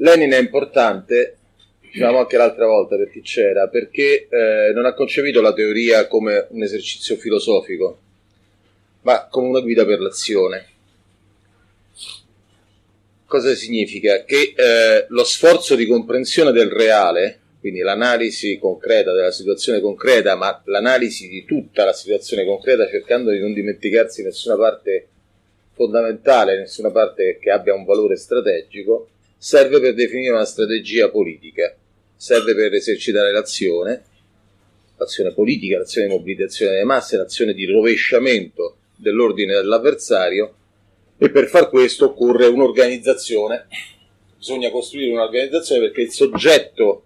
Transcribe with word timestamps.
Lenin 0.00 0.30
è 0.30 0.38
importante, 0.38 1.36
diciamo 1.80 2.18
anche 2.18 2.36
l'altra 2.36 2.66
volta 2.66 2.96
per 2.96 3.10
chi 3.10 3.20
c'era, 3.20 3.66
perché 3.68 4.28
eh, 4.28 4.72
non 4.72 4.84
ha 4.84 4.94
concepito 4.94 5.40
la 5.40 5.52
teoria 5.52 6.06
come 6.06 6.46
un 6.50 6.62
esercizio 6.62 7.16
filosofico, 7.16 7.98
ma 9.02 9.26
come 9.28 9.48
una 9.48 9.60
guida 9.60 9.84
per 9.84 10.00
l'azione. 10.00 10.66
Cosa 13.26 13.54
significa? 13.54 14.24
Che 14.24 14.54
eh, 14.56 15.06
lo 15.08 15.24
sforzo 15.24 15.74
di 15.74 15.84
comprensione 15.86 16.52
del 16.52 16.70
reale, 16.70 17.40
quindi 17.58 17.80
l'analisi 17.80 18.56
concreta 18.58 19.12
della 19.12 19.32
situazione 19.32 19.80
concreta, 19.80 20.36
ma 20.36 20.62
l'analisi 20.66 21.28
di 21.28 21.44
tutta 21.44 21.84
la 21.84 21.92
situazione 21.92 22.44
concreta, 22.44 22.88
cercando 22.88 23.32
di 23.32 23.40
non 23.40 23.52
dimenticarsi 23.52 24.22
nessuna 24.22 24.56
parte 24.56 25.08
fondamentale, 25.72 26.56
nessuna 26.56 26.90
parte 26.90 27.38
che 27.40 27.50
abbia 27.50 27.74
un 27.74 27.84
valore 27.84 28.16
strategico, 28.16 29.08
serve 29.38 29.80
per 29.80 29.94
definire 29.94 30.32
una 30.32 30.44
strategia 30.44 31.08
politica, 31.10 31.74
serve 32.16 32.54
per 32.54 32.74
esercitare 32.74 33.30
l'azione, 33.30 34.02
l'azione 34.96 35.32
politica, 35.32 35.78
l'azione 35.78 36.08
di 36.08 36.14
mobilitazione 36.14 36.72
delle 36.72 36.84
masse, 36.84 37.16
l'azione 37.16 37.54
di 37.54 37.64
rovesciamento 37.64 38.76
dell'ordine 38.96 39.54
dell'avversario. 39.54 40.54
E 41.16 41.30
per 41.30 41.46
far 41.46 41.68
questo 41.68 42.06
occorre 42.06 42.46
un'organizzazione, 42.46 43.66
bisogna 44.36 44.70
costruire 44.70 45.12
un'organizzazione 45.12 45.80
perché 45.82 46.02
il 46.02 46.10
soggetto 46.10 47.04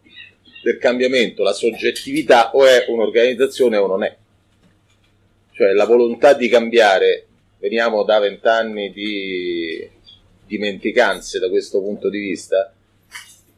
del 0.62 0.78
cambiamento, 0.78 1.42
la 1.42 1.52
soggettività 1.52 2.54
o 2.54 2.64
è 2.64 2.86
un'organizzazione 2.88 3.76
o 3.76 3.86
non 3.86 4.04
è. 4.04 4.16
Cioè 5.52 5.72
la 5.72 5.84
volontà 5.84 6.34
di 6.34 6.48
cambiare, 6.48 7.26
veniamo 7.58 8.04
da 8.04 8.18
vent'anni 8.18 8.92
di 8.92 9.88
dimenticanze 10.52 11.38
da 11.38 11.48
questo 11.48 11.80
punto 11.80 12.10
di 12.10 12.18
vista, 12.18 12.74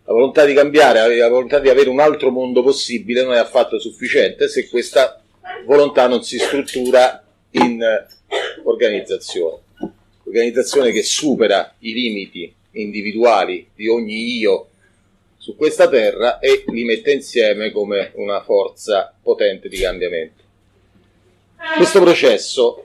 la 0.07 0.13
volontà 0.13 0.45
di 0.45 0.55
cambiare, 0.55 1.17
la 1.17 1.29
volontà 1.29 1.59
di 1.59 1.69
avere 1.69 1.89
un 1.89 1.99
altro 1.99 2.31
mondo 2.31 2.63
possibile 2.63 3.25
non 3.25 3.35
è 3.35 3.39
affatto 3.39 3.81
sufficiente 3.81 4.49
se 4.49 4.69
questa 4.69 5.21
volontà 5.65 6.07
non 6.07 6.23
si 6.23 6.39
struttura 6.39 7.25
in 7.53 7.83
organizzazione. 8.63 9.63
Organizzazione 10.25 10.93
che 10.93 11.03
supera 11.03 11.75
i 11.81 11.93
limiti 11.93 12.53
individuali 12.73 13.69
di 13.75 13.89
ogni 13.89 14.37
io 14.37 14.69
su 15.37 15.57
questa 15.57 15.89
terra 15.89 16.39
e 16.39 16.65
li 16.69 16.85
mette 16.85 17.13
insieme 17.13 17.71
come 17.71 18.13
una 18.15 18.43
forza 18.43 19.15
potente 19.21 19.69
di 19.69 19.79
cambiamento. 19.79 20.43
Questo 21.77 22.01
processo 22.01 22.79
eh, 22.79 22.85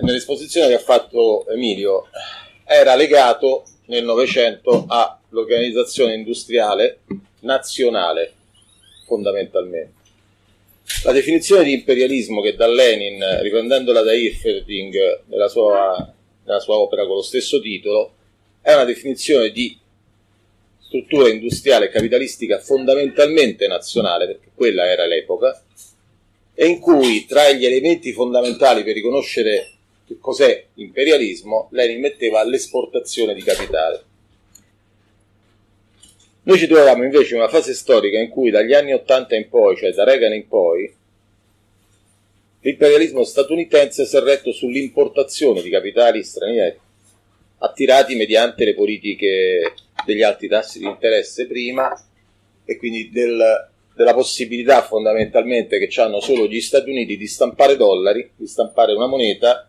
nell'esposizione 0.00 0.68
che 0.68 0.74
ha 0.74 0.78
fatto 0.78 1.48
Emilio 1.48 2.08
era 2.64 2.94
legato 2.94 3.64
nel 3.86 4.04
Novecento 4.04 4.86
all'organizzazione 4.88 6.14
industriale 6.14 7.00
nazionale, 7.40 8.32
fondamentalmente. 9.06 9.94
La 11.04 11.12
definizione 11.12 11.64
di 11.64 11.72
imperialismo 11.72 12.40
che 12.40 12.54
da 12.54 12.66
Lenin, 12.66 13.40
riprendendola 13.40 14.02
da 14.02 14.12
Hilferding 14.12 15.22
nella 15.26 15.48
sua, 15.48 16.12
nella 16.44 16.60
sua 16.60 16.76
opera 16.76 17.06
con 17.06 17.16
lo 17.16 17.22
stesso 17.22 17.60
titolo, 17.60 18.14
è 18.60 18.72
una 18.72 18.84
definizione 18.84 19.50
di 19.50 19.76
struttura 20.78 21.28
industriale 21.28 21.88
capitalistica 21.88 22.58
fondamentalmente 22.58 23.66
nazionale, 23.66 24.26
perché 24.26 24.50
quella 24.54 24.86
era 24.88 25.06
l'epoca, 25.06 25.60
e 26.58 26.66
in 26.66 26.80
cui 26.80 27.26
tra 27.26 27.52
gli 27.52 27.66
elementi 27.66 28.14
fondamentali 28.14 28.82
per 28.82 28.94
riconoscere 28.94 29.72
che 30.06 30.16
cos'è 30.18 30.68
imperialismo, 30.74 31.68
Lenin 31.72 32.00
metteva 32.00 32.42
l'esportazione 32.44 33.34
di 33.34 33.42
capitale. 33.42 34.04
Noi 36.44 36.58
ci 36.58 36.66
troviamo 36.66 37.04
invece 37.04 37.34
in 37.34 37.40
una 37.40 37.50
fase 37.50 37.74
storica 37.74 38.18
in 38.18 38.30
cui 38.30 38.50
dagli 38.50 38.72
anni 38.72 38.94
80 38.94 39.36
in 39.36 39.48
poi, 39.50 39.76
cioè 39.76 39.92
da 39.92 40.04
Reagan 40.04 40.32
in 40.32 40.48
poi, 40.48 40.90
l'imperialismo 42.60 43.22
statunitense 43.22 44.06
si 44.06 44.16
è 44.16 44.20
retto 44.20 44.50
sull'importazione 44.50 45.60
di 45.60 45.68
capitali 45.68 46.22
stranieri, 46.22 46.78
attirati 47.58 48.14
mediante 48.14 48.64
le 48.64 48.74
politiche 48.74 49.74
degli 50.06 50.22
alti 50.22 50.48
tassi 50.48 50.78
di 50.78 50.86
interesse 50.86 51.46
prima 51.46 51.92
e 52.64 52.76
quindi 52.78 53.10
del 53.10 53.74
della 53.96 54.12
possibilità 54.12 54.82
fondamentalmente 54.82 55.78
che 55.78 56.00
hanno 56.02 56.20
solo 56.20 56.46
gli 56.46 56.60
Stati 56.60 56.90
Uniti 56.90 57.16
di 57.16 57.26
stampare 57.26 57.76
dollari, 57.76 58.30
di 58.36 58.46
stampare 58.46 58.92
una 58.92 59.06
moneta 59.06 59.66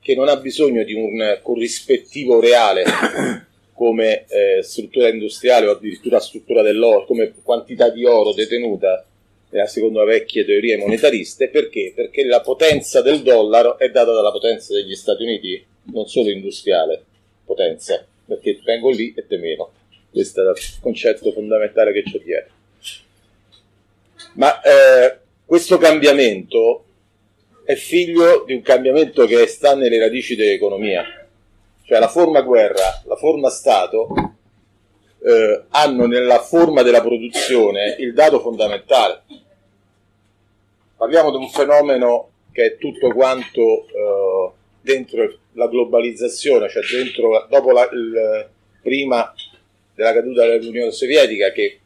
che 0.00 0.16
non 0.16 0.28
ha 0.28 0.36
bisogno 0.36 0.82
di 0.82 0.94
un 0.94 1.38
corrispettivo 1.40 2.40
reale 2.40 2.82
come 3.72 4.24
eh, 4.26 4.62
struttura 4.64 5.08
industriale 5.08 5.66
o 5.68 5.72
addirittura 5.72 6.18
struttura 6.18 6.62
dell'oro, 6.62 7.04
come 7.04 7.32
quantità 7.40 7.88
di 7.88 8.04
oro 8.04 8.32
detenuta 8.32 9.06
eh, 9.50 9.66
secondo 9.68 10.02
vecchie 10.04 10.44
teorie 10.44 10.76
monetariste, 10.76 11.48
perché? 11.48 11.92
Perché 11.94 12.24
la 12.24 12.40
potenza 12.40 13.00
del 13.00 13.22
dollaro 13.22 13.78
è 13.78 13.90
data 13.90 14.12
dalla 14.12 14.32
potenza 14.32 14.74
degli 14.74 14.96
Stati 14.96 15.22
Uniti, 15.22 15.64
non 15.92 16.08
solo 16.08 16.30
industriale, 16.30 17.04
potenza, 17.44 18.04
perché 18.26 18.58
vengo 18.64 18.90
lì 18.90 19.14
e 19.16 19.24
te 19.24 19.36
meno. 19.36 19.70
Questo 20.10 20.44
è 20.44 20.50
il 20.50 20.80
concetto 20.80 21.30
fondamentale 21.30 21.92
che 21.92 22.02
c'è 22.02 22.18
dietro. 22.18 22.57
Ma 24.34 24.60
eh, 24.60 25.18
questo 25.44 25.78
cambiamento 25.78 26.84
è 27.64 27.74
figlio 27.74 28.44
di 28.46 28.54
un 28.54 28.62
cambiamento 28.62 29.26
che 29.26 29.46
sta 29.46 29.74
nelle 29.74 29.98
radici 29.98 30.36
dell'economia. 30.36 31.04
Cioè 31.84 31.98
la 31.98 32.08
forma 32.08 32.42
guerra, 32.42 33.02
la 33.04 33.16
forma 33.16 33.50
Stato 33.50 34.08
eh, 35.22 35.64
hanno 35.68 36.06
nella 36.06 36.40
forma 36.40 36.82
della 36.82 37.00
produzione 37.00 37.96
il 37.98 38.14
dato 38.14 38.40
fondamentale. 38.40 39.22
Parliamo 40.96 41.30
di 41.30 41.36
un 41.36 41.48
fenomeno 41.48 42.30
che 42.52 42.64
è 42.64 42.78
tutto 42.78 43.12
quanto 43.12 43.86
eh, 43.86 44.50
dentro 44.80 45.38
la 45.52 45.68
globalizzazione, 45.68 46.68
cioè 46.68 46.82
dentro, 46.90 47.46
dopo 47.48 47.70
la, 47.70 47.88
il, 47.92 48.48
prima 48.82 49.32
della 49.94 50.12
caduta 50.12 50.46
dell'Unione 50.46 50.90
Sovietica 50.90 51.52
che 51.52 51.80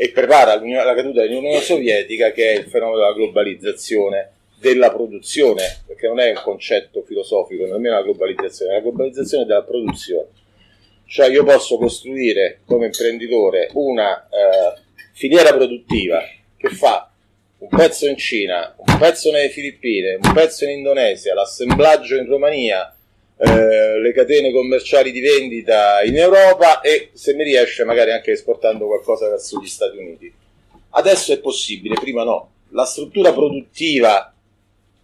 e 0.00 0.10
prepara 0.12 0.54
la 0.54 0.94
caduta 0.94 1.22
dell'Unione 1.22 1.60
Sovietica 1.60 2.30
che 2.30 2.52
è 2.52 2.58
il 2.58 2.66
fenomeno 2.66 2.98
della 2.98 3.14
globalizzazione 3.14 4.30
della 4.60 4.92
produzione, 4.92 5.82
perché 5.88 6.06
non 6.06 6.20
è 6.20 6.30
un 6.30 6.40
concetto 6.40 7.02
filosofico, 7.02 7.64
nemmeno 7.64 7.96
la 7.96 8.02
globalizzazione, 8.02 8.70
è 8.70 8.74
la 8.76 8.80
globalizzazione 8.80 9.44
della 9.44 9.64
produzione. 9.64 10.28
Cioè 11.04 11.28
io 11.30 11.42
posso 11.42 11.78
costruire 11.78 12.60
come 12.64 12.86
imprenditore 12.86 13.70
una 13.72 14.28
eh, 14.28 14.80
filiera 15.14 15.52
produttiva 15.52 16.22
che 16.56 16.68
fa 16.68 17.10
un 17.58 17.68
pezzo 17.68 18.06
in 18.06 18.16
Cina, 18.16 18.76
un 18.76 18.98
pezzo 18.98 19.32
nelle 19.32 19.48
Filippine, 19.48 20.14
un 20.22 20.32
pezzo 20.32 20.62
in 20.62 20.70
Indonesia, 20.70 21.34
l'assemblaggio 21.34 22.14
in 22.14 22.26
Romania, 22.26 22.96
eh, 23.40 24.00
le 24.00 24.12
catene 24.12 24.50
commerciali 24.50 25.12
di 25.12 25.20
vendita 25.20 26.02
in 26.02 26.16
Europa 26.16 26.80
e 26.80 27.10
se 27.12 27.34
mi 27.34 27.44
riesce 27.44 27.84
magari 27.84 28.10
anche 28.10 28.32
esportando 28.32 28.86
qualcosa 28.86 29.28
verso 29.28 29.60
gli 29.60 29.66
Stati 29.66 29.96
Uniti. 29.96 30.32
Adesso 30.90 31.32
è 31.32 31.38
possibile, 31.38 31.94
prima 31.94 32.24
no. 32.24 32.50
La 32.70 32.84
struttura 32.84 33.32
produttiva 33.32 34.34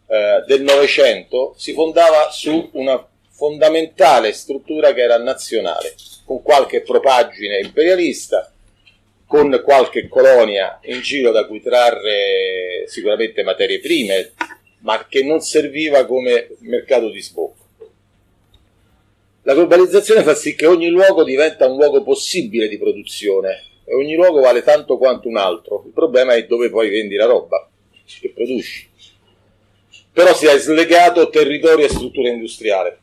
eh, 0.06 0.43
del 0.47 0.62
Novecento 0.62 1.55
si 1.56 1.73
fondava 1.73 2.31
su 2.31 2.71
una 2.73 3.06
fondamentale 3.31 4.33
struttura 4.33 4.93
che 4.93 5.03
era 5.03 5.19
nazionale, 5.19 5.94
con 6.25 6.43
qualche 6.43 6.83
propaggine 6.83 7.61
imperialista, 7.61 8.53
con 9.27 9.61
qualche 9.65 10.09
colonia 10.09 10.78
in 10.84 11.00
giro 11.00 11.31
da 11.31 11.47
cui 11.47 11.61
trarre 11.61 12.84
sicuramente 12.87 13.43
materie 13.43 13.81
prime, 13.81 14.33
ma 14.81 15.06
che 15.09 15.25
non 15.25 15.41
serviva 15.41 16.05
come 16.05 16.49
mercato 16.61 17.11
di 17.11 17.21
sbocco. 17.21 17.53
La 19.47 19.53
globalizzazione 19.53 20.22
fa 20.22 20.34
sì 20.34 20.55
che 20.55 20.65
ogni 20.65 20.88
luogo 20.88 21.22
diventa 21.22 21.66
un 21.66 21.77
luogo 21.77 22.02
possibile 22.02 22.67
di 22.67 22.79
produzione 22.79 23.62
e 23.85 23.94
ogni 23.94 24.14
luogo 24.14 24.41
vale 24.41 24.62
tanto 24.62 24.96
quanto 24.96 25.29
un 25.29 25.37
altro. 25.37 25.82
Il 25.85 25.93
problema 25.93 26.32
è 26.32 26.46
dove 26.46 26.70
poi 26.70 26.88
vendi 26.88 27.14
la 27.14 27.26
roba 27.26 27.69
che 28.20 28.31
produci. 28.31 28.88
Però 30.14 30.35
si 30.35 30.46
è 30.46 30.56
slegato 30.56 31.29
territorio 31.29 31.85
e 31.85 31.91
struttura 31.91 32.31
industriale. 32.31 32.99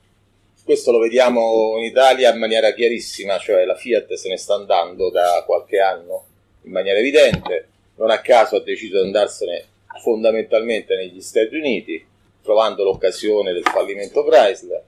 Questo 0.64 0.92
lo 0.92 0.98
vediamo 0.98 1.76
in 1.78 1.84
Italia 1.84 2.34
in 2.34 2.40
maniera 2.40 2.74
chiarissima, 2.74 3.38
cioè 3.38 3.64
la 3.64 3.76
Fiat 3.76 4.12
se 4.14 4.28
ne 4.28 4.38
sta 4.38 4.56
andando 4.56 5.12
da 5.12 5.44
qualche 5.46 5.80
anno 5.80 6.26
in 6.64 6.72
maniera 6.72 6.98
evidente, 6.98 7.68
non 7.98 8.10
a 8.10 8.20
caso 8.22 8.56
ha 8.56 8.64
deciso 8.64 9.00
di 9.00 9.06
andarsene 9.06 9.66
fondamentalmente 10.02 10.96
negli 10.96 11.22
Stati 11.22 11.56
Uniti, 11.56 12.04
trovando 12.42 12.84
l'occasione 12.84 13.54
del 13.54 13.64
fallimento 13.64 14.24
Chrysler 14.24 14.86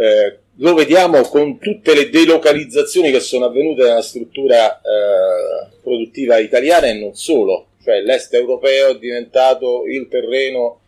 eh, 0.00 0.38
lo 0.60 0.74
vediamo 0.74 1.22
con 1.22 1.58
tutte 1.58 1.94
le 1.94 2.10
delocalizzazioni 2.10 3.10
che 3.10 3.20
sono 3.20 3.46
avvenute 3.46 3.82
nella 3.82 4.02
struttura 4.02 4.78
eh, 4.80 5.68
produttiva 5.82 6.38
italiana 6.38 6.86
e 6.86 6.94
non 6.94 7.14
solo, 7.14 7.68
cioè 7.82 8.02
l'est 8.02 8.32
europeo 8.34 8.90
è 8.90 8.98
diventato 8.98 9.86
il 9.86 10.06
terreno 10.08 10.80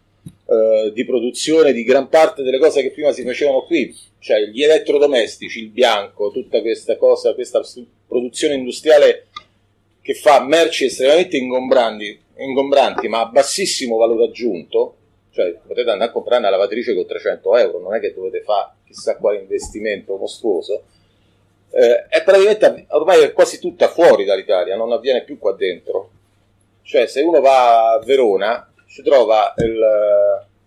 eh, 0.46 0.92
di 0.92 1.04
produzione 1.06 1.72
di 1.72 1.84
gran 1.84 2.08
parte 2.08 2.42
delle 2.42 2.58
cose 2.58 2.82
che 2.82 2.90
prima 2.90 3.12
si 3.12 3.22
facevano 3.22 3.62
qui, 3.62 3.96
cioè 4.18 4.42
gli 4.42 4.62
elettrodomestici, 4.62 5.60
il 5.60 5.68
bianco, 5.70 6.30
tutta 6.30 6.60
questa 6.60 6.96
cosa, 6.96 7.32
questa 7.32 7.62
produzione 8.06 8.54
industriale 8.54 9.28
che 10.02 10.12
fa 10.14 10.44
merci 10.44 10.84
estremamente 10.84 11.38
ingombranti, 11.38 12.20
ingombranti 12.36 13.08
ma 13.08 13.20
a 13.20 13.26
bassissimo 13.26 13.96
valore 13.96 14.24
aggiunto, 14.24 14.96
cioè 15.30 15.56
potete 15.66 15.88
andare 15.88 16.10
a 16.10 16.12
comprare 16.12 16.40
una 16.40 16.50
lavatrice 16.50 16.92
con 16.92 17.06
300 17.06 17.56
euro, 17.56 17.80
non 17.80 17.94
è 17.94 18.00
che 18.00 18.12
dovete 18.12 18.42
fare 18.42 18.72
chissà 18.92 19.16
quale 19.16 19.40
investimento 19.40 20.16
mostruoso, 20.16 20.84
eh, 21.70 22.06
è 22.06 22.22
praticamente 22.22 22.86
ormai 22.90 23.22
è 23.22 23.32
quasi 23.32 23.58
tutta 23.58 23.88
fuori 23.88 24.24
dall'Italia, 24.24 24.76
non 24.76 24.92
avviene 24.92 25.24
più 25.24 25.38
qua 25.38 25.52
dentro. 25.52 26.10
Cioè 26.82 27.06
se 27.06 27.22
uno 27.22 27.40
va 27.40 27.92
a 27.92 27.98
Verona 28.00 28.70
si 28.86 29.02
trova 29.02 29.54
il, 29.56 29.80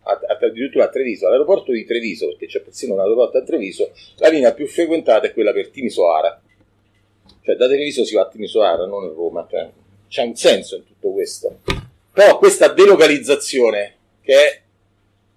addirittura 0.06 0.86
a 0.86 0.89
Treviso, 0.89 1.27
all'aeroporto 1.27 1.72
di 1.72 1.86
Treviso, 1.86 2.27
perché 2.27 2.48
c'è 2.48 2.62
persino 2.62 2.94
un 2.94 3.00
aeroporto 3.00 3.38
a 3.38 3.44
Treviso, 3.44 3.92
la 4.18 4.30
linea 4.30 4.54
più 4.54 4.68
frequentata 4.68 5.27
è 5.27 5.33
quella 5.33 5.51
per 5.51 5.69
Timisoara. 5.69 6.42
Cioè 7.42 7.56
da 7.56 7.68
Treviso 7.68 8.04
si 8.04 8.16
va 8.16 8.22
a 8.22 8.27
Timisoara, 8.27 8.86
non 8.86 9.04
a 9.04 9.13
Roma. 9.13 9.45
Cioè, 9.50 9.69
c'è 10.07 10.24
un 10.24 10.36
senso 10.36 10.77
in 10.77 10.86
tutto 10.86 11.12
questo. 11.12 11.60
Però 12.12 12.38
questa 12.38 12.69
delocalizzazione, 12.69 13.95
che 14.22 14.33
è 14.33 14.62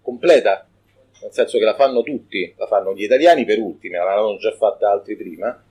completa, 0.01 0.68
nel 1.21 1.33
senso 1.33 1.59
che 1.59 1.65
la 1.65 1.75
fanno 1.75 2.03
tutti, 2.03 2.53
la 2.57 2.67
fanno 2.67 2.95
gli 2.95 3.03
italiani 3.03 3.45
per 3.45 3.59
ultimi, 3.59 3.95
l'hanno 3.95 4.37
già 4.37 4.53
fatta 4.53 4.91
altri 4.91 5.17
prima, 5.17 5.63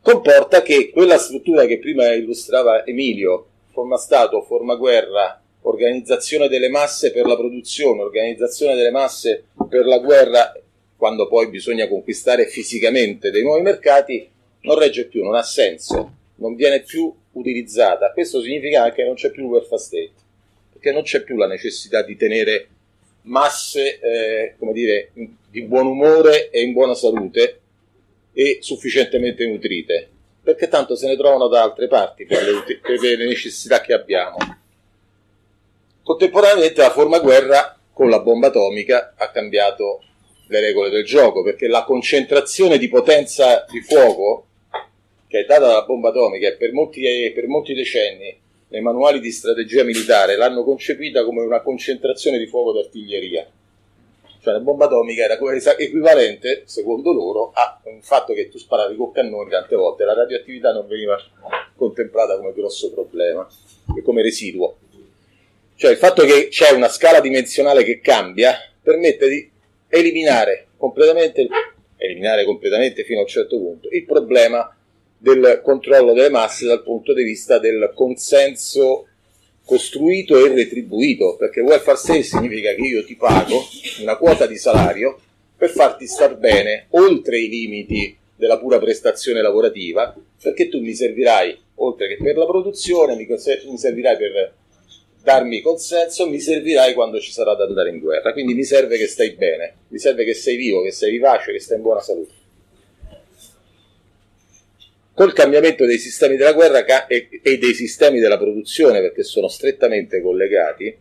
comporta 0.00 0.62
che 0.62 0.90
quella 0.90 1.18
struttura 1.18 1.64
che 1.64 1.78
prima 1.78 2.12
illustrava 2.12 2.84
Emilio, 2.84 3.46
forma 3.70 3.96
Stato, 3.96 4.42
forma 4.42 4.74
guerra, 4.76 5.40
organizzazione 5.62 6.48
delle 6.48 6.68
masse 6.68 7.10
per 7.10 7.26
la 7.26 7.36
produzione, 7.36 8.02
organizzazione 8.02 8.74
delle 8.74 8.90
masse 8.90 9.44
per 9.68 9.86
la 9.86 9.98
guerra, 9.98 10.52
quando 10.96 11.26
poi 11.26 11.48
bisogna 11.48 11.88
conquistare 11.88 12.46
fisicamente 12.46 13.30
dei 13.30 13.42
nuovi 13.42 13.62
mercati, 13.62 14.28
non 14.60 14.78
regge 14.78 15.06
più, 15.06 15.22
non 15.22 15.34
ha 15.34 15.42
senso, 15.42 16.12
non 16.36 16.54
viene 16.54 16.80
più 16.80 17.12
utilizzata. 17.32 18.12
Questo 18.12 18.40
significa 18.40 18.82
anche 18.82 18.96
che 18.96 19.04
non 19.04 19.14
c'è 19.14 19.30
più 19.30 19.44
il 19.44 19.50
welfare 19.50 19.80
state, 19.80 20.10
perché 20.72 20.92
non 20.92 21.02
c'è 21.02 21.22
più 21.22 21.36
la 21.36 21.46
necessità 21.46 22.02
di 22.02 22.16
tenere 22.16 22.68
masse, 23.24 24.00
eh, 24.00 24.54
come 24.58 24.72
dire, 24.72 25.10
di 25.50 25.62
buon 25.62 25.86
umore 25.86 26.50
e 26.50 26.62
in 26.62 26.72
buona 26.72 26.94
salute 26.94 27.60
e 28.32 28.58
sufficientemente 28.60 29.46
nutrite, 29.46 30.08
perché 30.42 30.68
tanto 30.68 30.96
se 30.96 31.06
ne 31.06 31.16
trovano 31.16 31.48
da 31.48 31.62
altre 31.62 31.86
parti 31.86 32.24
per 32.24 32.42
le, 32.42 32.78
per 32.80 33.00
le 33.00 33.26
necessità 33.26 33.80
che 33.80 33.92
abbiamo. 33.92 34.36
Contemporaneamente 36.02 36.80
la 36.80 36.90
forma 36.90 37.20
guerra 37.20 37.78
con 37.92 38.10
la 38.10 38.20
bomba 38.20 38.48
atomica 38.48 39.14
ha 39.16 39.30
cambiato 39.30 40.02
le 40.48 40.60
regole 40.60 40.90
del 40.90 41.04
gioco, 41.04 41.42
perché 41.42 41.68
la 41.68 41.84
concentrazione 41.84 42.76
di 42.76 42.88
potenza 42.88 43.64
di 43.70 43.80
fuoco 43.80 44.46
che 45.28 45.40
è 45.40 45.44
data 45.44 45.66
dalla 45.66 45.84
bomba 45.84 46.10
atomica 46.10 46.48
e 46.48 46.56
per 46.56 46.72
molti, 46.72 47.02
per 47.34 47.46
molti 47.46 47.74
decenni 47.74 48.42
nei 48.74 48.82
manuali 48.82 49.20
di 49.20 49.30
strategia 49.30 49.84
militare 49.84 50.34
l'hanno 50.34 50.64
concepita 50.64 51.24
come 51.24 51.42
una 51.42 51.60
concentrazione 51.60 52.38
di 52.38 52.48
fuoco 52.48 52.72
d'artiglieria. 52.72 53.48
Cioè 54.42 54.52
la 54.52 54.58
bomba 54.58 54.86
atomica 54.86 55.22
era 55.22 55.38
equivalente, 55.78 56.64
secondo 56.66 57.12
loro, 57.12 57.52
a 57.54 57.80
un 57.84 58.02
fatto 58.02 58.34
che 58.34 58.48
tu 58.48 58.58
sparavi 58.58 58.96
con 58.96 59.12
cannoni 59.12 59.48
tante 59.48 59.76
volte, 59.76 60.04
la 60.04 60.14
radioattività 60.14 60.72
non 60.72 60.88
veniva 60.88 61.16
contemplata 61.76 62.36
come 62.36 62.52
grosso 62.52 62.92
problema, 62.92 63.48
e 63.96 64.02
come 64.02 64.22
residuo. 64.22 64.76
Cioè 65.76 65.92
il 65.92 65.96
fatto 65.96 66.24
che 66.24 66.48
c'è 66.48 66.72
una 66.72 66.88
scala 66.88 67.20
dimensionale 67.20 67.84
che 67.84 68.00
cambia 68.00 68.56
permette 68.82 69.28
di 69.28 69.50
eliminare 69.88 70.66
completamente, 70.76 71.46
eliminare 71.96 72.44
completamente 72.44 73.04
fino 73.04 73.20
a 73.20 73.22
un 73.22 73.28
certo 73.28 73.56
punto 73.56 73.88
il 73.90 74.04
problema 74.04 74.76
del 75.24 75.62
controllo 75.62 76.12
delle 76.12 76.28
masse 76.28 76.66
dal 76.66 76.82
punto 76.82 77.14
di 77.14 77.22
vista 77.22 77.58
del 77.58 77.92
consenso 77.94 79.06
costruito 79.64 80.36
e 80.36 80.52
retribuito, 80.52 81.36
perché 81.36 81.62
welfare 81.62 81.96
state 81.96 82.22
significa 82.22 82.74
che 82.74 82.82
io 82.82 83.02
ti 83.06 83.16
pago 83.16 83.64
una 84.02 84.18
quota 84.18 84.46
di 84.46 84.58
salario 84.58 85.18
per 85.56 85.70
farti 85.70 86.06
star 86.06 86.36
bene 86.36 86.88
oltre 86.90 87.38
i 87.38 87.48
limiti 87.48 88.14
della 88.36 88.58
pura 88.58 88.78
prestazione 88.78 89.40
lavorativa, 89.40 90.14
perché 90.42 90.68
tu 90.68 90.80
mi 90.80 90.92
servirai, 90.92 91.58
oltre 91.76 92.08
che 92.08 92.22
per 92.22 92.36
la 92.36 92.44
produzione, 92.44 93.16
mi, 93.16 93.78
servirai 93.78 94.16
per 94.18 94.54
darmi 95.22 95.62
consenso, 95.62 96.28
mi 96.28 96.38
servirai 96.38 96.92
quando 96.92 97.18
ci 97.18 97.32
sarà 97.32 97.54
da 97.54 97.64
andare 97.64 97.88
in 97.88 98.00
guerra. 98.00 98.34
Quindi 98.34 98.52
mi 98.52 98.64
serve 98.64 98.98
che 98.98 99.06
stai 99.06 99.30
bene, 99.30 99.76
mi 99.88 99.98
serve 99.98 100.24
che 100.24 100.34
sei 100.34 100.56
vivo, 100.56 100.82
che 100.82 100.92
sei 100.92 101.12
vivace, 101.12 101.50
che 101.50 101.60
stai 101.60 101.78
in 101.78 101.82
buona 101.82 102.00
salute. 102.00 102.42
Col 105.14 105.32
cambiamento 105.32 105.86
dei 105.86 105.98
sistemi 105.98 106.36
della 106.36 106.52
guerra 106.52 107.06
e, 107.06 107.28
dei 107.42 107.72
sistemi 107.72 108.18
della 108.18 108.36
produzione, 108.36 109.00
perché 109.00 109.22
sono 109.22 109.46
strettamente 109.46 110.20
collegati, 110.20 110.96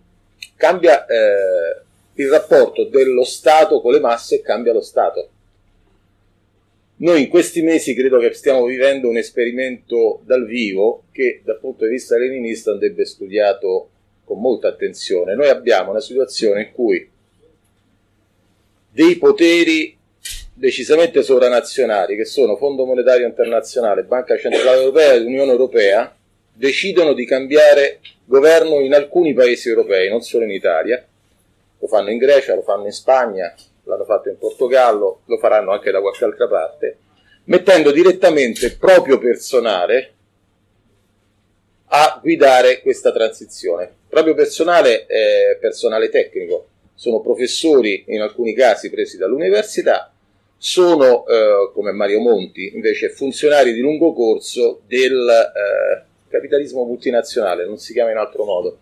cambia 0.56 1.06
eh, 1.06 1.82
il 2.14 2.30
rapporto 2.30 2.86
dello 2.86 3.24
Stato 3.24 3.82
con 3.82 3.92
le 3.92 4.00
masse 4.00 4.36
e 4.36 4.42
cambia 4.42 4.72
lo 4.72 4.82
Stato. 4.82 5.30
Noi 6.98 7.24
in 7.24 7.28
questi 7.28 7.64
mesi 7.64 7.96
credo 7.96 8.20
che 8.20 8.34
stiamo 8.34 8.66
vivendo 8.66 9.10
un 9.10 9.18
esperimento 9.18 10.22
dal 10.24 10.46
vivo 10.46 11.06
che 11.12 11.42
dal 11.44 11.60
punto 11.60 11.86
di 11.86 11.92
vista 11.92 12.16
leninista 12.16 12.72
andrebbe 12.72 13.06
studiato 13.06 13.90
con 14.24 14.40
molta 14.40 14.68
attenzione. 14.68 15.34
Noi 15.34 15.50
abbiamo 15.50 15.90
una 15.90 16.00
situazione 16.00 16.62
in 16.62 16.72
cui 16.72 17.10
dei 18.92 19.18
poteri 19.18 19.98
decisamente 20.54 21.24
sovranazionali, 21.24 22.16
che 22.16 22.26
sono 22.26 22.56
Fondo 22.56 22.86
Monetario 22.86 23.26
Internazionale, 23.26 24.04
Banca 24.04 24.38
Centrale 24.38 24.80
Europea 24.80 25.14
e 25.14 25.20
Unione 25.20 25.52
Europea, 25.52 26.16
decidono 26.54 27.14
di 27.14 27.26
cambiare 27.26 28.00
governo 28.26 28.80
in 28.80 28.94
alcuni 28.94 29.34
paesi 29.34 29.70
europei, 29.70 30.10
non 30.10 30.22
solo 30.22 30.44
in 30.44 30.52
Italia. 30.52 31.04
Lo 31.80 31.88
fanno 31.88 32.12
in 32.12 32.18
Grecia, 32.18 32.56
lo 32.56 32.62
fanno 32.62 32.86
in 32.86 32.92
Spagna, 32.92 33.54
l'hanno 33.84 34.06
fatto 34.06 34.30
in 34.30 34.38
Portogallo, 34.38 35.22
lo 35.26 35.38
faranno 35.38 35.72
anche 35.72 35.92
da 35.92 36.00
qualche 36.00 36.24
altra 36.24 36.48
parte, 36.48 36.98
mettendo 37.46 37.92
direttamente 37.92 38.78
proprio 38.78 39.18
personale 39.18 40.14
a 41.88 42.20
guidare 42.22 42.82
questa 42.82 43.12
transizione. 43.12 43.92
Proprio 44.08 44.34
personale 44.34 45.06
è 45.06 45.58
personale 45.60 46.10
tecnico, 46.10 46.68
sono 46.96 47.20
professori 47.20 48.06
in 48.08 48.22
alcuni 48.22 48.54
casi 48.54 48.90
presi 48.90 49.18
dall'università, 49.18 50.13
sono 50.64 51.26
eh, 51.28 51.72
come 51.74 51.92
Mario 51.92 52.22
Monti 52.22 52.72
invece 52.74 53.10
funzionari 53.10 53.74
di 53.74 53.82
lungo 53.82 54.14
corso 54.14 54.80
del 54.88 55.28
eh, 55.28 56.04
capitalismo 56.30 56.86
multinazionale, 56.86 57.66
non 57.66 57.78
si 57.78 57.92
chiama 57.92 58.12
in 58.12 58.18
altro 58.18 58.46
modo. 58.46 58.78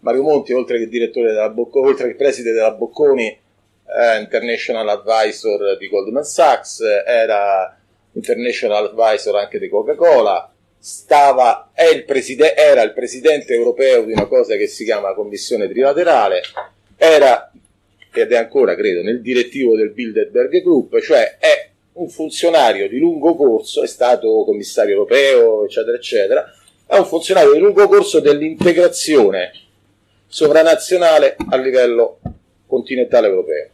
Mario 0.00 0.22
Monti, 0.22 0.52
oltre 0.52 0.80
che 0.80 0.88
direttore 0.88 1.28
della 1.28 1.48
Bocconi, 1.48 1.90
oltre 1.90 2.08
che 2.08 2.16
preside 2.16 2.50
della 2.50 2.72
Bocconi, 2.72 3.28
eh, 3.28 4.18
International 4.18 4.88
Advisor 4.88 5.76
di 5.78 5.88
Goldman 5.88 6.24
Sachs, 6.24 6.80
era 7.06 7.78
International 8.14 8.86
Advisor 8.86 9.36
anche 9.36 9.60
di 9.60 9.68
Coca-Cola, 9.68 10.52
stava, 10.76 11.70
il 11.94 12.04
preside, 12.04 12.56
era 12.56 12.82
il 12.82 12.94
presidente 12.94 13.54
europeo 13.54 14.02
di 14.02 14.10
una 14.10 14.26
cosa 14.26 14.56
che 14.56 14.66
si 14.66 14.82
chiama 14.82 15.14
Commissione 15.14 15.68
Trilaterale, 15.68 16.42
era 16.96 17.48
ed 18.12 18.32
è 18.32 18.36
ancora, 18.36 18.74
credo, 18.74 19.02
nel 19.02 19.20
direttivo 19.20 19.76
del 19.76 19.90
Bilderberg 19.90 20.62
Group, 20.62 21.00
cioè 21.00 21.38
è 21.38 21.70
un 21.94 22.08
funzionario 22.08 22.88
di 22.88 22.98
lungo 22.98 23.34
corso, 23.34 23.82
è 23.82 23.86
stato 23.86 24.44
commissario 24.44 24.92
europeo, 24.94 25.64
eccetera, 25.64 25.96
eccetera, 25.96 26.54
è 26.86 26.96
un 26.96 27.06
funzionario 27.06 27.52
di 27.52 27.58
lungo 27.58 27.86
corso 27.88 28.20
dell'integrazione 28.20 29.52
sovranazionale 30.26 31.36
a 31.50 31.56
livello 31.56 32.20
continentale 32.66 33.28
europeo. 33.28 33.70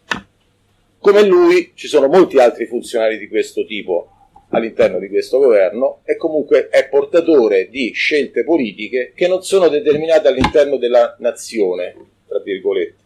Come 0.99 1.23
lui 1.25 1.73
ci 1.75 1.87
sono 1.87 2.09
molti 2.09 2.39
altri 2.39 2.67
funzionari 2.67 3.19
di 3.19 3.29
questo 3.29 3.65
tipo 3.65 4.11
all'interno 4.51 4.99
di 4.99 5.09
questo 5.09 5.39
governo 5.39 6.01
e 6.05 6.17
comunque 6.17 6.69
è 6.69 6.89
portatore 6.89 7.69
di 7.69 7.93
scelte 7.93 8.45
politiche 8.45 9.13
che 9.15 9.29
non 9.29 9.43
sono 9.43 9.69
determinate 9.69 10.29
all'interno 10.29 10.77
della 10.77 11.17
nazione, 11.21 11.95
tra 12.27 12.41
virgolette. 12.41 12.98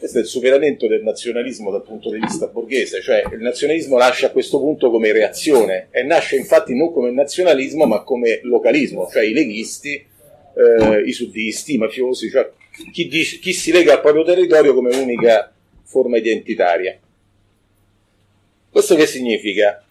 Questo 0.00 0.18
è 0.18 0.22
il 0.22 0.26
superamento 0.26 0.88
del 0.88 1.02
nazionalismo 1.02 1.70
dal 1.70 1.82
punto 1.82 2.10
di 2.10 2.18
vista 2.18 2.46
borghese, 2.46 3.02
cioè 3.02 3.22
il 3.32 3.40
nazionalismo 3.40 3.98
nasce 3.98 4.24
a 4.26 4.30
questo 4.30 4.58
punto 4.58 4.90
come 4.90 5.12
reazione 5.12 5.88
e 5.90 6.02
nasce 6.02 6.36
infatti 6.36 6.74
non 6.74 6.90
come 6.90 7.10
nazionalismo 7.10 7.84
ma 7.84 8.02
come 8.02 8.40
localismo, 8.42 9.06
cioè 9.12 9.24
i 9.24 9.34
leghisti, 9.34 9.94
eh, 9.94 11.02
i 11.04 11.12
suddisti, 11.12 11.74
i 11.74 11.78
mafiosi, 11.78 12.30
cioè 12.30 12.50
chi, 12.92 13.08
dice, 13.08 13.38
chi 13.40 13.52
si 13.52 13.72
lega 13.72 13.92
al 13.92 14.00
proprio 14.00 14.24
territorio 14.24 14.72
come 14.72 14.96
unica 14.96 15.52
forma 15.84 16.16
identitaria. 16.16 16.98
Questo 18.70 18.94
che 18.96 19.04
significa? 19.04 19.84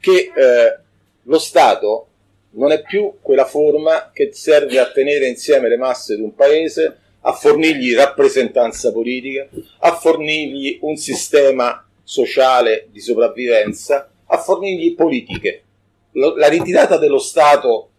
che 0.00 0.32
eh, 0.34 0.78
lo 1.22 1.38
Stato 1.38 2.06
non 2.50 2.72
è 2.72 2.82
più 2.82 3.14
quella 3.20 3.44
forma 3.44 4.10
che 4.12 4.30
serve 4.32 4.78
a 4.78 4.90
tenere 4.90 5.26
insieme 5.26 5.68
le 5.68 5.76
masse 5.76 6.16
di 6.16 6.22
un 6.22 6.34
paese, 6.34 6.96
a 7.20 7.32
fornirgli 7.32 7.94
rappresentanza 7.94 8.92
politica, 8.92 9.48
a 9.80 9.94
fornirgli 9.94 10.78
un 10.82 10.96
sistema 10.96 11.86
sociale 12.02 12.88
di 12.90 13.00
sopravvivenza, 13.00 14.10
a 14.26 14.38
fornirgli 14.38 14.94
politiche. 14.94 15.62
La 16.12 16.48
ritirata 16.48 16.96
dello 16.96 17.18
Stato 17.18 17.90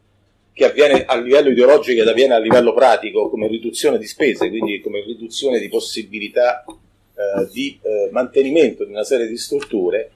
che 0.54 0.66
avviene 0.66 1.06
a 1.06 1.18
livello 1.18 1.50
ideologico 1.50 2.02
ed 2.02 2.08
avviene 2.08 2.34
a 2.34 2.40
livello 2.40 2.74
pratico 2.74 3.30
come 3.30 3.48
riduzione 3.48 3.98
di 3.98 4.06
spese, 4.06 4.50
quindi 4.50 4.82
come 4.82 5.02
riduzione 5.02 5.60
di 5.60 5.70
possibilità 5.70 6.66
eh, 6.66 7.48
di 7.52 7.80
eh, 7.82 8.10
mantenimento 8.12 8.84
di 8.84 8.92
una 8.92 9.04
serie 9.04 9.28
di 9.28 9.38
strutture, 9.38 10.12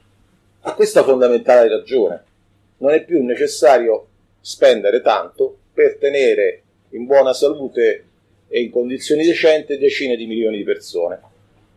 ha 0.60 0.74
questa 0.74 1.02
fondamentale 1.02 1.68
ragione. 1.68 2.24
Non 2.78 2.92
è 2.92 3.04
più 3.04 3.22
necessario 3.24 4.08
spendere 4.40 5.00
tanto 5.00 5.56
per 5.72 5.96
tenere 5.96 6.62
in 6.90 7.06
buona 7.06 7.32
salute 7.32 8.04
e 8.54 8.60
in 8.60 8.70
condizioni 8.70 9.24
decenti 9.24 9.76
decine 9.78 10.14
di 10.14 10.26
milioni 10.26 10.58
di 10.58 10.62
persone. 10.62 11.20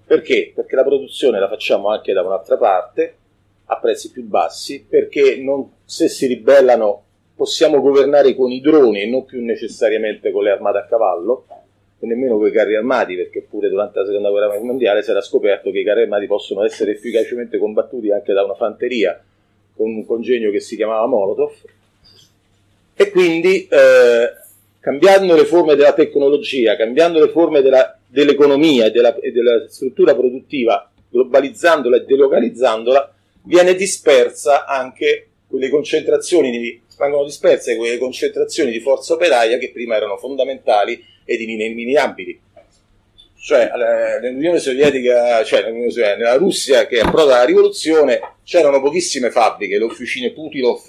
Perché? 0.06 0.52
Perché 0.54 0.76
la 0.76 0.84
produzione 0.84 1.40
la 1.40 1.48
facciamo 1.50 1.90
anche 1.90 2.14
da 2.14 2.22
un'altra 2.22 2.56
parte, 2.56 3.16
a 3.66 3.80
prezzi 3.80 4.12
più 4.12 4.24
bassi, 4.26 4.86
perché 4.88 5.38
non, 5.38 5.68
se 5.84 6.08
si 6.08 6.28
ribellano 6.28 7.04
possiamo 7.36 7.82
governare 7.82 8.36
con 8.36 8.52
i 8.52 8.62
droni 8.62 9.02
e 9.02 9.08
non 9.08 9.26
più 9.26 9.44
necessariamente 9.44 10.30
con 10.30 10.44
le 10.44 10.52
armate 10.52 10.78
a 10.78 10.86
cavallo, 10.86 11.48
e 12.00 12.06
nemmeno 12.06 12.38
con 12.38 12.48
i 12.48 12.52
carri 12.52 12.76
armati, 12.76 13.16
perché 13.16 13.42
pure 13.42 13.70
durante 13.70 13.98
la 13.98 14.06
seconda 14.06 14.30
guerra 14.30 14.60
mondiale 14.62 15.02
si 15.02 15.10
era 15.10 15.22
scoperto 15.22 15.72
che 15.72 15.80
i 15.80 15.84
carri 15.84 16.04
armati 16.04 16.28
possono 16.28 16.64
essere 16.64 16.92
efficacemente 16.92 17.58
combattuti 17.58 18.12
anche 18.12 18.34
da 18.34 18.44
una 18.44 18.54
fanteria 18.54 19.20
con 19.76 19.90
un 19.90 20.06
congegno 20.06 20.52
che 20.52 20.60
si 20.60 20.76
chiamava 20.76 21.08
Molotov. 21.08 21.54
E 22.94 23.10
quindi, 23.10 23.68
eh, 23.68 24.46
cambiando 24.80 25.36
le 25.36 25.46
forme 25.46 25.76
della 25.76 25.94
tecnologia, 25.94 26.76
cambiando 26.76 27.20
le 27.20 27.30
forme 27.32 27.62
della, 27.62 27.98
dell'economia 28.08 28.86
e 28.86 28.92
della, 28.92 29.16
e 29.20 29.32
della 29.32 29.68
struttura 29.68 30.16
produttiva, 30.16 30.90
globalizzandola 31.10 31.98
e 31.98 32.06
delocalizzandola, 32.06 33.14
viene 33.44 33.76
dispersa 33.76 34.66
anche 34.66 35.28
quelle 35.48 35.70
concentrazioni 35.70 36.52
di, 36.52 36.82
vengono 36.98 37.24
disperse 37.24 37.76
quelle 37.76 37.98
concentrazioni 37.98 38.72
di 38.72 38.80
forza 38.80 39.14
operaia 39.14 39.58
che 39.58 39.72
prima 39.72 39.96
erano 39.96 40.18
fondamentali 40.18 41.02
ed 41.26 41.42
ineliminabili. 41.42 42.42
Cioè, 43.40 43.70
nell'Unione 44.22 44.60
Sovietica, 44.60 45.44
cioè 45.46 45.62
nell'Unione 45.62 45.92
Sovietica, 45.92 46.18
nella 46.18 46.36
Russia 46.36 46.86
che 46.86 47.00
approda 47.00 47.38
la 47.38 47.46
rivoluzione, 47.46 48.20
c'erano 48.44 48.82
pochissime 48.82 49.32
fabbriche, 49.32 49.78
le 49.78 49.86
officine 49.86 50.32
Putilov 50.32 50.82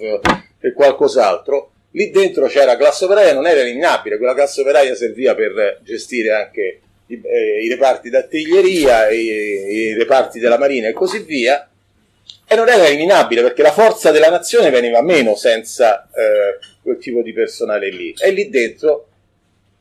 e 0.59 0.73
qualcos'altro. 0.73 1.73
Lì 1.93 2.11
dentro 2.11 2.47
c'era 2.47 2.67
la 2.67 2.77
classe 2.77 3.07
operaia, 3.07 3.33
non 3.33 3.47
era 3.47 3.61
eliminabile, 3.61 4.19
quella 4.19 4.35
classe 4.35 4.61
operaia 4.61 4.95
serviva 4.95 5.35
per 5.35 5.81
gestire 5.83 6.33
anche 6.33 6.81
i, 7.07 7.21
eh, 7.25 7.65
i 7.65 7.69
reparti 7.69 8.11
d'artiglieria, 8.11 9.09
i, 9.09 9.25
i 9.25 9.95
reparti 9.95 10.39
della 10.39 10.59
marina 10.59 10.89
e 10.89 10.93
così 10.93 11.23
via, 11.23 11.69
e 12.47 12.55
non 12.57 12.69
era 12.69 12.87
eliminabile 12.87 13.43
perché 13.43 13.63
la 13.63 13.73
forza 13.73 14.11
della 14.11 14.31
nazione 14.31 14.71
veniva 14.71 15.03
meno 15.03 15.35
senza 15.35 16.09
eh, 16.09 16.59
quel 16.83 16.99
tipo 16.99 17.23
di 17.23 17.33
personale 17.33 17.91
lì. 17.91 18.15
E 18.19 18.31
lì 18.31 18.49
dentro 18.49 19.09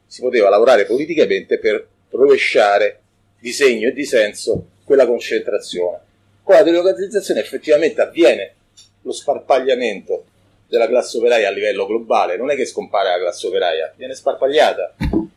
si 0.05 0.21
poteva 0.21 0.49
lavorare 0.49 0.85
politicamente 0.85 1.59
per 1.59 1.85
rovesciare 2.09 3.01
di 3.39 3.51
segno 3.51 3.89
e 3.89 3.93
di 3.93 4.05
senso 4.05 4.67
quella 4.83 5.05
concentrazione. 5.05 5.99
Con 6.43 6.55
la 6.55 6.63
delocalizzazione 6.63 7.41
effettivamente 7.41 8.01
avviene 8.01 8.53
lo 9.01 9.11
sparpagliamento 9.11 10.25
della 10.67 10.87
classe 10.87 11.17
operaia 11.17 11.47
a 11.47 11.51
livello 11.51 11.85
globale, 11.85 12.37
non 12.37 12.51
è 12.51 12.55
che 12.55 12.65
scompare 12.65 13.09
la 13.09 13.19
classe 13.19 13.47
operaia, 13.47 13.93
viene 13.95 14.13
sparpagliata. 14.13 14.95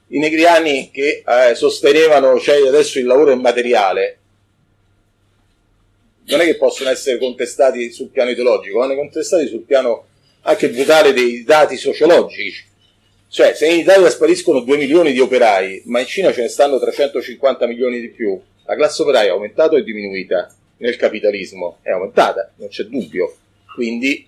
I 0.08 0.18
negriani 0.18 0.90
che 0.90 1.22
eh, 1.24 1.54
sostenevano 1.54 2.38
cioè 2.40 2.66
adesso 2.66 2.98
il 2.98 3.06
lavoro 3.06 3.30
immateriale 3.30 4.18
non 6.24 6.40
è 6.40 6.44
che 6.44 6.56
possono 6.56 6.90
essere 6.90 7.18
contestati 7.18 7.90
sul 7.92 8.08
piano 8.08 8.30
ideologico, 8.30 8.78
vanno 8.78 8.94
contestati 8.94 9.46
sul 9.46 9.62
piano 9.62 10.06
anche 10.42 10.70
brutale 10.70 11.12
dei 11.12 11.44
dati 11.44 11.76
sociologici. 11.76 12.68
Cioè, 13.28 13.54
se 13.54 13.68
in 13.68 13.78
Italia 13.78 14.10
spariscono 14.10 14.60
2 14.60 14.76
milioni 14.76 15.12
di 15.12 15.20
operai, 15.20 15.82
ma 15.86 16.00
in 16.00 16.06
Cina 16.06 16.32
ce 16.32 16.42
ne 16.42 16.48
stanno 16.48 16.80
350 16.80 17.66
milioni 17.66 18.00
di 18.00 18.08
più, 18.08 18.40
la 18.64 18.74
classe 18.74 19.02
operaia 19.02 19.28
è 19.28 19.32
aumentata 19.32 19.74
o 19.74 19.78
è 19.78 19.82
diminuita? 19.82 20.52
Nel 20.78 20.96
capitalismo 20.96 21.78
è 21.82 21.90
aumentata, 21.90 22.52
non 22.56 22.68
c'è 22.68 22.84
dubbio. 22.84 23.36
Quindi 23.74 24.24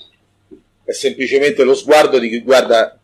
è 0.92 0.94
semplicemente 0.94 1.64
lo 1.64 1.74
sguardo 1.74 2.18
di 2.18 2.28
chi 2.28 2.42
guarda 2.42 3.00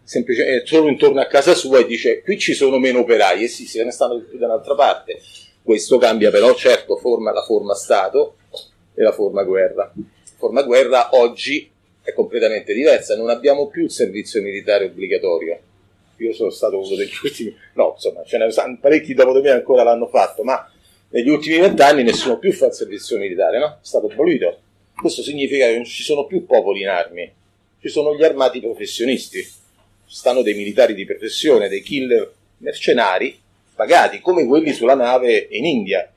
solo 0.65 0.89
intorno 0.89 1.21
a 1.21 1.27
casa 1.27 1.55
sua 1.55 1.81
e 1.81 1.87
dice 1.87 2.21
qui 2.21 2.39
ci 2.39 2.53
sono 2.53 2.79
meno 2.79 3.01
operai, 3.01 3.45
e 3.45 3.49
sì, 3.49 3.67
se 3.67 3.83
ne 3.83 3.91
stanno 3.91 4.21
più 4.21 4.39
da 4.39 4.47
un'altra 4.47 4.75
parte. 4.75 5.21
Questo 5.63 5.99
cambia 5.99 6.31
però, 6.31 6.55
certo, 6.55 6.97
forma, 6.97 7.33
la 7.33 7.43
forma 7.43 7.75
Stato, 7.75 8.37
e 8.95 9.03
la 9.03 9.13
forma 9.13 9.43
guerra. 9.43 9.93
La 9.95 10.37
forma 10.37 10.63
guerra 10.63 11.11
oggi 11.13 11.71
è 12.03 12.13
completamente 12.13 12.73
diversa, 12.73 13.17
non 13.17 13.31
abbiamo 13.31 13.69
più 13.69 13.85
il 13.85 13.91
servizio 13.91 14.43
militare 14.43 14.87
obbligatorio. 14.87 15.61
Io 16.19 16.33
sono 16.33 16.51
stato 16.51 16.79
uno 16.79 16.95
degli 16.95 17.11
ultimi, 17.23 17.55
no, 17.75 17.93
insomma, 17.95 18.23
ce 18.25 18.39
ne 18.39 18.51
sono 18.51 18.79
parecchi 18.81 19.15
dopo 19.15 19.35
di 19.35 19.43
me 19.43 19.51
ancora 19.51 19.83
l'hanno 19.83 20.09
fatto, 20.09 20.43
ma 20.43 20.71
negli 21.11 21.29
ultimi 21.29 21.59
vent'anni 21.59 22.03
nessuno 22.03 22.39
più 22.39 22.53
fa 22.53 22.67
il 22.67 22.73
servizio 22.73 23.19
militare, 23.19 23.59
no? 23.59 23.79
È 23.81 23.87
stato 23.87 24.09
abolito. 24.09 24.61
Questo 24.95 25.23
significa 25.23 25.67
che 25.67 25.77
non 25.77 25.85
ci 25.85 26.03
sono 26.03 26.27
più 26.27 26.45
popoli 26.45 26.81
in 26.81 26.89
armi, 26.89 27.33
ci 27.81 27.89
sono 27.89 28.15
gli 28.15 28.25
armati 28.25 28.61
professionisti, 28.61 29.47
stanno 30.07 30.43
dei 30.43 30.55
militari 30.55 30.95
di 30.95 31.05
professione, 31.05 31.69
dei 31.69 31.83
killer 31.83 32.33
mercenari 32.59 33.41
pagati 33.75 34.21
come 34.21 34.45
quelli 34.45 34.73
sulla 34.73 34.95
nave 34.95 35.47
in 35.51 35.65
India. 35.65 36.11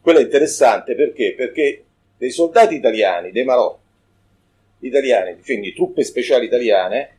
Quello 0.00 0.20
è 0.20 0.22
interessante 0.22 0.94
perché? 0.94 1.34
Perché 1.36 1.84
dei 2.16 2.30
soldati 2.30 2.74
italiani, 2.74 3.30
dei 3.30 3.44
Marò 3.44 3.78
italiani, 4.80 5.38
quindi 5.42 5.74
truppe 5.74 6.02
speciali 6.04 6.46
italiane, 6.46 7.16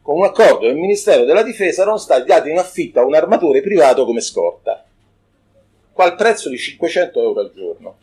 con 0.00 0.16
un 0.16 0.24
accordo 0.24 0.66
del 0.66 0.76
Ministero 0.76 1.24
della 1.24 1.42
Difesa 1.42 1.82
erano 1.82 1.98
stati 1.98 2.26
dati 2.26 2.50
in 2.50 2.58
affitto 2.58 3.00
a 3.00 3.04
un 3.04 3.14
armatore 3.14 3.60
privato 3.60 4.04
come 4.06 4.20
scorta, 4.20 4.84
al 5.96 6.16
prezzo 6.16 6.48
di 6.48 6.58
500 6.58 7.22
euro 7.22 7.40
al 7.40 7.52
giorno. 7.54 7.98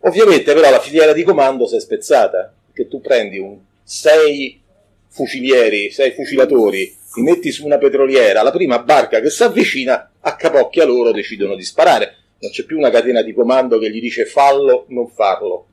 Ovviamente 0.00 0.54
però 0.54 0.70
la 0.70 0.80
filiera 0.80 1.12
di 1.12 1.24
comando 1.24 1.66
si 1.66 1.76
è 1.76 1.80
spezzata, 1.80 2.54
perché 2.76 2.88
tu 2.88 3.00
prendi 3.00 3.38
un 3.38 3.56
6 3.82 4.60
fucilieri, 5.08 5.90
6 5.90 6.10
fucilatori, 6.12 6.94
li 7.14 7.22
metti 7.22 7.50
su 7.50 7.64
una 7.64 7.78
petroliera, 7.78 8.42
la 8.42 8.50
prima 8.50 8.80
barca 8.80 9.20
che 9.20 9.30
si 9.30 9.42
avvicina, 9.42 10.10
a 10.20 10.36
capocchia 10.36 10.84
loro 10.84 11.10
decidono 11.10 11.54
di 11.56 11.64
sparare 11.64 12.16
non 12.38 12.50
c'è 12.50 12.64
più 12.64 12.76
una 12.76 12.90
catena 12.90 13.22
di 13.22 13.32
comando 13.32 13.78
che 13.78 13.90
gli 13.90 14.00
dice 14.00 14.26
fallo, 14.26 14.84
non 14.88 15.08
farlo. 15.08 15.66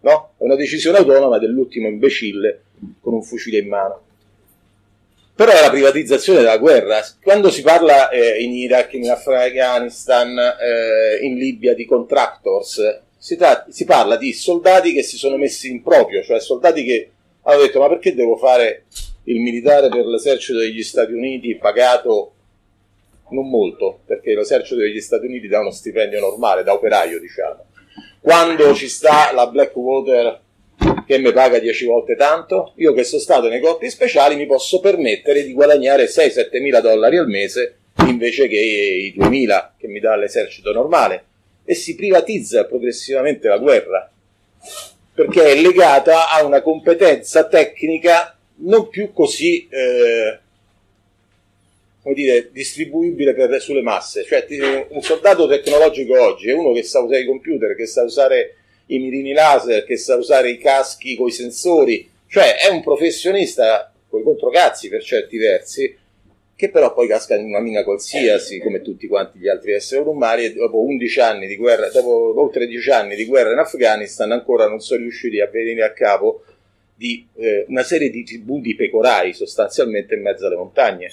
No? 0.00 0.32
È 0.36 0.42
una 0.42 0.56
decisione 0.56 0.98
autonoma 0.98 1.38
dell'ultimo 1.38 1.86
imbecille 1.86 2.62
con 3.00 3.14
un 3.14 3.22
fucile 3.22 3.58
in 3.58 3.68
mano. 3.68 4.02
Però 5.36 5.52
è 5.52 5.60
la 5.60 5.70
privatizzazione 5.70 6.40
della 6.40 6.58
guerra. 6.58 7.00
Quando 7.22 7.50
si 7.50 7.62
parla 7.62 8.08
eh, 8.08 8.42
in 8.42 8.52
Iraq, 8.52 8.94
in 8.94 9.08
Afghanistan, 9.08 10.36
eh, 10.36 11.24
in 11.24 11.36
Libia 11.36 11.74
di 11.74 11.86
contractors, 11.86 13.02
si, 13.18 13.36
tra- 13.36 13.66
si 13.68 13.84
parla 13.84 14.16
di 14.16 14.32
soldati 14.32 14.92
che 14.92 15.02
si 15.02 15.16
sono 15.16 15.36
messi 15.36 15.68
in 15.68 15.82
proprio, 15.82 16.22
cioè 16.22 16.40
soldati 16.40 16.84
che 16.84 17.10
hanno 17.42 17.62
detto 17.62 17.80
ma 17.80 17.88
perché 17.88 18.14
devo 18.14 18.36
fare 18.36 18.84
il 19.24 19.40
militare 19.40 19.88
per 19.88 20.06
l'esercito 20.06 20.58
degli 20.58 20.82
Stati 20.82 21.12
Uniti 21.12 21.56
pagato 21.56 22.32
non 23.30 23.48
molto, 23.48 24.00
perché 24.06 24.34
l'esercito 24.34 24.76
degli 24.76 25.00
Stati 25.00 25.26
Uniti 25.26 25.48
dà 25.48 25.60
uno 25.60 25.70
stipendio 25.70 26.20
normale, 26.20 26.62
da 26.62 26.72
operaio 26.72 27.20
diciamo. 27.20 27.66
Quando 28.20 28.74
ci 28.74 28.88
sta 28.88 29.32
la 29.32 29.46
Blackwater 29.46 30.40
che 31.06 31.18
mi 31.18 31.32
paga 31.32 31.58
10 31.58 31.84
volte 31.86 32.14
tanto, 32.14 32.72
io 32.76 32.92
che 32.92 33.04
sono 33.04 33.20
stato 33.20 33.48
nei 33.48 33.60
corpi 33.60 33.90
speciali 33.90 34.36
mi 34.36 34.46
posso 34.46 34.80
permettere 34.80 35.44
di 35.44 35.52
guadagnare 35.52 36.06
6-7 36.06 36.60
mila 36.60 36.80
dollari 36.80 37.16
al 37.16 37.28
mese 37.28 37.78
invece 38.06 38.46
che 38.46 38.56
i 38.56 39.12
2000 39.16 39.74
che 39.76 39.88
mi 39.88 39.98
dà 39.98 40.14
l'esercito 40.16 40.72
normale 40.72 41.24
e 41.70 41.74
si 41.74 41.94
privatizza 41.94 42.64
progressivamente 42.64 43.46
la 43.46 43.58
guerra 43.58 44.10
perché 45.12 45.52
è 45.52 45.60
legata 45.60 46.30
a 46.30 46.42
una 46.46 46.62
competenza 46.62 47.46
tecnica 47.46 48.38
non 48.60 48.88
più 48.88 49.12
così 49.12 49.68
eh, 49.68 50.38
come 52.00 52.14
dire, 52.14 52.48
distribuibile 52.52 53.34
per, 53.34 53.60
sulle 53.60 53.82
masse. 53.82 54.24
Cioè, 54.24 54.46
un 54.88 55.02
soldato 55.02 55.46
tecnologico 55.46 56.18
oggi 56.18 56.48
è 56.48 56.54
uno 56.54 56.72
che 56.72 56.82
sa 56.84 57.00
usare 57.00 57.20
i 57.20 57.26
computer, 57.26 57.76
che 57.76 57.84
sa 57.86 58.02
usare 58.02 58.54
i 58.86 58.98
mirini 58.98 59.32
laser, 59.32 59.84
che 59.84 59.98
sa 59.98 60.16
usare 60.16 60.50
i 60.50 60.58
caschi 60.58 61.16
con 61.16 61.26
i 61.26 61.32
sensori, 61.32 62.08
cioè 62.28 62.56
è 62.56 62.68
un 62.68 62.82
professionista 62.82 63.92
con 64.08 64.20
i 64.20 64.24
controcazzi 64.24 64.88
per 64.88 65.02
certi 65.02 65.36
versi, 65.36 65.94
che 66.58 66.70
però 66.70 66.92
poi 66.92 67.06
casca 67.06 67.36
in 67.36 67.44
una 67.44 67.60
mina 67.60 67.84
qualsiasi, 67.84 68.58
come 68.58 68.82
tutti 68.82 69.06
quanti 69.06 69.38
gli 69.38 69.46
altri 69.48 69.74
esseri 69.74 70.02
umani, 70.04 70.44
e 70.46 70.52
dopo 70.54 70.80
11 70.80 71.20
anni 71.20 71.46
di 71.46 71.56
guerra, 71.56 71.88
dopo 71.88 72.34
oltre 72.40 72.66
10 72.66 72.90
anni 72.90 73.14
di 73.14 73.26
guerra 73.26 73.52
in 73.52 73.58
Afghanistan, 73.58 74.32
ancora 74.32 74.66
non 74.66 74.80
sono 74.80 75.02
riusciti 75.02 75.40
a 75.40 75.46
venire 75.46 75.84
a 75.84 75.92
capo 75.92 76.42
di 76.96 77.24
eh, 77.36 77.64
una 77.68 77.84
serie 77.84 78.10
di 78.10 78.24
tribù 78.24 78.60
di 78.60 78.74
pecorai 78.74 79.32
sostanzialmente 79.32 80.16
in 80.16 80.22
mezzo 80.22 80.46
alle 80.46 80.56
montagne 80.56 81.08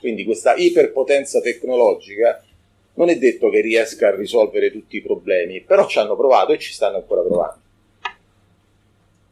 quindi 0.00 0.24
questa 0.24 0.54
iperpotenza 0.54 1.40
tecnologica, 1.40 2.42
non 2.94 3.08
è 3.08 3.16
detto 3.16 3.50
che 3.50 3.60
riesca 3.60 4.08
a 4.08 4.14
risolvere 4.14 4.70
tutti 4.70 4.96
i 4.96 5.02
problemi, 5.02 5.60
però 5.60 5.86
ci 5.86 5.98
hanno 5.98 6.16
provato 6.16 6.52
e 6.52 6.58
ci 6.58 6.72
stanno 6.72 6.96
ancora 6.96 7.22
provando. 7.22 7.60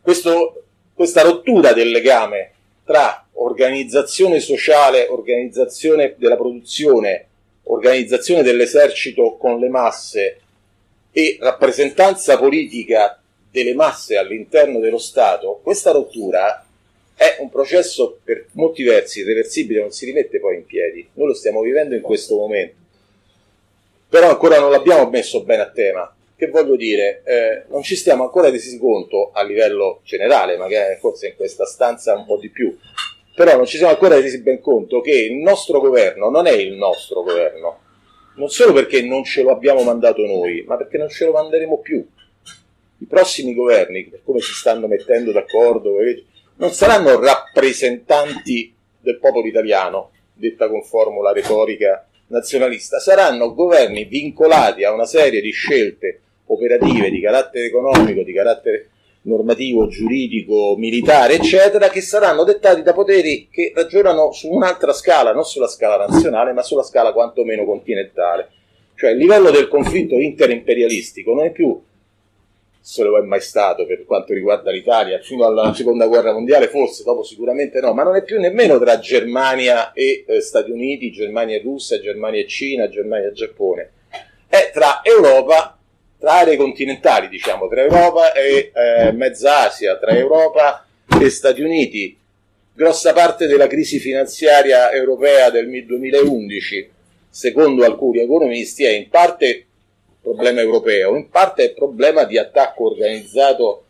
Questo, 0.01 0.65
questa 0.95 1.23
rottura 1.23 1.73
del 1.73 1.91
legame 1.91 2.53
tra 2.87 3.27
organizzazione 3.33 4.39
sociale, 4.39 5.09
organizzazione 5.09 6.15
della 6.17 6.37
produzione, 6.37 7.27
organizzazione 7.65 8.43
dell'esercito 8.43 9.37
con 9.37 9.59
le 9.59 9.69
masse 9.69 10.41
e 11.11 11.37
rappresentanza 11.41 12.39
politica 12.39 13.21
delle 13.51 13.75
masse 13.75 14.17
all'interno 14.17 14.79
dello 14.79 14.99
Stato, 14.99 15.61
questa 15.63 15.91
rottura 15.91 16.65
è 17.17 17.37
un 17.41 17.49
processo 17.49 18.21
per 18.23 18.47
molti 18.53 18.83
versi 18.85 19.21
irreversibile, 19.21 19.81
non 19.81 19.91
si 19.91 20.05
rimette 20.05 20.39
poi 20.39 20.57
in 20.57 20.67
piedi. 20.67 21.09
Noi 21.15 21.29
lo 21.29 21.35
stiamo 21.35 21.63
vivendo 21.63 21.95
in 21.95 22.03
questo 22.03 22.37
momento. 22.37 22.75
Però 24.09 24.29
ancora 24.29 24.61
non 24.61 24.71
l'abbiamo 24.71 25.09
messo 25.09 25.43
bene 25.43 25.63
a 25.63 25.71
tema. 25.71 26.16
Che 26.39 26.49
voglio 26.49 26.77
dire, 26.77 27.23
eh, 27.25 27.65
non 27.69 27.83
ci 27.83 27.97
stiamo 27.97 28.25
ancora 28.25 28.51
resi 28.51 28.79
conto 28.79 29.31
a 29.33 29.43
livello 29.43 30.01
generale, 30.05 30.59
magari 30.59 30.97
forse 30.97 31.29
in 31.29 31.35
questa 31.35 31.65
stanza 31.65 32.15
un 32.15 32.27
po' 32.27 32.37
di 32.37 32.51
più, 32.51 32.77
però 33.35 33.57
non 33.57 33.65
ci 33.65 33.79
siamo 33.79 33.93
ancora 33.93 34.21
resi 34.21 34.43
ben 34.43 34.61
conto 34.61 35.01
che 35.01 35.15
il 35.15 35.37
nostro 35.37 35.81
governo 35.81 36.29
non 36.29 36.47
è 36.47 36.53
il 36.53 36.75
nostro 36.75 37.23
governo, 37.23 37.79
non 38.35 38.51
solo 38.51 38.75
perché 38.75 39.01
non 39.01 39.25
ce 39.25 39.43
lo 39.43 39.51
abbiamo 39.51 39.83
mandato 39.83 40.27
noi, 40.27 40.63
ma 40.67 40.77
perché 40.77 40.99
non 40.99 41.09
ce 41.09 41.25
lo 41.25 41.33
manderemo 41.33 41.79
più. 41.79 42.07
I 42.99 43.07
prossimi 43.07 43.55
governi, 43.55 44.05
per 44.05 44.21
come 44.23 44.41
si 44.41 44.53
stanno 44.53 44.87
mettendo 44.87 45.33
d'accordo, 45.33 45.97
non 46.57 46.71
saranno 46.71 47.19
rappresentanti 47.19 48.75
del 49.01 49.19
popolo 49.19 49.47
italiano, 49.47 50.11
detta 50.35 50.69
con 50.69 50.83
formula 50.83 51.33
retorica 51.33 52.07
nazionalista, 52.27 52.99
saranno 52.99 53.55
governi 53.55 54.05
vincolati 54.05 54.85
a 54.85 54.93
una 54.93 55.07
serie 55.07 55.41
di 55.41 55.51
scelte 55.51 56.21
operative 56.47 57.11
di 57.11 57.21
carattere 57.21 57.67
economico, 57.67 58.23
di 58.23 58.33
carattere 58.33 58.91
normativo, 59.23 59.89
giuridico, 59.89 60.77
militare, 60.77 61.35
eccetera, 61.35 61.89
che 61.89 62.01
saranno 62.01 62.45
dettati 62.45 62.83
da 62.83 62.93
poteri 62.93 63.49
che 63.51 63.73
ragionano 63.75 64.33
su 64.33 64.51
un'altra 64.51 64.93
scala, 64.93 65.33
non 65.33 65.45
sulla 65.45 65.69
scala 65.69 66.07
nazionale, 66.07 66.53
ma 66.53 66.63
sulla 66.63 66.83
scala 66.83 67.13
quantomeno 67.13 67.65
continentale. 67.65 68.51
Cioè 68.95 69.11
il 69.11 69.19
livello 69.19 69.51
del 69.51 69.69
conflitto 69.69 70.15
interimperialistico 70.15 71.35
non 71.35 71.45
è 71.45 71.51
più 71.51 71.79
se 72.87 73.03
lo 73.03 73.19
è 73.19 73.23
mai 73.23 73.41
stato 73.41 73.85
per 73.85 74.05
quanto 74.05 74.33
riguarda 74.33 74.71
l'Italia, 74.71 75.19
fino 75.19 75.45
alla 75.45 75.75
seconda 75.75 76.07
guerra 76.07 76.33
mondiale 76.33 76.69
forse, 76.69 77.03
dopo 77.03 77.25
sicuramente 77.25 77.81
no, 77.81 77.93
ma 77.93 78.05
non 78.05 78.15
è 78.15 78.23
più 78.23 78.39
nemmeno 78.39 78.79
tra 78.79 79.01
Germania 79.01 79.93
e 79.93 80.23
eh, 80.25 80.41
Stati 80.41 80.71
Uniti, 80.71 81.11
Germania 81.11 81.57
e 81.57 81.63
Russia, 81.63 81.99
Germania 81.99 82.41
e 82.41 82.47
Cina, 82.47 82.89
Germania 82.89 83.31
e 83.31 83.33
Giappone, 83.33 83.91
è 84.47 84.71
tra 84.73 85.01
Europa, 85.03 85.76
tra 86.19 86.33
aree 86.33 86.57
continentali 86.57 87.29
diciamo, 87.29 87.69
tra 87.69 87.83
Europa 87.83 88.33
e 88.33 88.73
eh, 88.75 89.13
Mezza 89.13 89.67
Asia, 89.67 89.97
tra 89.99 90.13
Europa 90.13 90.87
e 91.21 91.31
Stati 91.31 91.63
Uniti. 91.63 92.19
Grossa 92.73 93.13
parte 93.13 93.47
della 93.47 93.67
crisi 93.69 93.99
finanziaria 93.99 94.91
europea 94.93 95.49
del 95.51 95.67
2011, 95.87 96.91
secondo 97.31 97.85
alcuni 97.85 98.21
economisti, 98.21 98.85
è 98.85 98.91
in 98.91 99.09
parte 99.09 99.65
problema 100.21 100.61
europeo, 100.61 101.17
in 101.17 101.31
parte 101.31 101.65
è 101.65 101.73
problema 101.73 102.25
di 102.25 102.37
attacco 102.37 102.91
organizzato 102.91 103.85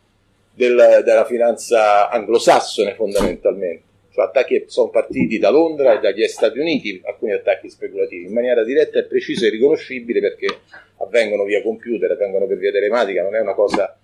del, 0.52 1.02
della 1.04 1.24
finanza 1.24 2.08
anglosassone 2.10 2.94
fondamentalmente. 2.94 3.82
Cioè 4.12 4.26
attacchi 4.26 4.60
che 4.60 4.64
sono 4.68 4.88
partiti 4.88 5.38
da 5.38 5.50
Londra 5.50 5.94
e 5.94 6.00
dagli 6.00 6.26
Stati 6.26 6.58
Uniti, 6.58 7.00
alcuni 7.04 7.32
attacchi 7.32 7.68
speculativi, 7.68 8.26
in 8.26 8.32
maniera 8.32 8.64
diretta 8.64 8.98
e 8.98 9.04
precisa 9.04 9.46
e 9.46 9.50
riconoscibile 9.50 10.20
perché 10.20 10.60
avvengono 10.98 11.44
via 11.44 11.62
computer, 11.62 12.10
avvengono 12.10 12.46
per 12.46 12.58
via 12.58 12.70
telematica, 12.70 13.22
non 13.22 13.34
è 13.34 13.40
una 13.40 13.54
cosa 13.54 13.96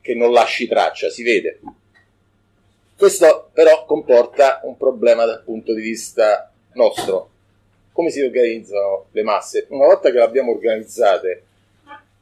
che 0.00 0.14
non 0.14 0.32
lasci 0.32 0.66
traccia, 0.66 1.10
si 1.10 1.22
vede. 1.22 1.60
Questo 2.96 3.50
però 3.52 3.84
comporta 3.84 4.60
un 4.64 4.76
problema 4.76 5.24
dal 5.24 5.42
punto 5.44 5.74
di 5.74 5.82
vista 5.82 6.50
nostro. 6.72 7.30
Come 7.92 8.10
si 8.10 8.20
organizzano 8.20 9.06
le 9.10 9.22
masse? 9.22 9.66
Una 9.70 9.86
volta 9.86 10.10
che 10.10 10.16
le 10.16 10.24
abbiamo 10.24 10.52
organizzate 10.52 11.42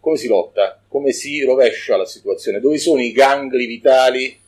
come 0.05 0.17
si 0.19 0.29
lotta? 0.29 0.83
Come 0.87 1.13
si 1.13 1.43
rovescia 1.43 1.97
la 1.97 2.05
situazione? 2.05 2.61
Dove 2.61 2.77
sono 2.77 3.01
i 3.01 3.11
gangli 3.11 3.67
vitali 3.67 4.39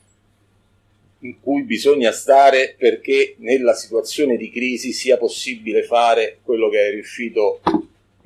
in 1.21 1.41
cui 1.41 1.63
bisogna 1.63 2.13
stare 2.13 2.75
perché 2.77 3.37
nella 3.39 3.73
situazione 3.73 4.37
di 4.37 4.51
crisi 4.51 4.93
sia 4.93 5.17
possibile 5.17 5.83
fare 5.83 6.41
quello 6.43 6.69
che 6.69 6.89
è 6.89 6.91
riuscito 6.91 7.61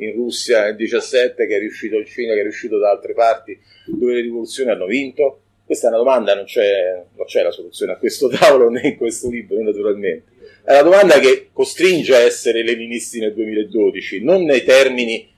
in 0.01 0.13
Russia 0.15 0.65
nel 0.65 0.77
17, 0.77 1.47
che 1.47 1.57
è 1.57 1.59
riuscito 1.59 1.97
in 1.97 2.07
Cina, 2.07 2.35
che 2.35 2.41
è 2.41 2.43
riuscito 2.43 2.79
da 2.79 2.91
altre 2.91 3.13
parti, 3.15 3.59
dove 3.87 4.15
le 4.15 4.21
rivoluzioni 4.21 4.71
hanno 4.71 4.87
vinto? 4.87 5.43
Questa 5.65 5.87
è 5.87 5.91
una 5.91 5.99
domanda, 5.99 6.35
non 6.35 6.45
c'è, 6.45 7.03
non 7.17 7.27
c'è 7.27 7.43
la 7.43 7.51
soluzione 7.51 7.93
a 7.93 7.97
questo 7.97 8.29
tavolo 8.33 8.69
né 8.71 8.81
in 8.83 8.97
questo 8.97 9.29
libro, 9.29 9.61
naturalmente. 9.63 10.39
È 10.65 10.73
una 10.73 10.83
domanda 10.83 11.19
che 11.19 11.49
costringe 11.53 12.15
a 12.15 12.21
essere 12.21 12.63
leninisti 12.63 13.21
nel 13.21 13.35
2012, 13.35 14.23
non 14.23 14.45
nei 14.45 14.63
termini 14.63 15.29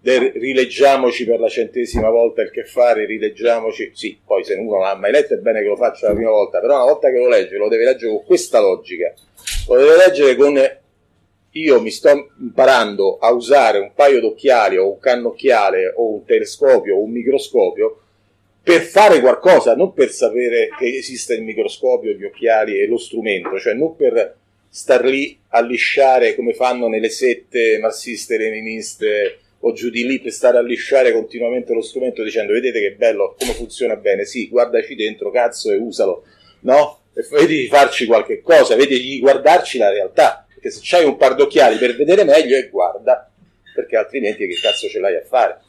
del 0.00 0.30
rileggiamoci 0.32 1.24
per 1.24 1.40
la 1.40 1.48
centesima 1.48 2.08
volta 2.08 2.42
il 2.42 2.50
che 2.50 2.64
fare, 2.64 3.04
rileggiamoci, 3.04 3.90
sì, 3.94 4.18
poi 4.24 4.44
se 4.44 4.54
uno 4.54 4.76
non 4.76 4.80
l'ha 4.80 4.94
mai 4.94 5.10
letto 5.10 5.34
è 5.34 5.38
bene 5.38 5.60
che 5.60 5.66
lo 5.66 5.76
faccia 5.76 6.08
la 6.08 6.14
prima 6.14 6.30
volta, 6.30 6.60
però 6.60 6.76
una 6.76 6.92
volta 6.92 7.10
che 7.10 7.18
lo 7.18 7.28
legge 7.28 7.56
lo 7.56 7.68
deve 7.68 7.84
leggere 7.84 8.12
con 8.12 8.24
questa 8.24 8.60
logica, 8.60 9.12
lo 9.66 9.76
deve 9.76 9.96
leggere 9.96 10.36
con 10.36 10.56
io 11.60 11.80
mi 11.80 11.90
sto 11.90 12.30
imparando 12.40 13.18
a 13.18 13.30
usare 13.30 13.78
un 13.78 13.92
paio 13.94 14.20
d'occhiali 14.20 14.76
o 14.76 14.90
un 14.90 14.98
cannocchiale 14.98 15.92
o 15.94 16.12
un 16.14 16.24
telescopio 16.24 16.96
o 16.96 17.02
un 17.02 17.10
microscopio 17.10 18.00
per 18.62 18.82
fare 18.82 19.20
qualcosa, 19.20 19.74
non 19.74 19.94
per 19.94 20.10
sapere 20.10 20.68
che 20.78 20.86
esiste 20.86 21.34
il 21.34 21.42
microscopio, 21.42 22.12
gli 22.12 22.24
occhiali 22.24 22.78
e 22.78 22.86
lo 22.86 22.98
strumento, 22.98 23.58
cioè 23.58 23.72
non 23.72 23.96
per 23.96 24.36
star 24.68 25.04
lì 25.04 25.38
a 25.48 25.62
lisciare 25.62 26.34
come 26.34 26.52
fanno 26.52 26.86
nelle 26.86 27.08
sette 27.08 27.78
marxiste-leniniste 27.78 29.38
o 29.60 29.72
giù 29.72 29.88
di 29.90 30.06
lì 30.06 30.20
per 30.20 30.32
stare 30.32 30.58
a 30.58 30.62
lisciare 30.62 31.12
continuamente 31.12 31.72
lo 31.72 31.80
strumento 31.80 32.22
dicendo 32.22 32.52
vedete 32.52 32.80
che 32.80 32.92
bello, 32.92 33.34
come 33.38 33.52
funziona 33.52 33.96
bene, 33.96 34.24
sì, 34.24 34.48
guardaci 34.48 34.94
dentro, 34.94 35.30
cazzo, 35.30 35.70
e 35.70 35.76
usalo, 35.76 36.24
no? 36.60 37.00
E 37.14 37.26
vedi 37.30 37.56
di 37.56 37.66
farci 37.68 38.06
qualche 38.06 38.40
cosa, 38.42 38.76
vedi 38.76 39.00
di 39.00 39.18
guardarci 39.18 39.78
la 39.78 39.90
realtà, 39.90 40.46
perché 40.68 40.70
se 40.70 40.80
c'hai 40.82 41.04
un 41.04 41.16
par 41.16 41.34
d'occhiali 41.34 41.76
per 41.78 41.96
vedere 41.96 42.24
meglio 42.24 42.56
e 42.56 42.68
guarda, 42.68 43.30
perché 43.74 43.96
altrimenti 43.96 44.46
che 44.46 44.54
cazzo 44.60 44.88
ce 44.88 45.00
l'hai 45.00 45.16
a 45.16 45.22
fare? 45.26 45.60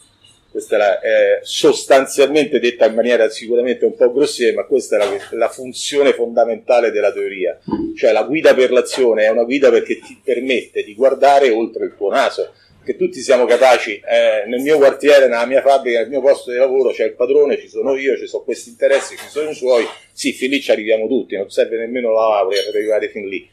Questa 0.52 0.76
è, 0.76 0.78
la, 0.80 1.00
è 1.00 1.40
sostanzialmente 1.44 2.60
detta 2.60 2.88
in 2.88 2.96
maniera 2.96 3.30
sicuramente 3.30 3.86
un 3.86 3.96
po' 3.96 4.12
grossiera, 4.12 4.56
ma 4.56 4.66
questa 4.66 4.96
è 4.96 5.00
la, 5.00 5.38
la 5.38 5.50
funzione 5.50 6.14
fondamentale 6.14 6.92
della 6.92 7.12
teoria. 7.12 7.60
Cioè 7.96 8.12
la 8.12 8.24
guida 8.24 8.56
per 8.56 8.72
l'azione 8.72 9.26
è 9.26 9.30
una 9.30 9.44
guida 9.44 9.70
perché 9.70 10.00
ti 10.00 10.20
permette 10.24 10.84
di 10.84 10.96
guardare 10.96 11.52
oltre 11.52 11.86
il 11.86 11.94
tuo 11.96 12.10
naso, 12.10 12.52
che 12.84 12.96
tutti 12.96 13.20
siamo 13.20 13.46
capaci, 13.46 14.02
eh, 14.04 14.48
nel 14.48 14.62
mio 14.62 14.78
quartiere, 14.78 15.28
nella 15.28 15.46
mia 15.46 15.62
fabbrica, 15.62 16.00
nel 16.00 16.10
mio 16.10 16.22
posto 16.22 16.50
di 16.50 16.58
lavoro 16.58 16.90
c'è 16.90 17.06
il 17.06 17.14
padrone, 17.14 17.60
ci 17.60 17.68
sono 17.68 17.96
io, 17.96 18.18
ci 18.18 18.26
sono 18.26 18.44
questi 18.44 18.70
interessi, 18.70 19.16
ci 19.18 19.28
sono 19.30 19.52
i 19.52 19.54
suoi, 19.54 19.86
sì, 20.12 20.34
fin 20.34 20.50
lì 20.50 20.60
ci 20.60 20.72
arriviamo 20.72 21.08
tutti, 21.08 21.38
non 21.38 21.52
serve 21.52 21.78
nemmeno 21.78 22.12
la 22.12 22.28
laurea 22.28 22.64
per 22.64 22.76
arrivare 22.76 23.10
fin 23.10 23.28
lì. 23.28 23.48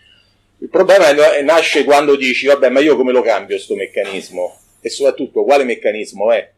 Il 0.58 0.68
problema 0.68 1.08
è, 1.34 1.42
nasce 1.42 1.84
quando 1.84 2.16
dici, 2.16 2.46
vabbè, 2.46 2.68
ma 2.70 2.80
io 2.80 2.96
come 2.96 3.12
lo 3.12 3.22
cambio 3.22 3.56
questo 3.56 3.74
meccanismo? 3.74 4.58
E 4.80 4.88
soprattutto, 4.88 5.44
quale 5.44 5.64
meccanismo 5.64 6.32
è? 6.32 6.50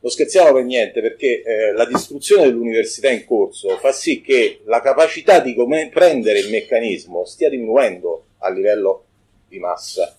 Non 0.00 0.12
scherziamo 0.12 0.52
per 0.52 0.64
niente 0.64 1.00
perché 1.00 1.42
eh, 1.42 1.72
la 1.72 1.86
distruzione 1.86 2.44
dell'università 2.44 3.10
in 3.10 3.24
corso 3.24 3.78
fa 3.78 3.90
sì 3.90 4.20
che 4.20 4.60
la 4.64 4.82
capacità 4.82 5.40
di 5.40 5.54
comprendere 5.54 6.40
il 6.40 6.50
meccanismo 6.50 7.24
stia 7.24 7.48
diminuendo 7.48 8.26
a 8.38 8.50
livello 8.50 9.04
di 9.48 9.58
massa 9.58 10.14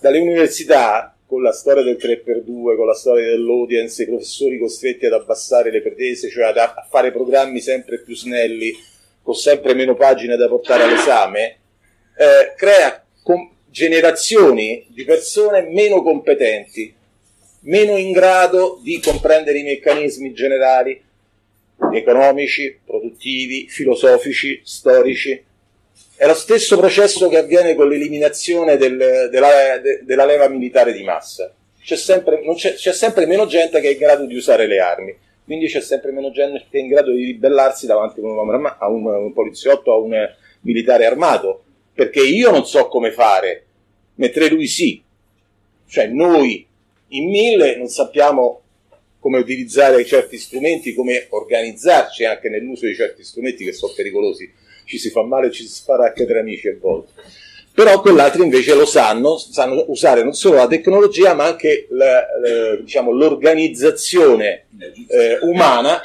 dalle 0.00 0.18
università 0.18 1.14
con 1.26 1.42
la 1.42 1.52
storia 1.52 1.82
del 1.82 1.96
3x2, 2.00 2.76
con 2.76 2.86
la 2.86 2.94
storia 2.94 3.28
dell'audience, 3.28 4.02
i 4.02 4.06
professori 4.06 4.58
costretti 4.58 5.06
ad 5.06 5.12
abbassare 5.12 5.70
le 5.70 5.80
pretese, 5.80 6.28
cioè 6.28 6.46
ad, 6.46 6.56
a 6.56 6.86
fare 6.88 7.12
programmi 7.12 7.60
sempre 7.60 8.00
più 8.00 8.16
snelli, 8.16 8.74
con 9.22 9.34
sempre 9.34 9.74
meno 9.74 9.94
pagine 9.94 10.36
da 10.36 10.48
portare 10.48 10.84
all'esame, 10.84 11.58
eh, 12.20 12.52
crea 12.54 13.02
com- 13.22 13.50
generazioni 13.70 14.84
di 14.88 15.04
persone 15.04 15.62
meno 15.62 16.02
competenti, 16.02 16.94
meno 17.60 17.96
in 17.96 18.12
grado 18.12 18.78
di 18.82 19.00
comprendere 19.00 19.58
i 19.58 19.62
meccanismi 19.62 20.34
generali 20.34 21.02
economici, 21.94 22.78
produttivi, 22.84 23.68
filosofici, 23.70 24.60
storici, 24.62 25.42
è 26.14 26.26
lo 26.26 26.34
stesso 26.34 26.76
processo 26.76 27.30
che 27.30 27.38
avviene 27.38 27.74
con 27.74 27.88
l'eliminazione 27.88 28.76
del, 28.76 29.28
della, 29.30 29.78
de, 29.78 30.00
della, 30.04 30.26
leva 30.26 30.46
militare 30.48 30.92
di 30.92 31.02
massa. 31.02 31.50
C'è 31.82 31.96
sempre, 31.96 32.42
c'è, 32.54 32.74
c'è 32.74 32.92
sempre, 32.92 33.24
meno 33.24 33.46
gente 33.46 33.80
che 33.80 33.88
è 33.88 33.92
in 33.92 33.98
grado 33.98 34.26
di 34.26 34.36
usare 34.36 34.66
le 34.66 34.78
armi, 34.78 35.16
quindi 35.42 35.68
c'è 35.68 35.80
sempre 35.80 36.12
meno 36.12 36.30
gente 36.30 36.66
che 36.70 36.76
è 36.76 36.82
in 36.82 36.88
grado 36.88 37.12
di 37.12 37.24
ribellarsi 37.24 37.86
davanti 37.86 38.20
a 38.20 38.24
un, 38.24 38.74
a 38.78 38.88
un, 38.88 39.06
un 39.06 39.32
poliziotto, 39.32 39.90
a 39.90 39.96
un 39.96 40.14
militare 40.60 41.06
armato, 41.06 41.64
perché 42.00 42.22
io 42.22 42.50
non 42.50 42.64
so 42.64 42.88
come 42.88 43.12
fare, 43.12 43.66
mentre 44.14 44.48
lui 44.48 44.66
sì. 44.66 45.02
Cioè 45.86 46.06
noi 46.06 46.66
in 47.08 47.28
mille 47.28 47.76
non 47.76 47.88
sappiamo 47.88 48.62
come 49.18 49.36
utilizzare 49.36 50.02
certi 50.06 50.38
strumenti, 50.38 50.94
come 50.94 51.26
organizzarci 51.28 52.24
anche 52.24 52.48
nell'uso 52.48 52.86
di 52.86 52.94
certi 52.94 53.22
strumenti 53.22 53.66
che 53.66 53.74
sono 53.74 53.92
pericolosi. 53.94 54.50
Ci 54.86 54.96
si 54.96 55.10
fa 55.10 55.22
male, 55.24 55.50
ci 55.50 55.62
si 55.62 55.68
spara 55.68 56.06
anche 56.06 56.24
tra 56.24 56.40
amici 56.40 56.68
a 56.68 56.76
volte. 56.80 57.12
Però 57.74 58.00
quell'altro 58.00 58.42
invece 58.42 58.74
lo 58.74 58.86
sanno, 58.86 59.36
sanno 59.36 59.84
usare 59.88 60.22
non 60.22 60.32
solo 60.32 60.56
la 60.56 60.66
tecnologia 60.68 61.34
ma 61.34 61.44
anche 61.44 61.86
la, 61.90 62.24
la, 62.40 62.76
diciamo, 62.76 63.12
l'organizzazione 63.12 64.68
eh, 65.06 65.38
umana 65.42 66.00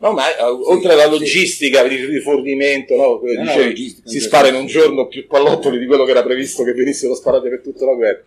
No, 0.00 0.12
ma 0.12 0.36
eh, 0.36 0.42
oltre 0.42 0.92
alla 0.92 1.06
logistica, 1.06 1.80
il 1.82 2.06
rifornimento, 2.06 2.94
no, 2.94 3.20
no, 3.20 3.42
dicevi, 3.42 4.02
si 4.04 4.20
spara 4.20 4.46
in 4.46 4.54
un 4.54 4.66
giorno 4.66 5.08
più 5.08 5.26
pallottoli 5.26 5.76
di 5.78 5.86
quello 5.86 6.04
che 6.04 6.12
era 6.12 6.22
previsto 6.22 6.62
che 6.62 6.72
venissero 6.72 7.16
sparate 7.16 7.48
per 7.48 7.62
tutta 7.62 7.84
la 7.84 7.94
guerra, 7.94 8.22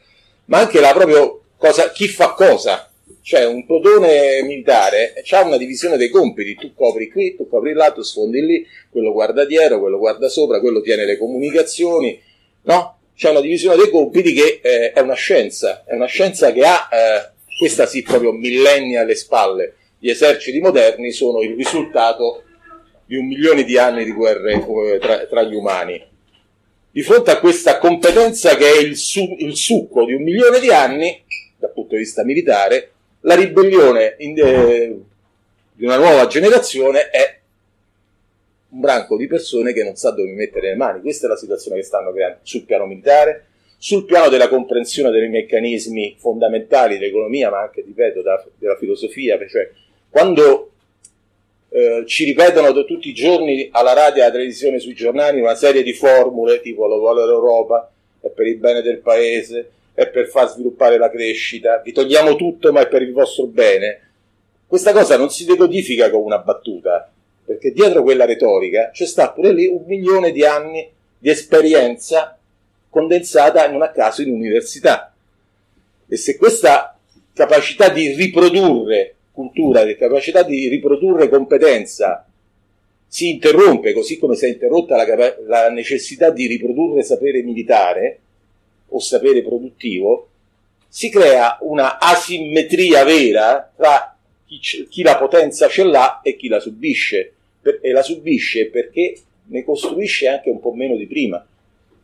ma 0.45 0.60
anche 0.60 0.81
la 0.81 0.91
proprio 0.91 1.43
cosa, 1.57 1.91
chi 1.91 2.07
fa 2.07 2.34
cosa. 2.34 2.88
Cioè 3.23 3.45
un 3.45 3.65
plotone 3.67 4.41
militare 4.41 5.13
ha 5.29 5.41
una 5.43 5.57
divisione 5.57 5.95
dei 5.95 6.10
compiti, 6.10 6.55
tu 6.55 6.73
copri 6.73 7.07
qui, 7.07 7.36
tu 7.36 7.47
copri 7.47 7.73
là, 7.73 7.91
tu 7.91 8.01
sfondi 8.01 8.41
lì, 8.43 8.67
quello 8.89 9.13
guarda 9.13 9.45
dietro, 9.45 9.79
quello 9.79 9.99
guarda 9.99 10.27
sopra, 10.27 10.60
quello 10.60 10.81
tiene 10.81 11.05
le 11.05 11.17
comunicazioni, 11.17 12.19
no? 12.63 12.97
C'è 13.15 13.29
una 13.29 13.41
divisione 13.41 13.75
dei 13.75 13.91
compiti 13.91 14.34
che 14.34 14.60
eh, 14.63 14.91
è 14.91 14.99
una 15.01 15.13
scienza, 15.13 15.84
è 15.86 15.93
una 15.93 16.07
scienza 16.07 16.51
che 16.51 16.65
ha, 16.65 16.89
eh, 16.91 17.31
questa 17.60 17.86
sì, 17.86 18.01
proprio 18.01 18.31
millenni 18.31 18.97
alle 18.97 19.15
spalle 19.15 19.75
gli 20.03 20.09
eserciti 20.09 20.59
moderni 20.59 21.11
sono 21.11 21.43
il 21.43 21.55
risultato 21.55 22.41
di 23.05 23.17
un 23.17 23.27
milione 23.27 23.63
di 23.63 23.77
anni 23.77 24.03
di 24.03 24.11
guerre 24.11 24.53
eh, 24.53 24.97
tra, 24.99 25.27
tra 25.27 25.43
gli 25.43 25.53
umani. 25.53 26.03
Di 26.89 27.03
fronte 27.03 27.29
a 27.29 27.39
questa 27.39 27.77
competenza 27.77 28.55
che 28.55 28.65
è 28.65 28.79
il, 28.79 28.97
su, 28.97 29.35
il, 29.37 29.55
succo 29.55 30.03
di 30.05 30.13
un 30.13 30.23
milione 30.23 30.59
di 30.59 30.69
anni, 30.69 31.23
dal 31.55 31.71
punto 31.71 31.93
di 31.93 31.99
vista 31.99 32.23
militare, 32.23 32.91
la 33.21 33.35
ribellione 33.35 34.15
in, 34.17 34.39
eh, 34.39 34.99
di 35.71 35.85
una 35.85 35.97
nuova 35.97 36.25
generazione 36.25 37.09
è 37.11 37.39
un 38.69 38.79
branco 38.79 39.15
di 39.17 39.27
persone 39.27 39.71
che 39.71 39.83
non 39.83 39.95
sa 39.95 40.09
dove 40.09 40.31
mettere 40.31 40.69
le 40.69 40.75
mani. 40.75 41.01
Questa 41.01 41.27
è 41.27 41.29
la 41.29 41.37
situazione 41.37 41.77
che 41.77 41.83
stanno 41.83 42.11
creando 42.11 42.39
sul 42.41 42.63
piano 42.63 42.87
militare, 42.87 43.45
sul 43.77 44.05
piano 44.05 44.29
della 44.29 44.49
comprensione 44.49 45.11
dei 45.11 45.29
meccanismi 45.29 46.15
fondamentali 46.17 46.97
dell'economia, 46.97 47.51
ma 47.51 47.61
anche, 47.61 47.83
ripeto, 47.83 48.23
della, 48.23 48.43
della 48.57 48.77
filosofia, 48.77 49.37
cioè 49.47 49.69
quando 50.12 50.71
eh, 51.69 52.04
ci 52.06 52.26
ripetono 52.26 52.74
tutti 52.86 53.08
i 53.08 53.13
giorni 53.13 53.69
alla 53.71 53.93
radio 53.93 54.21
e 54.21 54.26
alla 54.26 54.34
televisione 54.34 54.78
sui 54.78 54.93
giornali 54.93 55.39
una 55.39 55.56
serie 55.56 55.84
di 55.84 55.93
formule 55.93 56.60
tipo 56.60 56.86
lo 56.86 57.00
vuole 57.00 57.26
l'Europa, 57.26 57.89
è 58.19 58.28
per 58.28 58.45
il 58.45 58.58
bene 58.58 58.82
del 58.82 59.00
paese, 59.00 59.71
è 59.93 60.08
per 60.10 60.28
far 60.28 60.50
sviluppare 60.50 60.97
la 60.97 61.10
crescita, 61.10 61.78
vi 61.78 61.93
togliamo 61.93 62.36
tutto 62.36 62.74
ma 62.74 62.82
è 62.82 62.88
per 62.89 63.02
il 63.02 63.13
vostro 63.13 63.45
bene. 63.45 64.02
Questa 64.67 64.91
cosa 64.91 65.17
non 65.17 65.30
si 65.30 65.45
decodifica 65.45 66.10
con 66.10 66.24
una 66.24 66.39
battuta, 66.39 67.10
perché 67.45 67.71
dietro 67.71 68.04
quella 68.04 68.26
retorica 68.26 68.89
c'è 68.91 69.06
sta 69.06 69.32
pure 69.32 69.54
lì 69.54 69.65
un 69.65 69.84
milione 69.86 70.32
di 70.32 70.43
anni 70.43 70.89
di 71.17 71.30
esperienza 71.30 72.38
condensata 72.89 73.69
non 73.71 73.82
a 73.82 73.91
caso 73.91 74.21
in 74.21 74.32
università. 74.34 75.13
E 76.06 76.17
se 76.17 76.36
questa 76.36 76.97
capacità 77.34 77.88
di 77.88 78.13
riprodurre 78.13 79.15
cultura, 79.41 79.84
di 79.84 79.95
capacità 79.95 80.43
di 80.43 80.67
riprodurre 80.67 81.30
competenza 81.30 82.25
si 83.08 83.30
interrompe, 83.30 83.91
così 83.91 84.17
come 84.17 84.36
si 84.36 84.45
è 84.45 84.47
interrotta 84.47 84.95
la, 84.95 85.36
la 85.45 85.69
necessità 85.69 86.30
di 86.30 86.47
riprodurre 86.47 87.04
sapere 87.04 87.41
militare 87.41 88.19
o 88.89 88.99
sapere 88.99 89.41
produttivo, 89.41 90.30
si 90.88 91.10
crea 91.10 91.58
una 91.62 91.99
asimmetria 91.99 93.04
vera 93.04 93.69
tra 93.75 94.15
chi, 94.45 94.88
chi, 94.88 95.01
la 95.01 95.17
potenza 95.17 95.67
ce 95.67 95.84
l'ha 95.84 96.21
e 96.21 96.38
chi 96.38 96.47
la 96.47 96.60
subisce. 96.60 97.34
Per, 97.62 97.80
e 97.82 97.91
la 97.91 98.01
subisce 98.01 98.67
perché 98.67 99.15
ne 99.47 99.63
costruisce 99.63 100.27
anche 100.27 100.49
un 100.49 100.60
po' 100.60 100.73
meno 100.73 100.95
di 100.95 101.06
prima. 101.06 101.45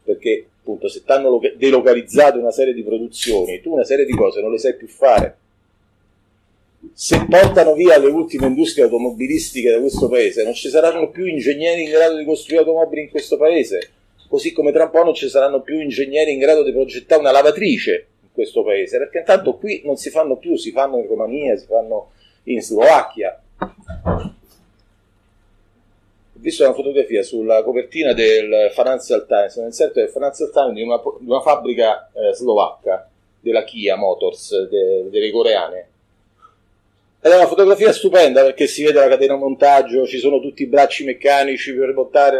Perché 0.03 0.47
appunto 0.59 0.89
se 0.89 1.03
ti 1.05 1.11
hanno 1.11 1.39
delocalizzato 1.55 2.37
una 2.37 2.51
serie 2.51 2.73
di 2.73 2.83
produzioni, 2.83 3.61
tu 3.61 3.71
una 3.71 3.85
serie 3.85 4.05
di 4.05 4.13
cose 4.13 4.41
non 4.41 4.51
le 4.51 4.57
sai 4.57 4.75
più 4.75 4.87
fare 4.87 5.37
se 6.93 7.25
portano 7.29 7.73
via 7.73 7.97
le 7.97 8.07
ultime 8.07 8.47
industrie 8.47 8.85
automobilistiche 8.85 9.71
da 9.71 9.79
questo 9.79 10.07
paese, 10.09 10.43
non 10.43 10.53
ci 10.53 10.69
saranno 10.69 11.09
più 11.09 11.25
ingegneri 11.25 11.83
in 11.83 11.89
grado 11.89 12.17
di 12.17 12.25
costruire 12.25 12.63
automobili 12.63 13.03
in 13.03 13.09
questo 13.09 13.37
paese, 13.37 13.89
così 14.27 14.51
come 14.51 14.71
tra 14.71 14.85
un 14.85 14.89
po' 14.91 15.03
non 15.03 15.13
ci 15.13 15.29
saranno 15.29 15.61
più 15.61 15.79
ingegneri 15.79 16.33
in 16.33 16.39
grado 16.39 16.63
di 16.63 16.71
progettare 16.71 17.21
una 17.21 17.31
lavatrice 17.31 18.07
in 18.21 18.29
questo 18.31 18.63
paese, 18.63 18.97
perché 18.97 19.19
intanto 19.19 19.57
qui 19.57 19.81
non 19.85 19.95
si 19.97 20.09
fanno 20.09 20.37
più, 20.37 20.55
si 20.55 20.71
fanno 20.71 20.97
in 20.97 21.07
Romania, 21.07 21.55
si 21.57 21.65
fanno 21.65 22.11
in 22.43 22.61
Slovacchia. 22.61 23.41
Ho 23.59 24.33
visto 26.33 26.63
una 26.63 26.73
fotografia 26.73 27.23
sulla 27.23 27.63
copertina 27.63 28.13
del 28.13 28.69
Financial 28.73 29.25
Times, 29.25 29.55
nel 29.57 29.73
senso 29.73 29.93
del 29.99 30.09
Financial 30.09 30.51
Times 30.51 30.73
di 30.73 30.81
una, 30.83 31.01
di 31.19 31.29
una 31.29 31.41
fabbrica 31.41 32.11
eh, 32.13 32.33
slovacca 32.33 33.09
della 33.39 33.63
Kia 33.63 33.95
Motors, 33.95 34.67
de, 34.67 35.09
delle 35.09 35.31
coreane 35.31 35.87
ed 37.27 37.33
è 37.33 37.35
una 37.35 37.47
fotografia 37.47 37.91
stupenda 37.91 38.41
perché 38.41 38.67
si 38.67 38.83
vede 38.83 38.99
la 38.99 39.09
catena 39.09 39.35
montaggio, 39.35 40.07
ci 40.07 40.17
sono 40.17 40.39
tutti 40.39 40.63
i 40.63 40.67
bracci 40.67 41.03
meccanici 41.03 41.73
per 41.73 41.93
montare, 41.93 42.39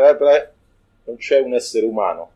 non 1.04 1.18
c'è 1.18 1.40
un 1.40 1.54
essere 1.54 1.86
umano. 1.86 2.32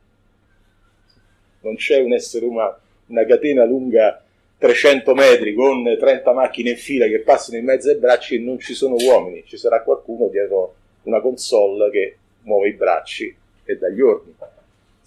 Non 1.62 1.76
c'è 1.76 2.00
un 2.00 2.12
essere 2.12 2.46
umano. 2.46 2.78
Una 3.06 3.26
catena 3.26 3.64
lunga 3.64 4.22
300 4.58 5.14
metri 5.14 5.54
con 5.54 5.84
30 5.98 6.34
macchine 6.34 6.72
in 6.72 6.78
fila 6.78 7.08
che 7.08 7.20
passano 7.20 7.58
in 7.58 7.64
mezzo 7.64 7.90
ai 7.90 7.96
bracci 7.96 8.36
e 8.36 8.40
non 8.40 8.60
ci 8.60 8.74
sono 8.74 8.96
uomini. 8.96 9.46
Ci 9.46 9.56
sarà 9.56 9.82
qualcuno 9.82 10.28
dietro 10.28 10.76
una 11.04 11.22
console 11.22 11.90
che 11.90 12.18
muove 12.42 12.68
i 12.68 12.74
bracci 12.74 13.34
e 13.64 13.78
dà 13.78 13.88
gli 13.88 14.02
ordini. 14.02 14.36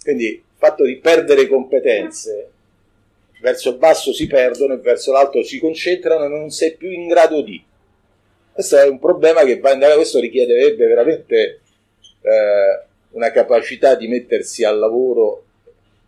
Quindi 0.01 0.25
il 0.25 0.41
fatto 0.55 0.83
di 0.83 0.95
perdere 0.97 1.47
competenze 1.47 2.49
verso 3.39 3.69
il 3.69 3.77
basso 3.77 4.13
si 4.13 4.27
perdono 4.27 4.73
e 4.73 4.77
verso 4.77 5.11
l'alto 5.11 5.43
si 5.43 5.59
concentrano 5.59 6.25
e 6.25 6.27
non 6.27 6.49
sei 6.49 6.75
più 6.75 6.89
in 6.89 7.07
grado 7.07 7.41
di. 7.41 7.63
Questo 8.51 8.77
è 8.77 8.87
un 8.87 8.99
problema 8.99 9.43
che 9.43 9.59
va 9.59 9.73
in 9.73 9.79
questo 9.95 10.19
richiederebbe 10.19 10.87
veramente 10.87 11.59
eh, 12.21 12.85
una 13.11 13.31
capacità 13.31 13.95
di 13.95 14.07
mettersi 14.07 14.63
al 14.63 14.79
lavoro, 14.79 15.43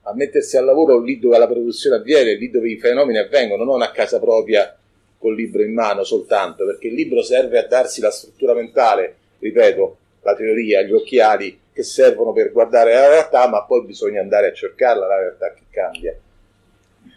a 0.03 0.13
mettersi 0.13 0.55
al 0.55 0.65
lavoro 0.65 0.99
lì 1.01 1.19
dove 1.19 1.37
la 1.37 1.47
produzione 1.47 1.97
avviene, 1.97 2.35
lì 2.35 2.49
dove 2.49 2.69
i 2.69 2.79
fenomeni 2.79 3.17
avvengono, 3.17 3.63
non 3.63 3.81
a 3.81 3.91
casa 3.91 4.19
propria 4.19 4.77
col 5.17 5.35
libro 5.35 5.61
in 5.61 5.73
mano 5.73 6.03
soltanto, 6.03 6.65
perché 6.65 6.87
il 6.87 6.93
libro 6.93 7.21
serve 7.21 7.57
a 7.57 7.67
darsi 7.67 7.99
la 7.99 8.11
struttura 8.11 8.53
mentale, 8.53 9.15
ripeto, 9.39 9.97
la 10.21 10.35
teoria, 10.35 10.81
gli 10.83 10.93
occhiali 10.93 11.59
che 11.73 11.83
servono 11.83 12.31
per 12.31 12.51
guardare 12.51 12.93
la 12.93 13.09
realtà, 13.09 13.47
ma 13.47 13.63
poi 13.65 13.83
bisogna 13.85 14.21
andare 14.21 14.47
a 14.47 14.53
cercarla 14.53 15.05
la 15.05 15.19
realtà 15.19 15.53
che 15.53 15.63
cambia 15.69 16.17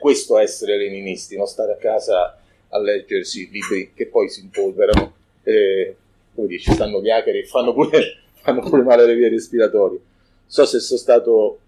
questo 0.01 0.39
essere 0.39 0.79
leninisti, 0.79 1.37
non 1.37 1.47
stare 1.47 1.73
a 1.73 1.77
casa 1.77 2.39
a 2.71 2.79
leggersi 2.81 3.51
libri 3.51 3.93
che 3.95 4.07
poi 4.07 4.31
si 4.31 4.41
impolverano, 4.41 5.15
eh, 5.43 5.95
come 6.35 6.49
dici, 6.49 6.73
stanno 6.73 6.99
hacker 6.99 7.37
e 7.37 7.45
fanno 7.45 7.75
pure, 7.75 8.23
fanno 8.41 8.61
pure 8.61 8.83
male 8.83 9.03
alle 9.03 9.15
vie 9.15 9.29
respiratorie. 9.29 10.01
So 10.47 10.65
se 10.65 10.81
sono 10.81 10.99
stato, 10.99 11.59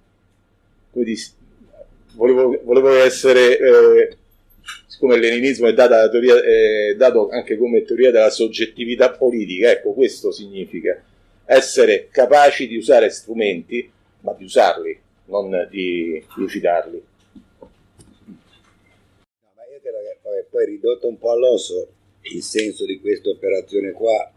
come 0.92 1.04
dici, 1.04 1.30
volevo, 2.14 2.58
volevo 2.64 2.88
essere, 2.94 3.58
eh, 3.58 4.16
siccome 4.86 5.16
il 5.16 5.20
leninismo 5.20 5.68
è, 5.68 5.74
teoria, 5.74 6.42
è 6.42 6.94
dato 6.96 7.28
anche 7.28 7.58
come 7.58 7.84
teoria 7.84 8.10
della 8.10 8.30
soggettività 8.30 9.10
politica, 9.10 9.70
ecco, 9.70 9.92
questo 9.92 10.32
significa 10.32 11.00
essere 11.44 12.08
capaci 12.10 12.66
di 12.66 12.76
usare 12.76 13.10
strumenti, 13.10 13.90
ma 14.20 14.32
di 14.32 14.44
usarli, 14.44 14.98
non 15.26 15.68
di 15.70 16.24
rifiutarli. 20.32 20.46
poi 20.50 20.66
ridotto 20.66 21.08
un 21.08 21.18
po' 21.18 21.30
all'osso 21.30 21.88
il 22.22 22.42
senso 22.42 22.84
di 22.84 23.00
questa 23.00 23.30
operazione 23.30 23.92
qua, 23.92 24.32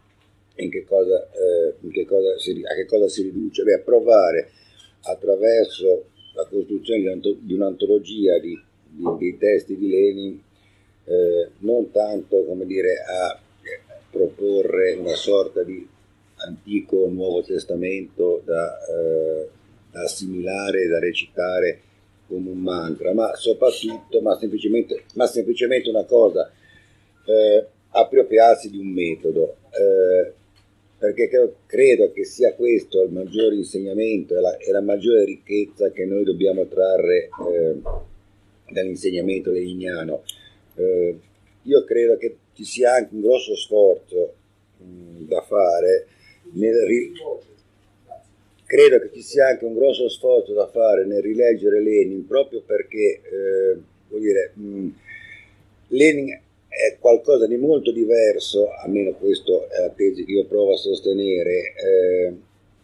in 0.56 0.70
che 0.70 0.84
cosa, 0.84 1.28
eh, 1.32 1.74
in 1.80 1.90
che 1.90 2.04
cosa 2.04 2.38
si, 2.38 2.62
a 2.64 2.74
che 2.74 2.86
cosa 2.86 3.08
si 3.08 3.22
riduce? 3.22 3.62
Beh, 3.62 3.80
provare 3.80 4.50
attraverso 5.02 6.06
la 6.34 6.46
costruzione 6.46 7.20
di 7.20 7.54
un'antologia 7.54 8.38
di, 8.38 8.58
di, 8.88 9.04
di 9.18 9.38
testi 9.38 9.76
di 9.76 9.88
Lenin 9.88 10.42
eh, 11.04 11.50
non 11.58 11.90
tanto 11.90 12.44
come 12.44 12.66
dire, 12.66 12.96
a 12.98 13.38
proporre 14.10 14.94
una 14.94 15.14
sorta 15.14 15.62
di 15.62 15.86
antico 16.36 17.08
nuovo 17.08 17.42
testamento 17.42 18.42
da, 18.44 18.78
eh, 18.86 19.48
da 19.90 20.02
assimilare, 20.02 20.86
da 20.88 20.98
recitare 20.98 21.80
come 22.26 22.50
un 22.50 22.58
mantra, 22.58 23.12
ma 23.12 23.34
soprattutto, 23.34 24.20
ma 24.20 24.36
semplicemente, 24.38 25.04
ma 25.14 25.26
semplicemente 25.26 25.88
una 25.88 26.04
cosa, 26.04 26.50
eh, 27.24 27.66
appropriarsi 27.90 28.70
di 28.70 28.78
un 28.78 28.88
metodo. 28.88 29.56
Eh, 29.70 30.32
perché 30.98 31.28
credo 31.66 32.10
che 32.12 32.24
sia 32.24 32.54
questo 32.54 33.02
il 33.02 33.12
maggiore 33.12 33.54
insegnamento 33.54 34.34
e 34.34 34.40
la, 34.40 34.56
la 34.72 34.80
maggiore 34.80 35.24
ricchezza 35.24 35.90
che 35.90 36.06
noi 36.06 36.24
dobbiamo 36.24 36.66
trarre 36.66 37.28
eh, 37.52 37.76
dall'insegnamento 38.70 39.50
leniniano. 39.50 40.22
Eh, 40.74 41.18
io 41.62 41.84
credo 41.84 42.16
che 42.16 42.36
ci 42.54 42.64
sia 42.64 42.94
anche 42.94 43.14
un 43.14 43.20
grosso 43.20 43.54
sforzo 43.56 44.34
mh, 44.78 45.26
da 45.26 45.42
fare 45.42 46.06
nel 46.52 46.86
ri- 46.86 47.12
credo 48.66 48.98
che 48.98 49.10
ci 49.12 49.22
sia 49.22 49.48
anche 49.48 49.64
un 49.64 49.74
grosso 49.74 50.08
sforzo 50.08 50.52
da 50.52 50.66
fare 50.66 51.06
nel 51.06 51.22
rileggere 51.22 51.80
Lenin 51.80 52.26
proprio 52.26 52.62
perché 52.62 53.20
eh, 53.22 53.78
vuol 54.08 54.20
dire, 54.20 54.50
mh, 54.54 54.88
Lenin 55.88 56.40
è 56.68 56.96
qualcosa 56.98 57.46
di 57.46 57.56
molto 57.56 57.90
diverso, 57.92 58.70
almeno 58.72 59.12
questa 59.12 59.52
è 59.70 59.80
la 59.80 59.90
tesi 59.90 60.24
che 60.24 60.32
io 60.32 60.44
provo 60.44 60.74
a 60.74 60.76
sostenere, 60.76 61.74
eh, 61.74 62.34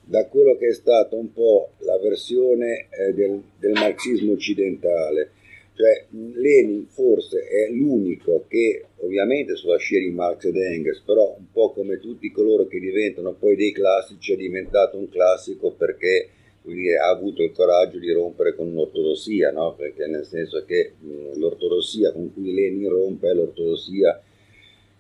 da 0.05 0.27
quello 0.27 0.57
che 0.57 0.69
è 0.69 0.73
stata 0.73 1.15
un 1.17 1.33
po' 1.33 1.73
la 1.79 1.99
versione 1.99 2.89
eh, 2.91 3.13
del, 3.13 3.43
del 3.59 3.73
marxismo 3.73 4.33
occidentale 4.33 5.31
cioè 5.75 6.07
Lenin 6.11 6.87
forse 6.89 7.47
è 7.47 7.71
l'unico 7.71 8.45
che, 8.49 8.85
ovviamente 8.99 9.57
sulla 9.57 9.79
scia 9.79 9.99
di 9.99 10.11
Marx 10.11 10.45
ed 10.45 10.57
Engels, 10.57 11.01
però 11.01 11.35
un 11.39 11.51
po' 11.51 11.73
come 11.73 11.99
tutti 11.99 12.31
coloro 12.31 12.67
che 12.67 12.79
diventano 12.79 13.33
poi 13.33 13.57
dei 13.57 13.73
classici, 13.73 14.33
è 14.33 14.37
diventato 14.37 14.99
un 14.99 15.09
classico 15.09 15.73
perché 15.73 16.29
dire, 16.63 16.99
ha 16.99 17.09
avuto 17.09 17.43
il 17.43 17.53
coraggio 17.53 17.99
di 17.99 18.13
rompere 18.13 18.55
con 18.55 18.69
un'ortodossia, 18.69 19.51
no? 19.51 19.75
perché 19.75 20.07
nel 20.07 20.27
senso 20.27 20.65
che 20.65 20.93
mh, 20.99 21.39
l'ortodossia 21.39 22.13
con 22.13 22.33
cui 22.33 22.53
Lenin 22.53 22.89
rompe 22.89 23.31
è 23.31 23.35
l'ortodossia 23.35 24.23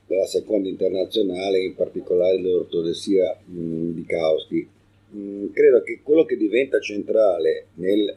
della 0.07 0.27
seconda 0.27 0.69
internazionale, 0.69 1.61
in 1.61 1.75
particolare 1.75 2.39
l'ortodossia 2.39 3.39
mh, 3.45 3.91
di 3.91 4.05
Kautsky. 4.07 4.69
Mh, 5.11 5.53
credo 5.53 5.83
che 5.83 6.01
quello 6.03 6.25
che 6.25 6.37
diventa 6.37 6.81
centrale 6.81 7.67
nel 7.75 8.17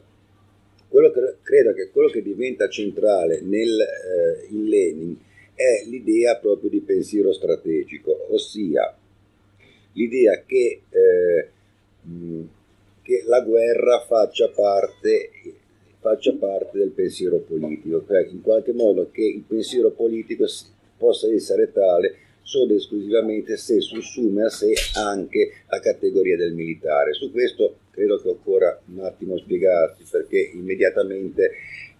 quello 0.96 1.12
che, 1.12 1.36
credo 1.42 1.74
che 1.74 1.90
quello 1.92 2.08
che 2.08 2.22
diventa 2.22 2.70
centrale 2.70 3.42
nel, 3.42 3.82
eh, 3.82 4.48
in 4.52 4.64
Lenin 4.64 5.18
è 5.54 5.84
l'idea 5.90 6.38
proprio 6.38 6.70
di 6.70 6.80
pensiero 6.80 7.34
strategico, 7.34 8.28
ossia 8.30 8.96
l'idea 9.92 10.42
che, 10.46 10.82
eh, 10.90 11.50
che 13.02 13.24
la 13.26 13.42
guerra 13.42 14.06
faccia 14.08 14.48
parte, 14.48 15.32
faccia 16.00 16.34
parte, 16.40 16.78
del 16.78 16.92
pensiero 16.92 17.40
politico, 17.40 18.06
cioè 18.08 18.26
in 18.30 18.42
qualche 18.42 18.72
modo 18.72 19.10
che 19.12 19.26
il 19.26 19.44
pensiero 19.46 19.92
politico 19.92 20.46
possa 20.98 21.28
essere 21.30 21.74
tale 21.74 22.16
solo 22.42 22.72
ed 22.72 22.78
esclusivamente 22.78 23.58
se 23.58 23.82
sussume 23.82 24.46
a 24.46 24.50
sé 24.50 24.74
anche 24.94 25.52
la 25.68 25.80
categoria 25.82 26.38
del 26.38 26.54
militare. 26.54 27.12
Su 27.12 27.32
questo 27.34 27.80
credo 27.96 28.22
che 28.22 28.28
occorra 28.28 28.78
un 28.94 29.00
attimo 29.00 29.38
spiegarsi 29.38 30.04
perché 30.12 30.52
immediatamente 30.54 31.52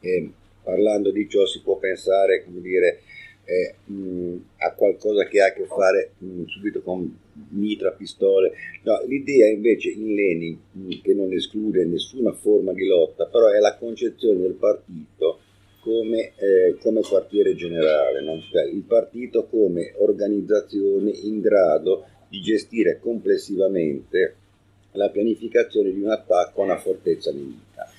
eh, 0.02 0.30
parlando 0.62 1.12
di 1.12 1.28
ciò 1.30 1.46
si 1.46 1.62
può 1.62 1.78
pensare 1.78 2.44
come 2.44 2.60
dire, 2.60 3.00
eh, 3.46 3.76
mh, 3.86 4.36
a 4.58 4.74
qualcosa 4.74 5.26
che 5.28 5.42
ha 5.42 5.48
a 5.48 5.54
che 5.54 5.66
fare 5.66 6.12
mh, 6.18 6.44
subito 6.46 6.82
con 6.82 7.18
mitra, 7.52 7.92
pistole. 7.92 8.52
No, 8.84 9.02
l'idea 9.08 9.48
invece 9.48 9.90
in 9.90 10.14
Lenin, 10.14 10.60
mh, 10.72 11.02
che 11.02 11.14
non 11.14 11.32
esclude 11.32 11.86
nessuna 11.86 12.34
forma 12.34 12.74
di 12.74 12.86
lotta, 12.86 13.28
però 13.28 13.50
è 13.50 13.60
la 13.60 13.78
concezione 13.78 14.42
del 14.42 14.54
partito 14.54 15.40
come, 15.82 16.34
eh, 16.38 16.76
come 16.82 17.02
quartiere 17.02 17.54
generale, 17.54 18.22
no? 18.22 18.42
cioè, 18.52 18.64
il 18.64 18.82
partito 18.82 19.46
come 19.46 19.94
organizzazione 19.98 21.12
in 21.12 21.40
grado 21.42 22.06
di 22.28 22.42
gestire 22.42 22.98
complessivamente 23.00 24.36
la 24.96 25.10
pianificazione 25.10 25.92
di 25.92 26.02
un 26.02 26.10
attacco 26.10 26.62
a 26.62 26.66
una 26.66 26.78
fortezza 26.78 27.32
nemica. 27.32 27.90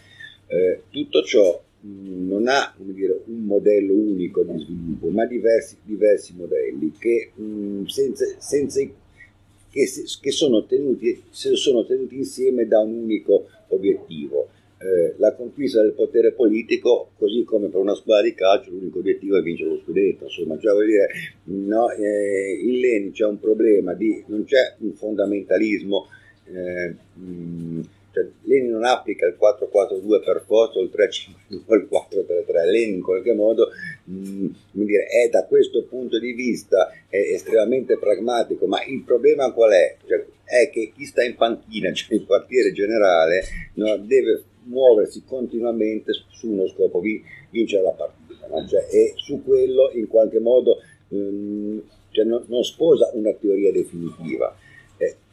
Eh, 0.48 0.82
tutto 0.90 1.22
ciò 1.22 1.62
non 1.80 2.48
ha 2.48 2.74
dire, 2.78 3.20
un 3.26 3.44
modello 3.44 3.92
unico 3.92 4.42
di 4.42 4.58
sviluppo, 4.58 5.08
ma 5.08 5.26
diversi, 5.26 5.76
diversi 5.82 6.34
modelli 6.36 6.92
che, 6.98 7.30
mh, 7.34 7.84
senza, 7.84 8.24
senza, 8.38 8.80
che, 8.80 9.90
che 10.20 10.30
sono, 10.30 10.64
tenuti, 10.64 11.22
sono 11.30 11.84
tenuti 11.84 12.16
insieme 12.16 12.66
da 12.66 12.80
un 12.80 12.94
unico 13.02 13.46
obiettivo. 13.68 14.48
Eh, 14.78 15.14
la 15.16 15.32
conquista 15.32 15.80
del 15.80 15.92
potere 15.92 16.32
politico, 16.32 17.10
così 17.16 17.44
come 17.44 17.68
per 17.68 17.80
una 17.80 17.94
squadra 17.94 18.24
di 18.24 18.34
calcio, 18.34 18.70
l'unico 18.70 18.98
obiettivo 18.98 19.38
è 19.38 19.42
vincere 19.42 19.70
lo 19.70 19.78
scudetto. 19.78 20.24
Insomma, 20.24 20.58
cioè, 20.58 20.72
vuol 20.72 20.86
dire, 20.86 21.08
no, 21.44 21.90
eh, 21.90 22.60
in 22.62 22.80
Leni 22.80 23.10
c'è 23.12 23.24
un 23.24 23.40
problema 23.40 23.94
di 23.94 24.22
non 24.26 24.44
c'è 24.44 24.74
un 24.80 24.92
fondamentalismo 24.92 26.08
eh, 26.52 26.94
mh, 27.14 27.80
cioè, 28.16 28.26
Lenin 28.44 28.70
non 28.70 28.84
applica 28.84 29.26
il 29.26 29.36
4-4-2 29.38 30.24
per 30.24 30.42
forza 30.46 30.78
o 30.78 30.82
il 30.82 30.90
3-5-2 30.90 31.60
o 31.66 31.74
il 31.74 31.88
4-3-3, 31.90 32.70
Lenin 32.70 32.94
in 32.94 33.02
qualche 33.02 33.34
modo 33.34 33.68
mh, 34.04 34.46
dire, 34.70 35.04
è 35.04 35.28
da 35.28 35.44
questo 35.44 35.84
punto 35.84 36.18
di 36.18 36.32
vista 36.32 36.90
estremamente 37.10 37.98
pragmatico, 37.98 38.66
ma 38.66 38.82
il 38.84 39.02
problema 39.02 39.52
qual 39.52 39.72
è? 39.72 39.96
Cioè, 40.06 40.24
è 40.44 40.70
che 40.70 40.92
chi 40.96 41.04
sta 41.04 41.22
in 41.22 41.36
panchina, 41.36 41.92
cioè 41.94 42.14
il 42.16 42.24
quartiere 42.24 42.72
generale, 42.72 43.42
no, 43.74 43.98
deve 43.98 44.44
muoversi 44.62 45.22
continuamente 45.26 46.12
su 46.30 46.50
uno 46.50 46.66
scopo, 46.68 47.00
vi, 47.00 47.22
vincere 47.50 47.82
la 47.82 47.90
partita, 47.90 48.46
no? 48.48 48.66
cioè, 48.66 48.86
e 48.90 49.12
su 49.16 49.42
quello 49.44 49.90
in 49.92 50.08
qualche 50.08 50.38
modo 50.38 50.78
mh, 51.08 51.78
cioè, 52.10 52.24
non, 52.24 52.44
non 52.46 52.64
sposa 52.64 53.10
una 53.12 53.32
teoria 53.34 53.70
definitiva 53.70 54.56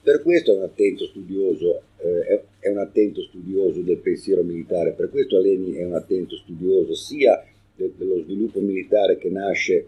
per 0.04 0.22
questo 0.22 0.52
è 0.52 0.58
un 0.58 0.64
attento 0.64 1.06
studioso, 1.06 1.82
eh, 1.98 2.44
è 2.60 2.70
un 2.70 2.78
attento 2.78 3.22
studioso 3.22 3.80
del 3.80 3.98
pensiero 3.98 4.44
militare, 4.44 4.92
per 4.92 5.10
questo 5.10 5.38
Aleni 5.38 5.76
è 5.76 5.86
un 5.86 5.96
attento 5.96 6.36
studioso 6.36 6.94
sia 6.94 7.42
de- 7.74 7.94
dello 7.96 8.22
sviluppo 8.22 8.60
militare 8.60 9.18
che 9.18 9.30
nasce 9.30 9.88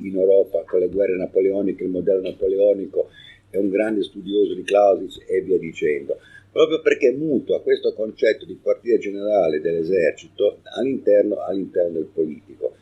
in 0.00 0.14
Europa 0.14 0.62
con 0.66 0.80
le 0.80 0.88
guerre 0.88 1.16
napoleoniche, 1.16 1.84
il 1.84 1.88
modello 1.88 2.20
napoleonico, 2.20 3.08
è 3.48 3.56
un 3.56 3.70
grande 3.70 4.02
studioso 4.02 4.52
di 4.52 4.62
Clausewitz 4.62 5.22
e 5.26 5.40
via 5.40 5.58
dicendo, 5.58 6.18
proprio 6.52 6.82
perché 6.82 7.12
mutua 7.12 7.62
questo 7.62 7.94
concetto 7.94 8.44
di 8.44 8.58
quartiere 8.60 8.98
generale 8.98 9.62
dell'esercito 9.62 10.58
all'interno, 10.76 11.36
all'interno 11.40 11.92
del 11.92 12.08
politico. 12.12 12.74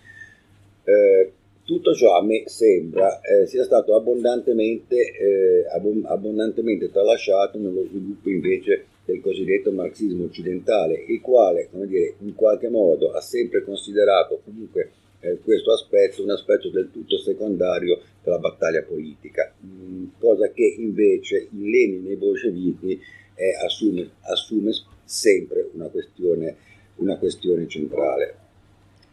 Eh, 0.82 1.32
tutto 1.64 1.94
ciò 1.94 2.16
a 2.18 2.22
me 2.22 2.44
sembra 2.46 3.20
eh, 3.20 3.46
sia 3.46 3.64
stato 3.64 3.94
abbondantemente, 3.94 4.96
eh, 4.96 5.66
abbondantemente 6.04 6.90
tralasciato 6.90 7.58
nello 7.58 7.84
sviluppo 7.86 8.28
invece 8.28 8.86
del 9.04 9.20
cosiddetto 9.20 9.72
marxismo 9.72 10.24
occidentale, 10.24 11.04
il 11.08 11.20
quale, 11.20 11.68
come 11.70 11.86
dire, 11.86 12.14
in 12.20 12.34
qualche 12.34 12.68
modo 12.68 13.12
ha 13.12 13.20
sempre 13.20 13.62
considerato 13.62 14.40
comunque 14.44 14.90
eh, 15.20 15.38
questo 15.42 15.72
aspetto 15.72 16.22
un 16.22 16.30
aspetto 16.30 16.68
del 16.68 16.90
tutto 16.92 17.18
secondario 17.18 18.00
della 18.22 18.38
battaglia 18.38 18.82
politica, 18.82 19.52
mh, 19.58 19.66
mm, 19.66 20.04
cosa 20.18 20.50
che 20.50 20.74
invece 20.78 21.48
in 21.50 21.70
Lenin 21.70 22.06
e 22.08 22.12
i 22.12 22.16
bolscevichi 22.16 23.00
eh, 23.34 23.54
assume, 23.64 24.10
assume, 24.20 24.72
sempre 25.04 25.68
una 25.72 25.88
questione, 25.88 26.56
una 26.96 27.16
questione 27.16 27.66
centrale. 27.68 28.34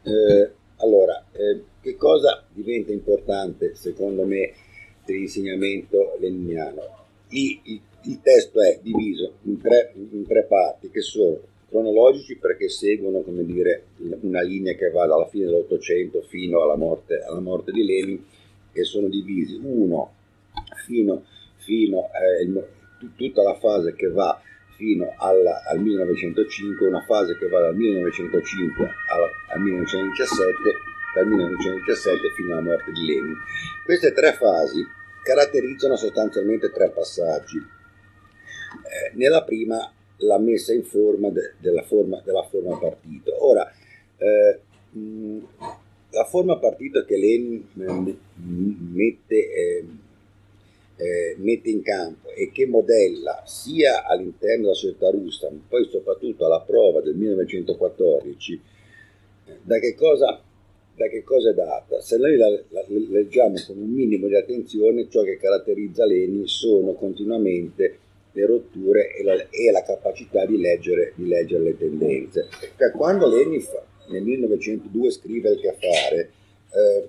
Eh, 0.03 0.49
allora, 0.77 1.25
eh, 1.31 1.61
che 1.81 1.95
cosa 1.95 2.43
diventa 2.51 2.91
importante 2.91 3.75
secondo 3.75 4.25
me 4.25 4.53
dell'insegnamento 5.05 6.17
leniniano? 6.19 6.99
Il, 7.29 7.59
il, 7.63 7.81
il, 8.03 8.21
testo 8.21 8.61
è 8.61 8.79
diviso 8.81 9.33
in 9.43 9.59
tre, 9.59 9.93
in 9.95 10.25
tre 10.27 10.43
parti 10.43 10.89
che 10.89 11.01
sono 11.01 11.39
cronologici 11.69 12.37
perché 12.37 12.69
seguono 12.69 13.21
come 13.21 13.45
dire, 13.45 13.85
una 14.21 14.41
linea 14.41 14.73
che 14.73 14.89
va 14.89 15.05
dalla 15.07 15.27
fine 15.27 15.45
dell'Ottocento 15.45 16.21
fino 16.21 16.61
alla 16.61 16.75
morte, 16.75 17.21
alla 17.21 17.39
morte 17.39 17.71
di 17.71 17.83
Lenin 17.83 18.23
e 18.73 18.83
sono 18.83 19.07
divisi 19.07 19.59
uno 19.63 20.13
fino, 20.85 21.23
fino 21.57 22.09
eh, 22.11 23.09
tutta 23.15 23.41
la 23.41 23.55
fase 23.55 23.93
che 23.93 24.09
va 24.09 24.39
fino 24.75 25.13
alla, 25.17 25.63
al 25.69 25.79
1905, 25.79 26.87
una 26.87 27.03
fase 27.03 27.37
che 27.37 27.47
va 27.47 27.61
dal 27.61 27.75
1905 27.75 28.83
al, 28.83 29.55
al 29.55 29.61
1917, 29.61 30.90
dal 31.13 31.27
1917 31.27 32.31
fino 32.35 32.53
alla 32.53 32.61
morte 32.61 32.91
di 32.91 33.05
Lenin. 33.05 33.35
Queste 33.83 34.11
tre 34.13 34.33
fasi 34.33 34.85
caratterizzano 35.23 35.95
sostanzialmente 35.95 36.71
tre 36.71 36.89
passaggi. 36.89 37.57
Eh, 37.57 39.15
nella 39.15 39.43
prima 39.43 39.91
la 40.17 40.39
messa 40.39 40.73
in 40.73 40.83
forma 40.83 41.29
de, 41.29 41.53
della, 41.57 41.83
forma, 41.83 42.21
della 42.23 42.43
forma 42.43 42.77
partito. 42.77 43.45
Ora, 43.45 43.69
eh, 44.17 44.59
mh, 44.97 45.37
la 46.11 46.25
forma 46.25 46.57
partito 46.57 47.03
che 47.05 47.17
Lenin 47.17 47.65
eh, 47.77 48.17
mette 48.35 49.35
eh, 49.35 49.85
eh, 51.01 51.35
mette 51.39 51.69
in 51.69 51.81
campo 51.81 52.29
e 52.29 52.51
che 52.51 52.67
modella 52.67 53.41
sia 53.45 54.05
all'interno 54.05 54.63
della 54.65 54.75
società 54.75 55.09
russa, 55.09 55.49
ma 55.49 55.59
poi 55.67 55.87
soprattutto 55.89 56.45
alla 56.45 56.61
prova 56.61 57.01
del 57.01 57.15
1914, 57.15 58.61
da 59.63 59.79
che 59.79 59.95
cosa 59.95 60.39
da 61.01 61.07
che 61.07 61.23
cosa 61.23 61.49
è 61.49 61.53
data? 61.53 61.99
Se 61.99 62.17
noi 62.17 62.37
la, 62.37 62.47
la, 62.69 62.85
leggiamo 62.87 63.55
con 63.65 63.77
un 63.77 63.89
minimo 63.89 64.27
di 64.27 64.35
attenzione, 64.35 65.09
ciò 65.09 65.23
che 65.23 65.37
caratterizza 65.37 66.05
Leni 66.05 66.47
sono 66.47 66.93
continuamente 66.93 67.97
le 68.33 68.45
rotture 68.45 69.15
e 69.15 69.23
la, 69.23 69.33
e 69.33 69.71
la 69.71 69.81
capacità 69.83 70.45
di 70.45 70.59
leggere, 70.59 71.13
di 71.15 71.27
leggere, 71.27 71.63
le 71.63 71.77
tendenze. 71.77 72.47
Cioè, 72.77 72.91
quando 72.91 73.27
Leni 73.27 73.59
fa, 73.59 73.83
nel 74.09 74.21
1902 74.21 75.11
scrive 75.11 75.49
il 75.49 75.59
che 75.59 75.75
fare, 75.79 76.31
eh, 76.71 77.07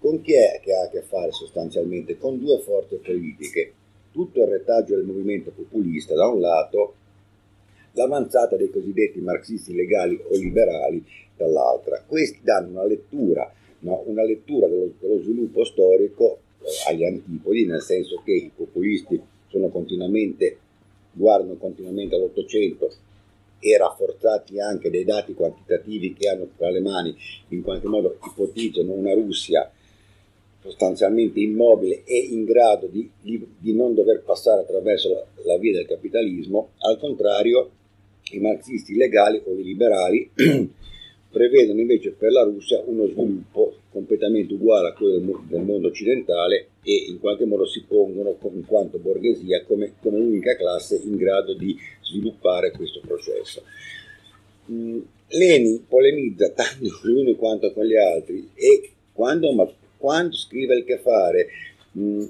con 0.00 0.20
chi 0.20 0.34
è 0.34 0.60
che 0.60 0.74
ha 0.74 0.82
a 0.82 0.88
che 0.88 1.02
fare 1.02 1.30
sostanzialmente? 1.30 2.18
Con 2.18 2.38
due 2.38 2.60
forze 2.60 2.96
politiche. 2.96 3.72
Tutto 4.10 4.42
il 4.42 4.48
retaggio 4.48 4.96
del 4.96 5.04
movimento 5.04 5.50
populista 5.50 6.14
da 6.14 6.26
un 6.26 6.40
lato, 6.40 6.94
l'avanzata 7.94 8.56
dei 8.56 8.70
cosiddetti 8.70 9.20
marxisti 9.20 9.74
legali 9.74 10.20
o 10.28 10.36
liberali 10.36 11.04
dall'altra. 11.36 12.02
Questi 12.06 12.40
danno 12.42 12.70
una 12.70 12.84
lettura, 12.84 13.52
no? 13.80 14.02
una 14.06 14.24
lettura 14.24 14.68
dello, 14.68 14.92
dello, 14.98 15.20
sviluppo 15.20 15.64
storico 15.64 16.38
eh, 16.60 16.90
agli 16.90 17.04
antipodi, 17.04 17.66
nel 17.66 17.82
senso 17.82 18.22
che 18.24 18.32
i 18.32 18.50
populisti 18.54 19.20
continuamente, 19.70 20.58
guardano 21.12 21.54
continuamente 21.54 22.16
all'Ottocento 22.16 22.92
e 23.60 23.78
rafforzati 23.78 24.58
anche 24.58 24.90
dai 24.90 25.04
dati 25.04 25.32
quantitativi 25.32 26.12
che 26.12 26.28
hanno 26.28 26.48
tra 26.56 26.70
le 26.70 26.80
mani, 26.80 27.16
in 27.48 27.62
qualche 27.62 27.86
modo 27.86 28.18
ipotizzano 28.26 28.92
una 28.92 29.14
Russia 29.14 29.70
sostanzialmente 30.60 31.40
immobile 31.40 32.04
e 32.04 32.18
in 32.18 32.44
grado 32.44 32.86
di, 32.86 33.08
di, 33.20 33.46
di 33.58 33.74
non 33.74 33.94
dover 33.94 34.22
passare 34.22 34.62
attraverso 34.62 35.10
la, 35.10 35.24
la, 35.44 35.58
via 35.58 35.72
del 35.72 35.86
capitalismo, 35.86 36.70
al 36.78 36.98
contrario 36.98 37.70
i 38.32 38.38
marxisti 38.38 38.94
legali 38.94 39.40
o 39.44 39.58
i 39.58 39.62
liberali 39.62 40.30
prevedono 41.30 41.80
invece 41.80 42.12
per 42.12 42.30
la 42.30 42.42
Russia 42.42 42.80
uno 42.86 43.06
sviluppo 43.08 43.74
completamente 43.90 44.54
uguale 44.54 44.88
a 44.88 44.92
quello 44.92 45.18
del, 45.18 45.62
mondo 45.62 45.88
occidentale 45.88 46.68
e 46.82 47.06
in 47.08 47.18
qualche 47.18 47.44
modo 47.44 47.66
si 47.66 47.82
pongono 47.86 48.36
in 48.52 48.64
quanto 48.66 48.98
borghesia 48.98 49.64
come, 49.64 49.94
come 50.00 50.18
unica 50.18 50.56
classe 50.56 51.00
in 51.02 51.16
grado 51.16 51.54
di 51.54 51.76
sviluppare 52.02 52.70
questo 52.70 53.00
processo. 53.04 53.62
Mm, 54.70 55.00
Lenin 55.28 55.86
polemizza 55.88 56.50
tanto 56.50 56.88
con 57.00 57.10
gli 57.10 57.18
uni 57.18 57.34
quanto 57.34 57.72
con 57.72 57.84
gli 57.84 57.96
altri 57.96 58.50
e 58.54 58.90
quando, 59.12 59.74
quando 59.96 60.36
scrive 60.36 60.76
il 60.76 60.84
che 60.84 60.98
fare 60.98 61.48
mm, 61.98 62.24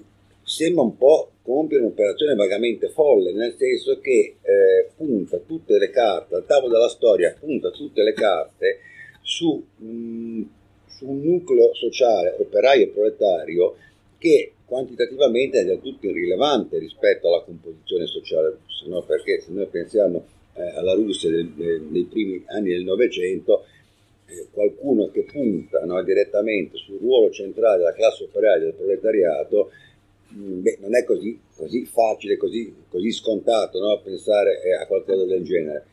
sembra 0.45 0.83
un 0.83 0.97
po' 0.97 1.31
compiere 1.43 1.83
un'operazione 1.85 2.35
vagamente 2.35 2.89
folle, 2.89 3.33
nel 3.33 3.55
senso 3.59 3.99
che 4.01 4.37
eh, 4.41 4.91
punta 4.97 5.39
tutte 5.39 5.79
le 5.79 5.91
carte, 5.91 6.37
al 6.37 6.47
tavolo 6.47 6.73
della 6.73 6.89
storia 6.89 7.35
punta 7.39 7.71
tutte 7.71 8.03
le 8.03 8.13
carte 8.13 8.81
su, 9.23 9.63
mh, 9.77 9.87
mm, 9.87 10.43
su 10.87 11.09
un 11.09 11.21
nucleo 11.23 11.75
sociale 11.75 12.37
operaio 12.39 12.85
e 12.85 12.89
proletario 12.89 13.77
che 14.19 14.53
quantitativamente 14.65 15.61
è 15.61 15.65
del 15.65 15.81
tutto 15.83 16.07
irrilevante 16.07 16.79
rispetto 16.79 17.29
alla 17.29 17.43
composizione 17.43 18.07
sociale 18.07 18.57
russa, 18.59 18.87
no? 18.87 19.03
perché 19.03 19.41
se 19.41 19.51
noi 19.51 19.67
pensiamo 19.67 20.25
eh, 20.55 20.63
alla 20.77 20.95
Russia 20.95 21.31
del, 21.31 21.53
dei 21.91 22.05
primi 22.05 22.43
anni 22.47 22.71
del 22.71 22.85
Novecento, 22.85 23.65
eh, 24.27 24.47
qualcuno 24.51 25.11
che 25.11 25.25
punta 25.25 25.85
no, 25.85 26.03
direttamente 26.03 26.79
sul 26.79 26.99
ruolo 26.99 27.31
centrale 27.31 27.79
della 27.79 27.93
classe 27.93 28.25
operaia 28.25 28.59
del 28.59 28.73
proletariato, 28.73 29.71
beh, 30.35 30.79
non 30.81 30.97
è 30.97 31.05
così, 31.05 31.39
così 31.57 31.85
facile, 31.85 32.37
così, 32.37 32.75
così 32.89 33.13
scontato 33.13 33.79
no, 33.79 34.01
pensare 34.03 34.63
eh, 34.63 34.75
a 34.75 34.87
qualcosa 34.87 35.25
del 35.25 35.43
genere 35.43 35.87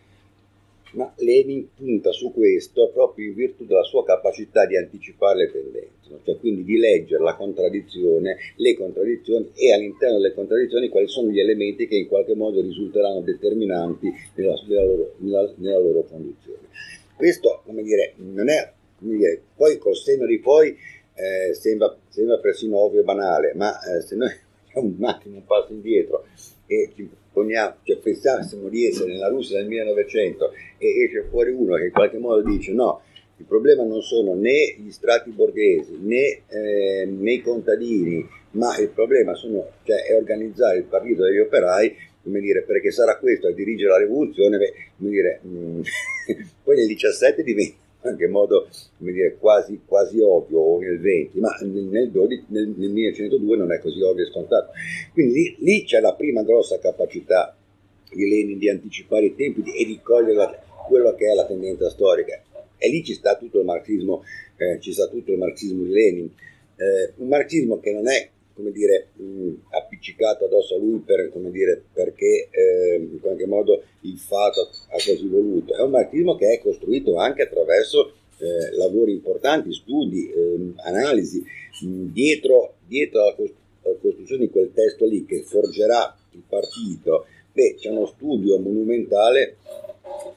ma 0.93 1.12
Lenin 1.17 1.69
punta 1.75 2.12
su 2.12 2.34
questo 2.34 2.89
proprio 2.89 3.27
in 3.27 3.34
virtù 3.34 3.65
della 3.65 3.84
sua 3.84 4.04
capacità 4.04 4.65
di 4.65 4.75
anticipare 4.77 5.38
le 5.45 5.51
tendenze, 5.51 6.10
no? 6.10 6.19
cioè 6.23 6.38
quindi 6.38 6.63
di 6.63 6.77
leggere 6.77 7.23
la 7.23 7.36
contraddizione, 7.36 8.38
le 8.56 8.75
contraddizioni 8.75 9.51
e 9.56 9.73
all'interno 9.73 10.17
delle 10.17 10.34
contraddizioni 10.34 10.89
quali 10.89 11.08
sono 11.08 11.30
gli 11.30 11.39
elementi 11.39 11.88
che 11.88 11.95
in 11.95 12.08
qualche 12.08 12.36
modo 12.36 12.62
risulteranno 12.62 13.21
determinanti 13.21 14.12
nella, 14.36 14.62
nella, 14.67 14.86
loro, 14.86 15.13
nella, 15.17 15.54
nella 15.58 15.80
loro, 15.80 16.04
condizione. 16.04 16.67
Questo, 17.15 17.62
come 17.65 17.84
dire, 17.84 18.13
non 18.17 18.49
è, 18.49 18.71
come 18.99 19.15
dire, 19.15 19.41
poi 19.56 19.77
col 19.77 19.95
senno 19.95 20.25
di 20.25 20.39
poi 20.39 20.75
eh, 21.21 21.53
sembra, 21.53 21.95
sembra, 22.10 22.39
persino 22.39 22.79
ovvio 22.79 23.01
e 23.01 23.03
banale, 23.03 23.53
ma 23.55 23.71
eh, 23.81 24.01
se 24.01 24.15
noi 24.15 24.29
facciamo 24.65 24.93
un 24.97 25.05
attimo 25.05 25.36
un 25.36 25.45
passo 25.45 25.71
indietro 25.71 26.25
e 26.65 26.91
ci 26.95 27.10
poniamo, 27.31 27.75
cioè 27.84 27.97
pensassimo 27.97 28.67
di 28.69 28.88
essere 28.88 29.12
nella 29.12 29.27
Russia 29.27 29.57
del 29.60 29.67
1900 29.67 30.51
e 30.77 31.03
esce 31.03 31.25
fuori 31.29 31.51
uno 31.51 31.75
che 31.75 31.86
in 31.86 31.91
qualche 31.91 32.17
modo 32.17 32.41
dice 32.41 32.71
no, 32.73 33.01
il 33.38 33.45
problema 33.45 33.84
non 33.84 34.01
sono 34.01 34.34
né 34.36 34.75
gli 34.77 34.91
strati 34.91 35.31
borghesi 35.31 35.97
né, 35.99 36.41
eh, 36.47 37.05
né 37.05 37.34
i 37.34 37.41
contadini, 37.41 38.27
ma 38.51 38.77
il 38.77 38.89
problema 38.89 39.34
sono, 39.34 39.67
cioè, 39.84 40.03
è 40.03 40.15
organizzare 40.15 40.77
il 40.77 40.84
partito 40.84 41.23
degli 41.23 41.39
operai, 41.39 41.95
come 42.21 42.39
dire, 42.39 42.62
perché 42.62 42.91
sarà 42.91 43.17
questo 43.17 43.47
a 43.47 43.51
dirigere 43.51 43.89
la 43.89 43.97
rivoluzione, 43.97 44.57
beh, 44.57 44.73
dire, 44.97 45.39
mh, 45.41 45.49
mm, 45.49 45.81
poi 46.63 46.75
nel 46.75 46.88
17 46.88 47.41
diventa 47.43 47.81
anche 48.01 48.25
in 48.25 48.31
modo 48.31 48.67
dire, 48.97 49.37
quasi, 49.37 49.81
quasi, 49.85 50.19
ovvio 50.19 50.59
o 50.59 50.79
nel 50.79 50.99
20, 50.99 51.39
ma 51.39 51.55
nel, 51.61 52.09
12, 52.11 52.45
nel, 52.47 52.73
nel, 52.75 52.89
1902 52.89 53.57
non 53.57 53.71
è 53.71 53.79
così 53.79 54.01
ovvio 54.01 54.25
e 54.25 54.29
scontato. 54.29 54.71
Quindi 55.13 55.33
lì, 55.33 55.55
lì, 55.59 55.83
c'è 55.83 55.99
la 55.99 56.13
prima 56.13 56.43
grossa 56.43 56.79
capacità 56.79 57.55
di 58.11 58.27
Lenin 58.27 58.57
di 58.57 58.69
anticipare 58.69 59.27
i 59.27 59.35
tempi 59.35 59.63
e 59.71 59.85
di 59.85 59.99
cogliere 60.01 60.33
la, 60.33 60.63
quello 60.87 61.13
che 61.15 61.29
è 61.29 61.33
la 61.33 61.45
tendenza 61.45 61.89
storica. 61.89 62.41
E 62.77 62.89
lì 62.89 63.03
ci 63.03 63.13
sta 63.13 63.37
tutto 63.37 63.59
il 63.59 63.65
marxismo, 63.65 64.23
eh, 64.57 64.79
ci 64.79 64.91
sta 64.91 65.07
tutto 65.07 65.31
il 65.31 65.37
marxismo 65.37 65.83
di 65.83 65.91
Lenin. 65.91 66.29
Eh, 66.75 67.13
un 67.17 67.27
marxismo 67.27 67.79
che 67.79 67.91
non 67.91 68.07
è 68.07 68.29
come 68.53 68.71
dire, 68.71 69.09
mh, 69.15 69.49
appiccicato 69.69 70.45
addosso 70.45 70.75
a 70.75 70.79
lui 70.79 70.99
per, 70.99 71.31
dire, 71.49 71.83
perché 71.93 72.49
eh, 72.51 72.95
in 72.95 73.19
qualche 73.19 73.45
modo 73.45 73.83
il 74.01 74.17
fato 74.17 74.61
ha 74.61 74.93
così 74.93 75.27
voluto. 75.27 75.75
È 75.75 75.81
un 75.81 75.91
marxismo 75.91 76.35
che 76.35 76.53
è 76.53 76.59
costruito 76.59 77.17
anche 77.17 77.43
attraverso 77.43 78.13
eh, 78.37 78.75
lavori 78.75 79.13
importanti, 79.13 79.73
studi, 79.73 80.31
eh, 80.31 80.73
analisi, 80.77 81.43
mh, 81.83 82.05
dietro, 82.11 82.75
dietro 82.87 83.21
alla, 83.21 83.35
cost- 83.35 83.53
alla 83.83 83.95
costruzione 84.01 84.45
di 84.45 84.51
quel 84.51 84.71
testo 84.73 85.05
lì 85.05 85.25
che 85.25 85.43
forgerà 85.43 86.17
il 86.31 86.43
partito. 86.47 87.25
Beh, 87.53 87.75
c'è 87.75 87.89
uno 87.89 88.05
studio 88.05 88.57
monumentale, 88.59 89.57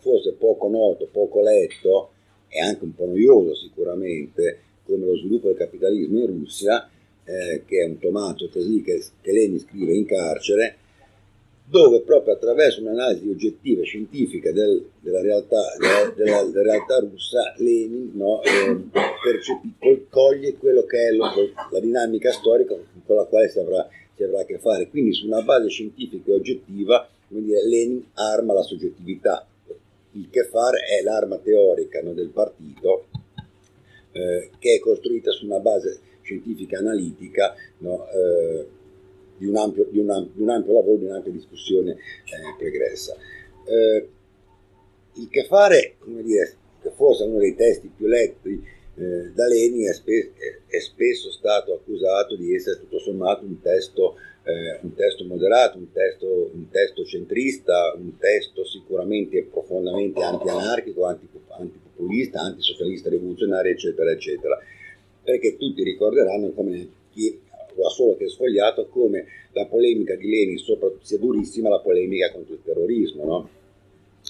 forse 0.01 0.33
poco 0.33 0.69
noto, 0.69 1.09
poco 1.11 1.41
letto 1.41 2.11
e 2.49 2.61
anche 2.61 2.85
un 2.85 2.95
po' 2.95 3.07
noioso 3.07 3.55
sicuramente, 3.55 4.61
come 4.85 5.07
lo 5.07 5.17
sviluppo 5.17 5.49
del 5.49 5.57
capitalismo 5.57 6.19
in 6.19 6.27
Russia, 6.27 6.89
eh, 7.25 7.63
che 7.67 7.83
è 7.83 7.87
un 7.87 7.99
tomato 7.99 8.49
così 8.51 8.83
che, 8.83 9.03
che 9.21 9.33
Lenin 9.33 9.59
scrive 9.59 9.93
in 9.93 10.05
carcere, 10.05 10.77
dove 11.67 12.01
proprio 12.03 12.35
attraverso 12.35 12.83
un'analisi 12.83 13.29
oggettiva 13.29 13.81
e 13.81 13.87
scientifica 13.87 14.53
del, 14.53 14.91
della, 15.01 15.23
realtà, 15.23 15.61
della, 15.79 16.13
della, 16.15 16.43
della, 16.45 16.63
realtà, 16.63 16.99
russa, 16.99 17.55
Lenin 17.57 18.11
no, 18.15 18.43
eh, 18.43 18.85
percepi, 19.23 20.07
coglie 20.11 20.57
quello 20.57 20.85
che 20.85 21.09
è 21.09 21.13
lo, 21.13 21.25
la 21.71 21.81
dinamica 21.81 22.31
storica 22.33 22.77
con 23.07 23.17
la 23.17 23.25
quale 23.25 23.49
si 23.49 23.59
avrà, 23.59 23.89
si 24.15 24.23
avrà, 24.23 24.41
a 24.41 24.45
che 24.45 24.59
fare. 24.59 24.89
Quindi 24.89 25.15
su 25.15 25.27
una 25.27 25.43
base 25.43 25.69
scientifica 25.69 26.31
e 26.31 26.35
oggettiva, 26.35 27.09
dire, 27.29 27.67
Lenin 27.67 28.05
arma 28.13 28.53
la 28.53 28.63
soggettività. 28.63 29.47
Il 30.13 30.29
che 30.31 30.45
fare 30.45 30.79
è 30.81 31.03
l'arma 31.03 31.39
teorica 31.39 32.01
no, 32.03 32.13
del 32.13 32.29
partito 32.29 33.07
eh, 34.13 34.51
che 34.61 34.75
è 34.75 34.79
costruita 34.79 35.33
su 35.33 35.45
una 35.45 35.59
base 35.59 35.99
scientifica 36.25 36.79
analitica 36.79 37.55
no, 37.79 38.09
eh, 38.09 38.67
di, 39.37 39.47
un 39.47 39.57
ampio, 39.57 39.87
di, 39.91 39.99
un 39.99 40.29
di, 40.33 40.43
un 40.43 40.51
ampio, 40.51 40.73
lavoro, 40.73 40.97
di 40.97 41.05
un'ampia 41.05 41.31
discussione 41.31 41.93
eh, 41.93 42.55
pregressa. 42.59 43.15
Eh, 43.67 44.09
il 45.17 45.29
che 45.29 45.45
fare, 45.45 45.95
come 45.99 46.23
dire, 46.23 46.57
che 46.83 46.91
forse 46.91 47.25
uno 47.25 47.39
dei 47.39 47.55
testi 47.55 47.91
più 47.95 48.07
letti 48.07 48.73
eh, 48.97 49.31
da 49.33 49.47
Leni, 49.47 49.85
è, 49.85 49.93
spe- 49.93 50.33
è, 50.67 50.79
spesso 50.79 51.31
stato 51.31 51.75
accusato 51.75 52.37
di 52.37 52.55
essere 52.55 52.81
tutto 52.81 52.99
sommato 52.99 53.45
un 53.45 53.61
testo, 53.61 54.17
eh, 54.45 54.81
un 54.83 54.95
testo 54.95 55.25
moderato, 55.25 55.79
un 55.79 55.91
testo, 55.93 56.51
un 56.53 56.69
testo, 56.71 57.05
centrista, 57.05 57.95
un 57.97 58.17
testo 58.19 58.65
sicuramente 58.65 59.45
profondamente 59.51 60.23
anti-anarchico, 60.23 61.07
antipopulista, 61.07 62.41
antisocialista 62.41 63.09
rivoluzionario, 63.09 63.73
eccetera, 63.73 64.11
eccetera 64.11 64.59
perché 65.25 65.57
tutti 65.57 65.83
ricorderanno 65.83 66.53
come 66.53 66.89
chi 67.11 67.41
ha 67.83 67.89
solo 67.89 68.17
che 68.17 68.29
sfogliato 68.29 68.87
come 68.87 69.25
la 69.53 69.67
polemica 69.67 70.15
di 70.15 70.29
Lenin 70.29 70.59
sia 71.01 71.19
durissima 71.19 71.69
la 71.69 71.81
polemica 71.81 72.31
contro 72.31 72.55
il 72.55 72.61
terrorismo, 72.63 73.25
no? 73.25 73.49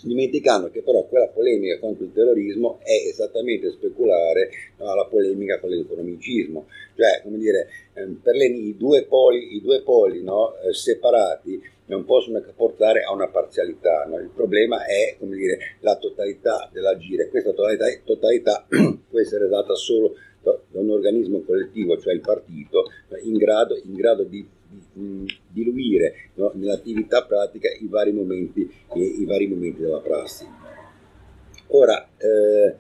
dimenticando 0.03 0.71
che 0.71 0.83
però 0.83 1.05
quella 1.05 1.29
polemica 1.29 1.79
contro 1.79 2.05
il 2.05 2.13
terrorismo 2.13 2.79
è 2.83 3.09
esattamente 3.09 3.71
speculare 3.71 4.51
no, 4.79 4.95
la 4.95 5.07
polemica 5.07 5.59
con 5.61 5.71
l'economicismo, 5.71 6.67
cioè 6.97 7.23
come 7.23 7.39
dire, 7.39 7.69
ehm, 7.95 8.21
per 8.23 8.35
Lenin 8.35 8.67
i 8.67 8.77
due 8.77 9.05
poli, 9.05 9.55
i 9.57 9.61
due 9.61 9.83
poli 9.83 10.23
no, 10.23 10.57
eh, 10.59 10.73
separati 10.73 11.73
non 11.87 12.05
possono 12.05 12.43
portare 12.57 13.03
a 13.03 13.13
una 13.13 13.29
parzialità. 13.29 14.05
No? 14.05 14.19
Il 14.19 14.31
problema 14.35 14.85
è 14.87 15.17
dire, 15.19 15.77
la 15.81 15.97
totalità 15.97 16.69
dell'agire. 16.73 17.29
Questa 17.29 17.53
totalità, 17.53 17.87
totalità 18.05 18.67
può 19.09 19.21
essere 19.21 19.49
data 19.49 19.75
solo 19.75 20.15
da 20.71 20.81
un 20.81 20.91
organismo 20.91 21.41
collettivo, 21.41 21.99
cioè 21.99 22.13
il 22.15 22.21
partito, 22.21 22.91
in 23.23 23.37
grado, 23.37 23.81
in 23.83 23.95
grado 23.95 24.25
di, 24.25 24.47
di 24.93 25.27
diluire 25.49 26.31
no? 26.35 26.53
nell'attività 26.55 27.25
pratica 27.25 27.69
i 27.81 27.87
vari 27.89 28.13
momenti, 28.13 28.69
i, 28.95 29.21
i 29.21 29.25
vari 29.25 29.47
momenti 29.47 29.81
della 29.81 30.01
prassi. 30.01 30.47
Ora, 31.69 32.09
eh, 32.19 32.75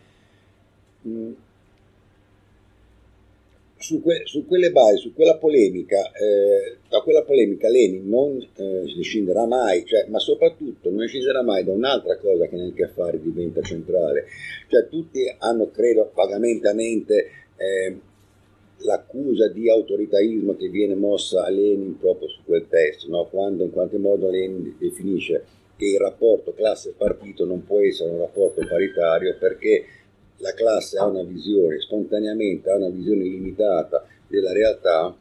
su, 3.84 4.00
que, 4.00 4.22
su, 4.24 4.46
quelle 4.46 4.70
basi, 4.70 4.96
su 4.96 5.14
quella 5.14 5.36
polemica, 5.36 6.10
eh, 6.12 6.78
da 6.88 7.00
quella 7.00 7.22
polemica 7.22 7.68
Lenin 7.68 8.08
non 8.08 8.36
eh, 8.56 9.02
scenderà 9.02 9.46
mai, 9.46 9.84
cioè, 9.84 10.06
ma 10.08 10.18
soprattutto 10.18 10.90
non 10.90 11.06
scenderà 11.06 11.42
mai 11.42 11.64
da 11.64 11.72
un'altra 11.72 12.16
cosa 12.16 12.46
che 12.46 12.56
nel 12.56 12.72
che 12.72 12.84
affari 12.84 13.20
diventa 13.20 13.60
centrale. 13.60 14.26
Cioè, 14.68 14.88
tutti 14.88 15.20
hanno, 15.38 15.70
credo, 15.70 16.10
vagamente 16.14 16.68
a 16.68 16.72
mente 16.72 17.30
eh, 17.56 17.98
l'accusa 18.78 19.48
di 19.48 19.70
autoritarismo 19.70 20.56
che 20.56 20.68
viene 20.68 20.94
mossa 20.94 21.44
a 21.44 21.50
Lenin 21.50 21.98
proprio 21.98 22.28
su 22.28 22.40
quel 22.44 22.66
testo, 22.68 23.08
no? 23.08 23.26
quando 23.26 23.64
in 23.64 23.70
qualche 23.70 23.98
modo 23.98 24.30
Lenin 24.30 24.74
definisce 24.78 25.44
che 25.76 25.86
il 25.86 25.98
rapporto 25.98 26.52
classe-partito 26.54 27.44
non 27.44 27.64
può 27.64 27.80
essere 27.80 28.10
un 28.10 28.18
rapporto 28.18 28.64
paritario 28.66 29.36
perché 29.38 29.84
la 30.38 30.52
classe 30.52 30.98
ha 30.98 31.06
una 31.06 31.22
visione, 31.22 31.80
spontaneamente 31.80 32.70
ha 32.70 32.76
una 32.76 32.90
visione 32.90 33.24
limitata 33.24 34.06
della 34.26 34.52
realtà, 34.52 35.16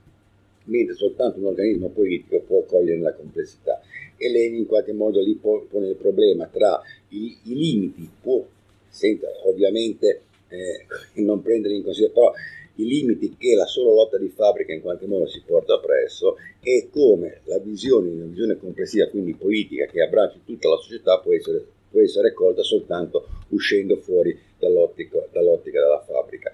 mentre 0.65 0.95
soltanto 0.95 1.39
un 1.39 1.45
organismo 1.45 1.89
politico 1.89 2.41
può 2.41 2.63
cogliere 2.63 2.99
la 2.99 3.13
complessità. 3.13 3.81
E 4.17 4.29
Lenin 4.29 4.59
in 4.59 4.65
qualche 4.65 4.93
modo 4.93 5.21
lì 5.21 5.35
pone 5.35 5.87
il 5.87 5.95
problema 5.95 6.47
tra 6.51 6.81
i, 7.09 7.37
i 7.43 7.55
limiti, 7.55 8.09
può, 8.21 8.43
senza 8.89 9.27
ovviamente 9.45 10.21
eh, 10.53 11.21
non 11.21 11.41
prendere 11.41 11.73
in 11.73 11.83
considerazione, 11.83 12.31
però 12.31 12.33
i 12.75 12.85
limiti 12.85 13.35
che 13.37 13.55
la 13.55 13.65
sola 13.65 13.93
lotta 13.93 14.17
di 14.17 14.29
fabbrica 14.29 14.73
in 14.73 14.81
qualche 14.81 15.05
modo 15.05 15.27
si 15.27 15.41
porta 15.45 15.75
appresso 15.75 16.37
e 16.61 16.89
come 16.91 17.41
la 17.43 17.59
visione, 17.59 18.09
una 18.09 18.25
visione 18.25 18.57
complessiva, 18.57 19.07
quindi 19.07 19.33
politica, 19.33 19.85
che 19.85 20.01
abbraccia 20.01 20.39
tutta 20.45 20.69
la 20.69 20.77
società 20.77 21.19
può 21.19 21.33
essere, 21.33 21.63
può 21.89 22.01
essere 22.01 22.33
colta 22.33 22.63
soltanto 22.63 23.27
uscendo 23.49 23.97
fuori 23.97 24.37
dall'ottica, 24.57 25.27
dall'ottica 25.31 25.81
della 25.81 26.03
fabbrica. 26.05 26.51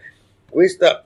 Questa, 0.50 1.06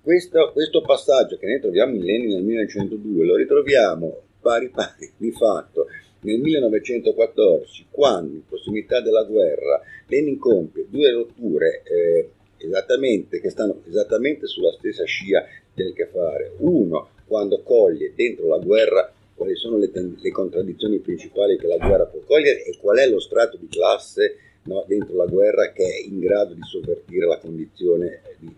questa, 0.00 0.50
questo 0.50 0.80
passaggio 0.80 1.36
che 1.36 1.46
noi 1.46 1.60
troviamo 1.60 1.94
in 1.94 2.04
Lenin 2.04 2.34
nel 2.34 2.42
1902 2.42 3.24
lo 3.24 3.36
ritroviamo 3.36 4.20
pari 4.40 4.68
pari 4.68 5.10
di 5.16 5.32
fatto 5.32 5.86
nel 6.24 6.40
1914, 6.40 7.86
quando 7.90 8.34
in 8.34 8.46
prossimità 8.46 9.00
della 9.00 9.24
guerra 9.24 9.80
Lenin 10.06 10.38
compie 10.38 10.86
due 10.88 11.12
rotture 11.12 11.82
eh, 11.84 12.28
esattamente, 12.56 13.40
che 13.40 13.50
stanno 13.50 13.82
esattamente 13.86 14.46
sulla 14.46 14.72
stessa 14.72 15.04
scia 15.04 15.44
del 15.72 15.92
che 15.92 16.06
fare. 16.06 16.54
Uno, 16.58 17.08
quando 17.26 17.62
coglie 17.62 18.12
dentro 18.14 18.48
la 18.48 18.58
guerra 18.58 19.12
quali 19.34 19.56
sono 19.56 19.78
le, 19.78 19.90
le 19.92 20.30
contraddizioni 20.30 20.98
principali 20.98 21.58
che 21.58 21.66
la 21.66 21.76
guerra 21.76 22.06
può 22.06 22.20
cogliere 22.24 22.64
e 22.64 22.76
qual 22.78 22.98
è 22.98 23.08
lo 23.08 23.18
strato 23.18 23.56
di 23.56 23.66
classe 23.66 24.36
no, 24.64 24.84
dentro 24.86 25.16
la 25.16 25.26
guerra 25.26 25.72
che 25.72 25.82
è 25.82 26.06
in 26.06 26.20
grado 26.20 26.54
di 26.54 26.62
sovvertire 26.62 27.26
la 27.26 27.38
condizione, 27.38 28.22
di, 28.38 28.54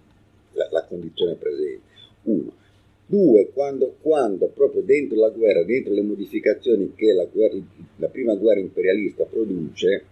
la, 0.52 0.68
la 0.70 0.84
condizione 0.84 1.34
presente. 1.34 1.84
Uno. 2.24 2.64
Due, 3.08 3.50
quando, 3.52 3.96
quando, 4.00 4.48
proprio 4.48 4.82
dentro 4.82 5.16
la 5.18 5.30
guerra, 5.30 5.62
dentro 5.62 5.92
le 5.92 6.02
modificazioni 6.02 6.92
che 6.96 7.12
la, 7.12 7.24
guerra, 7.24 7.56
la 7.96 8.08
prima 8.08 8.34
guerra 8.34 8.58
imperialista 8.58 9.24
produce, 9.24 10.04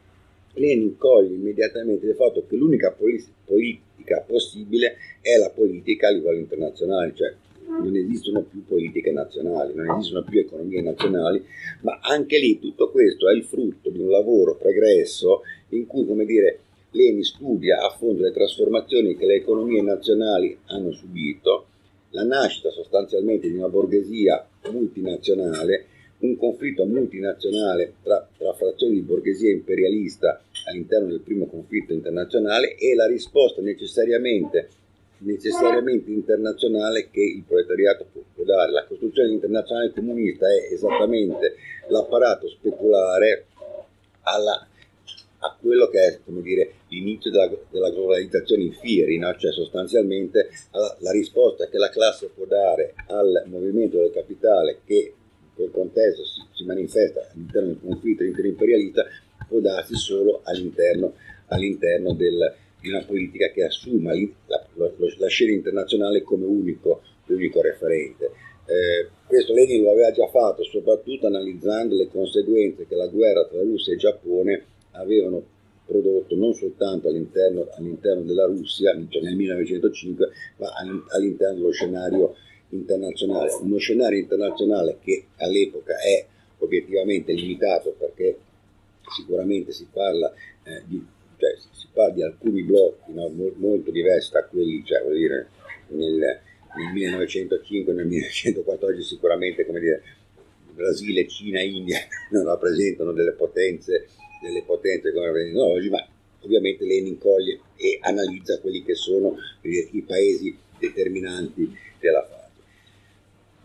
Lenin 0.55 0.97
coglie 0.97 1.35
immediatamente 1.35 2.07
il 2.07 2.15
fatto 2.15 2.45
che 2.47 2.55
l'unica 2.55 2.93
politica 2.93 4.25
possibile 4.25 4.97
è 5.21 5.37
la 5.37 5.51
politica 5.51 6.09
a 6.09 6.13
livello 6.13 6.39
internazionale, 6.39 7.13
cioè 7.15 7.35
non 7.67 7.97
esistono 7.97 8.43
più 8.43 8.65
politiche 8.65 9.11
nazionali, 9.11 9.75
non 9.75 9.91
esistono 9.97 10.23
più 10.23 10.41
economie 10.41 10.81
nazionali, 10.81 11.45
ma 11.81 11.99
anche 12.01 12.39
lì 12.39 12.61
tutto 12.61 12.91
questo 12.91 13.29
è 13.29 13.35
il 13.35 13.45
frutto 13.45 13.91
di 13.91 13.99
un 13.99 14.11
lavoro 14.11 14.55
pregresso 14.57 15.43
in 15.71 15.87
cui, 15.87 16.07
come 16.07 16.25
dire, 16.25 16.61
Leni 16.91 17.25
studia 17.25 17.85
a 17.85 17.91
fondo 17.91 18.23
le 18.23 18.31
trasformazioni 18.31 19.17
che 19.17 19.27
le 19.27 19.35
economie 19.35 19.83
nazionali 19.83 20.57
hanno 20.67 20.93
subito, 20.93 21.67
la 22.15 22.23
nascita 22.23 22.71
sostanzialmente 22.71 23.49
di 23.49 23.57
una 23.57 23.69
borghesia 23.69 24.47
multinazionale, 24.71 25.87
un 26.19 26.37
conflitto 26.37 26.87
multinazionale 26.87 27.95
tra, 28.03 28.27
tra 28.39 28.53
frazioni 28.55 28.95
di 28.95 29.01
borghesia 29.01 29.51
imperialista 29.51 30.41
all'interno 30.67 31.09
del 31.09 31.21
primo 31.21 31.47
conflitto 31.47 31.93
internazionale 31.93 32.77
e 32.77 32.95
la 32.95 33.07
risposta 33.07 33.61
necessariamente 33.61 34.69
necessariamente 35.19 36.11
internazionale 36.11 37.09
che 37.11 37.21
il 37.23 37.45
proletariato 37.47 38.07
può 38.13 38.45
dare. 38.45 38.73
La 38.73 38.85
costruzione 38.85 39.31
internazionale 39.33 39.93
comunista 39.93 40.47
è 40.49 40.73
esattamente 40.73 41.57
l'apparato 41.89 42.49
speculare 42.49 43.47
alla, 44.23 44.67
a 45.45 45.57
quello 45.61 45.89
che 45.89 45.99
è 45.99 46.19
dire, 46.27 46.73
l'inizio 46.89 47.31
della, 47.31 47.51
della, 47.71 47.91
globalizzazione 47.91 48.63
in 48.63 48.73
fieri, 48.73 49.19
no? 49.19 49.35
cioè 49.37 49.53
sostanzialmente 49.53 50.49
la, 50.73 50.97
la 51.01 51.11
risposta 51.11 51.69
che 51.69 51.77
la 51.77 51.91
classe 51.91 52.31
può 52.35 52.47
dare 52.47 52.95
al 53.09 53.45
movimento 53.47 53.99
del 53.99 54.11
capitale 54.11 54.81
che 54.87 55.15
in 55.41 55.55
quel 55.55 55.71
contesto 55.71 56.25
si, 56.25 56.41
si 56.53 56.65
manifesta 56.65 57.29
all'interno 57.31 57.69
del 57.69 57.81
conflitto 57.81 58.25
interimperialista 58.25 59.05
può 59.47 59.61
darsi 59.61 59.95
solo 59.97 60.41
all'interno, 60.45 61.13
all'interno 61.49 62.15
del, 62.15 62.55
di 62.81 62.89
una 62.89 63.05
politica 63.05 63.51
che 63.51 63.65
assuma 63.65 64.15
la, 64.47 64.67
la, 64.75 64.91
la 65.19 65.29
scena 65.29 65.53
internazionale 65.53 66.23
come 66.23 66.47
unico, 66.47 67.03
unico 67.27 67.61
referente. 67.61 68.31
Eh, 68.67 69.11
questo 69.27 69.53
Lenin 69.53 69.83
lo 69.83 69.91
aveva 69.91 70.11
già 70.11 70.27
fatto, 70.29 70.65
soprattutto 70.65 71.27
analizzando 71.27 71.97
le 71.97 72.09
conseguenze 72.09 72.87
che 72.87 72.95
la 72.95 73.09
guerra 73.09 73.47
tra 73.47 73.61
Russia 73.61 73.93
e 73.93 73.99
Giappone 73.99 74.65
avevano 74.95 75.53
prodotto 75.87 76.35
non 76.37 76.55
soltanto 76.55 77.09
all'interno, 77.09 77.69
all'interno 77.77 78.23
della 78.23 78.47
Russia, 78.47 78.93
cioè 79.09 79.23
nel 79.23 79.37
1905, 79.37 80.31
ma 80.57 80.73
all'interno 81.11 81.55
dello 81.55 81.73
scenario 81.73 82.35
internazionale. 82.71 83.53
Uno 83.61 83.79
scenario 83.79 84.19
internazionale 84.19 84.99
che 85.03 85.27
all'epoca 85.37 85.95
è 85.99 86.27
obiettivamente 86.59 87.33
limitato 87.33 87.95
perché 87.99 88.39
sicuramente 89.15 89.73
si 89.73 89.87
parla 89.93 90.33
eh, 90.65 90.83
di 90.87 91.05
cioè, 91.37 91.57
si 91.73 91.89
parla 91.93 92.15
di 92.15 92.23
alcuni 92.23 92.63
blocchi 92.63 93.13
no, 93.13 93.31
molto 93.57 93.91
diversi 93.91 94.33
da 94.33 94.45
quelli, 94.45 94.83
cioè, 94.85 95.03
vuol 95.03 95.17
dire, 95.17 95.49
nel, 95.89 96.17
nel 96.17 96.93
1905 96.93 97.93
nel 97.93 98.07
1914 98.07 99.03
sicuramente 99.03 99.67
come 99.67 99.81
dire, 99.81 100.03
Brasile, 100.73 101.29
Cina, 101.29 101.61
India 101.61 101.99
non 102.31 102.45
rappresentano 102.45 103.13
delle 103.13 103.33
potenze, 103.33 104.09
delle 104.45 104.63
potenze 104.63 105.13
come 105.13 105.27
rappresentano 105.27 105.67
oggi, 105.67 105.89
ma 105.89 106.07
ovviamente 106.41 106.85
Lenin 106.85 107.19
coglie 107.19 107.61
e 107.77 107.99
analizza 108.03 108.61
quelli 108.61 108.83
che 108.85 108.95
sono 108.95 109.37
dire, 109.61 109.89
i 109.93 110.03
paesi 110.03 110.57
determinanti 110.79 111.75
della 111.99 112.25
fase. 112.25 112.43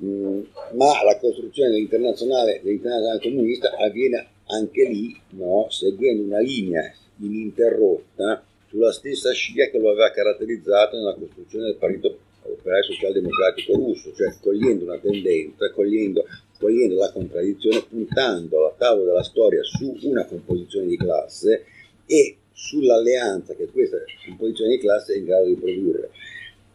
Mm, 0.03 0.41
ma 0.75 1.03
la 1.03 1.17
costruzione 1.19 1.71
dell'internazionale, 1.71 2.61
dell'internazionale 2.63 3.19
comunista 3.21 3.75
avviene 3.77 4.27
anche 4.45 4.88
lì 4.88 5.15
no, 5.32 5.67
seguendo 5.69 6.23
una 6.23 6.39
linea 6.39 6.91
ininterrotta 7.17 8.43
sulla 8.67 8.91
stessa 8.91 9.34
scia 9.34 9.69
che 9.69 9.77
lo 9.77 9.89
aveva 9.89 10.11
caratterizzato 10.11 10.95
nella 10.95 11.15
costruzione 11.15 11.65
del 11.65 11.75
partito 11.75 12.17
operaio 12.43 12.84
socialdemocratico 12.84 13.73
russo, 13.75 14.13
cioè 14.13 14.34
cogliendo 14.41 14.86
una 14.86 14.97
tendenza, 14.97 15.71
cogliendo, 15.71 16.25
cogliendo 16.60 16.95
la 16.95 17.12
contraddizione, 17.12 17.86
puntando 17.89 18.60
alla 18.60 18.76
tavola 18.78 19.05
della 19.05 19.24
storia 19.24 19.64
su 19.64 19.97
una 20.03 20.26
composizione 20.26 20.88
di 20.88 20.97
classe 20.97 21.64
e 22.05 22.36
sull'alleanza 22.51 23.55
che 23.55 23.68
questa 23.68 23.97
composizione 24.26 24.72
di 24.72 24.80
classe 24.80 25.14
è 25.14 25.18
in 25.18 25.26
grado 25.26 25.45
di 25.45 25.55
produrre. 25.55 26.10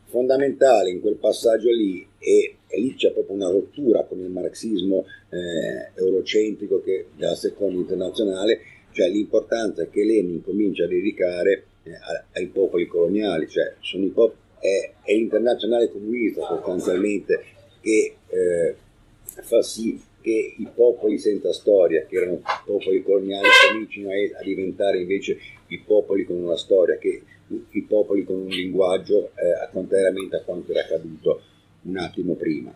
Fondamentale 0.07 0.91
in 0.91 1.01
quel 1.01 1.17
passaggio 1.17 1.71
lì, 1.71 2.07
e, 2.19 2.57
e 2.67 2.81
lì 2.81 2.95
c'è 2.95 3.13
proprio 3.13 3.37
una 3.37 3.51
rottura 3.51 4.05
con 4.05 4.21
il 4.21 4.31
marxismo 4.31 5.05
eh, 5.29 5.91
eurocentrico 5.95 6.81
che, 6.83 7.09
della 7.17 7.35
seconda 7.35 7.81
internazionale, 7.81 8.61
cioè 8.93 9.09
l'importanza 9.09 9.87
che 9.89 10.05
Lenin 10.05 10.43
comincia 10.43 10.85
a 10.85 10.89
dedicare 10.89 11.65
eh, 11.83 11.93
ai 12.33 12.47
popoli 12.47 12.87
coloniali, 12.87 13.49
cioè 13.49 13.75
pop- 14.13 14.37
è, 14.61 14.93
è, 15.03 15.13
l'internazionale 15.13 15.91
comunista 15.91 16.47
sostanzialmente 16.47 17.43
che 17.81 18.15
eh, 18.29 18.77
fa 19.25 19.63
sì 19.63 20.01
che 20.21 20.55
i 20.57 20.69
popoli 20.75 21.19
senza 21.19 21.53
storia, 21.53 22.07
che 22.07 22.17
erano 22.17 22.41
popoli 22.65 23.03
coloniali, 23.03 23.47
comincino 23.71 24.09
a, 24.09 24.43
diventare 24.43 25.01
invece 25.01 25.39
i 25.67 25.79
popoli 25.81 26.25
con 26.25 26.37
una 26.37 26.57
storia, 26.57 26.97
che, 26.97 27.23
i 27.71 27.83
popoli 27.83 28.25
con 28.25 28.37
un 28.37 28.49
linguaggio 28.49 29.33
eh, 29.35 29.69
contrariamente 29.71 30.37
a 30.37 30.43
quanto 30.43 30.71
era 30.71 30.81
accaduto 30.81 31.43
un 31.83 31.99
attimo 31.99 32.33
prima. 32.35 32.75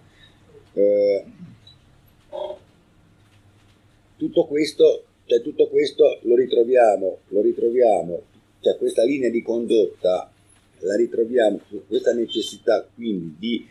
Eh, 0.75 1.25
tutto 4.19 4.45
questo, 4.47 5.05
cioè, 5.25 5.41
tutto 5.41 5.69
questo 5.69 6.19
lo 6.23 6.37
ritroviamo, 6.37 7.19
lo 7.29 7.41
ritroviamo, 7.41 8.23
cioè 8.61 8.77
questa 8.77 9.05
linea 9.05 9.31
di 9.31 9.41
condotta 9.41 10.31
la 10.81 10.97
ritroviamo, 10.97 11.61
questa 11.87 12.13
necessità 12.13 12.87
quindi 12.95 13.35
di 13.39 13.67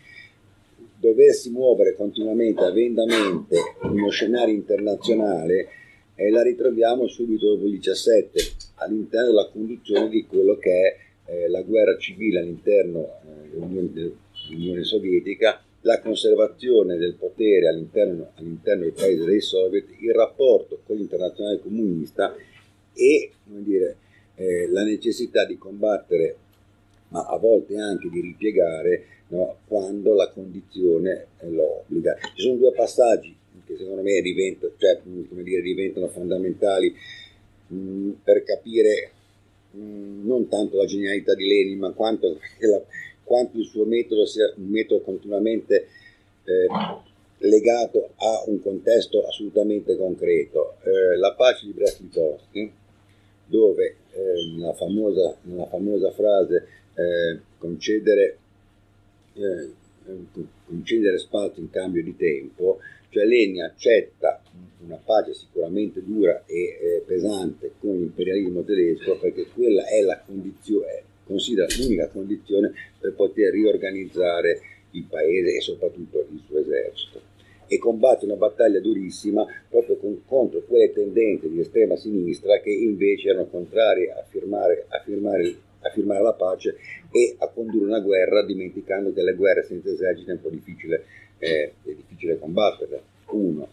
doversi 0.99 1.49
muovere 1.51 1.95
continuamente, 1.95 2.63
avendamente 2.63 3.57
uno 3.83 4.09
scenario 4.09 4.53
internazionale, 4.53 5.67
e 6.15 6.29
la 6.31 6.41
ritroviamo 6.41 7.07
subito 7.07 7.53
dopo 7.53 7.65
il 7.65 7.73
17 7.73 8.39
all'interno 8.75 9.27
della 9.27 9.49
conduzione 9.49 10.09
di 10.09 10.25
quello 10.25 10.57
che 10.57 10.71
è 10.71 10.97
eh, 11.31 11.47
la 11.49 11.61
guerra 11.61 11.95
civile 11.97 12.39
all'interno 12.39 13.03
eh, 13.03 13.49
dell'Unione, 13.49 13.91
dell'Unione 13.91 14.83
Sovietica, 14.83 15.61
la 15.81 15.99
conservazione 16.01 16.97
del 16.97 17.13
potere 17.13 17.67
all'interno, 17.67 18.31
all'interno 18.35 18.83
dei 18.83 18.91
paesi 18.91 19.25
dei 19.25 19.41
soviet, 19.41 19.85
il 19.99 20.13
rapporto 20.13 20.81
con 20.83 20.95
l'internazionale 20.95 21.59
comunista 21.59 22.35
e 22.93 23.31
dire, 23.43 23.97
eh, 24.35 24.67
la 24.69 24.83
necessità 24.83 25.45
di 25.45 25.57
combattere, 25.57 26.35
ma 27.09 27.25
a 27.25 27.37
volte 27.37 27.77
anche 27.77 28.09
di 28.09 28.21
ripiegare 28.21 29.05
no, 29.29 29.57
quando 29.67 30.13
la 30.13 30.29
condizione 30.29 31.27
lo 31.41 31.79
obbliga. 31.79 32.15
Ci 32.35 32.41
sono 32.41 32.55
due 32.55 32.73
passaggi 32.73 33.35
che 33.65 33.75
secondo 33.77 34.01
me 34.01 34.21
diventano, 34.21 34.73
cioè, 34.77 34.99
dire, 35.03 35.61
diventano 35.61 36.07
fondamentali 36.07 36.95
mh, 37.67 38.11
per 38.23 38.43
capire 38.43 39.11
mh, 39.71 40.25
non 40.25 40.47
tanto 40.47 40.77
la 40.77 40.85
genialità 40.85 41.35
di 41.35 41.45
Lenin, 41.45 41.79
ma 41.79 41.91
quanto, 41.91 42.39
la, 42.59 42.81
quanto 43.23 43.57
il 43.57 43.65
suo 43.65 43.85
metodo 43.85 44.25
sia 44.25 44.51
un 44.55 44.69
metodo 44.69 45.01
continuamente 45.01 45.87
eh, 46.45 46.67
legato 47.39 48.11
a 48.15 48.43
un 48.47 48.61
contesto 48.61 49.25
assolutamente 49.25 49.97
concreto. 49.97 50.77
Eh, 50.83 51.17
la 51.17 51.33
pace 51.33 51.65
di 51.65 51.73
Brest-Litovsk, 51.73 52.69
dove 53.45 53.95
eh, 54.13 54.55
nella, 54.55 54.73
famosa, 54.73 55.35
nella, 55.41 55.67
famosa, 55.67 56.11
frase 56.11 56.67
eh, 56.97 57.39
concedere 57.57 58.37
eh, 59.33 59.69
concedere 60.65 61.17
spazio 61.17 61.61
in 61.61 61.69
cambio 61.69 62.03
di 62.03 62.15
tempo, 62.15 62.79
cioè 63.09 63.25
Lenin 63.25 63.63
accetta 63.63 64.41
una 64.85 64.99
pace 65.03 65.33
sicuramente 65.33 66.03
dura 66.03 66.43
e 66.45 66.77
eh, 66.79 67.03
pesante 67.05 67.73
con 67.79 67.97
l'imperialismo 67.97 68.63
tedesco 68.63 69.17
perché 69.17 69.47
quella 69.53 69.85
è 69.87 70.01
la 70.01 70.21
condizione, 70.25 71.03
considera 71.25 71.67
l'unica 71.77 72.07
condizione 72.09 72.71
per 72.99 73.13
poter 73.13 73.51
riorganizzare 73.51 74.61
il 74.91 75.03
paese 75.03 75.57
e 75.57 75.61
soprattutto 75.61 76.25
il 76.31 76.41
suo 76.45 76.59
esercito. 76.59 77.35
E 77.69 77.77
combatte 77.79 78.23
una 78.23 78.37
battaglia 78.37 78.79
durissima 78.79 79.45
proprio 79.69 79.97
con, 79.97 80.21
contro 80.25 80.61
quelle 80.61 80.93
tendenze 80.93 81.49
di 81.49 81.59
estrema 81.59 81.97
sinistra 81.97 82.61
che 82.61 82.71
invece 82.71 83.27
erano 83.27 83.47
contrarie 83.47 84.09
a 84.11 84.23
firmare, 84.23 84.85
a 84.87 85.01
firmare 85.03 85.55
a 85.87 85.91
firmare 85.91 86.21
la 86.21 86.33
pace 86.33 86.77
e 87.11 87.35
a 87.39 87.47
condurre 87.47 87.85
una 87.85 87.99
guerra 87.99 88.43
dimenticando 88.43 89.13
che 89.13 89.23
le 89.23 89.33
guerre 89.33 89.63
senza 89.63 89.89
esercito 89.89 90.31
è 90.31 90.33
un 90.33 90.41
po' 90.41 90.49
difficile, 90.49 91.05
eh, 91.39 91.73
è 91.83 91.89
difficile 91.91 92.39
combatterle. 92.39 93.01
Uno. 93.29 93.67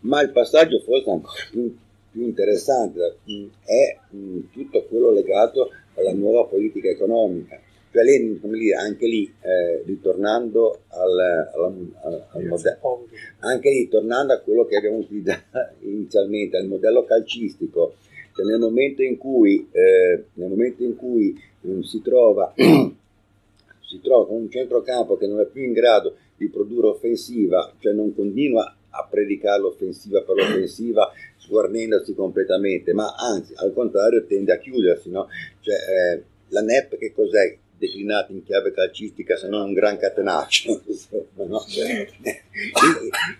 Ma 0.00 0.20
il 0.20 0.30
passaggio 0.30 0.80
forse 0.80 1.10
ancora 1.10 1.42
più, 1.50 1.76
più 2.10 2.22
interessante 2.22 3.16
mm, 3.30 3.46
è 3.64 3.98
mm, 4.14 4.40
tutto 4.52 4.84
quello 4.84 5.10
legato 5.10 5.70
alla 5.94 6.12
nuova 6.12 6.44
politica 6.44 6.88
economica. 6.88 7.58
Cioè 7.90 8.02
lei, 8.02 8.38
come 8.40 8.58
dire, 8.58 8.74
anche 8.74 9.06
lì, 9.06 9.32
eh, 9.40 9.82
ritornando 9.86 10.80
al, 10.88 11.18
al, 11.54 12.24
al 12.32 12.44
modello, 12.44 13.06
anche 13.38 13.70
lì, 13.70 13.88
tornando 13.88 14.32
a 14.32 14.40
quello 14.40 14.64
che 14.64 14.76
abbiamo 14.76 14.96
utilizzato 14.96 15.74
inizialmente, 15.86 16.56
al 16.56 16.66
modello 16.66 17.04
calcistico, 17.04 17.94
cioè 18.34 18.44
nel 18.44 18.58
momento 18.58 19.02
in 19.02 19.16
cui, 19.16 19.68
eh, 19.70 20.24
momento 20.34 20.82
in 20.82 20.96
cui 20.96 21.40
eh, 21.62 21.82
si, 21.82 22.02
trova, 22.02 22.52
si 22.56 24.00
trova 24.02 24.32
un 24.32 24.50
centrocampo 24.50 25.16
che 25.16 25.26
non 25.26 25.40
è 25.40 25.46
più 25.46 25.62
in 25.62 25.72
grado 25.72 26.16
di 26.36 26.48
produrre 26.48 26.88
offensiva, 26.88 27.72
cioè 27.78 27.92
non 27.92 28.12
continua 28.14 28.76
a 28.90 29.06
predicare 29.08 29.60
l'offensiva 29.60 30.22
per 30.22 30.36
l'offensiva 30.36 31.12
sguarnendosi 31.36 32.14
completamente, 32.14 32.92
ma 32.92 33.14
anzi 33.16 33.52
al 33.56 33.72
contrario 33.72 34.24
tende 34.26 34.52
a 34.52 34.58
chiudersi. 34.58 35.10
No? 35.10 35.28
Cioè, 35.60 35.74
eh, 35.74 36.22
la 36.48 36.62
NEP 36.62 36.96
che 36.98 37.12
cos'è? 37.12 37.56
Declinata 37.76 38.32
in 38.32 38.44
chiave 38.44 38.72
calcistica 38.72 39.36
se 39.36 39.48
non 39.48 39.62
un 39.62 39.72
gran 39.72 39.96
catenaccio 39.98 40.80
no? 41.34 41.64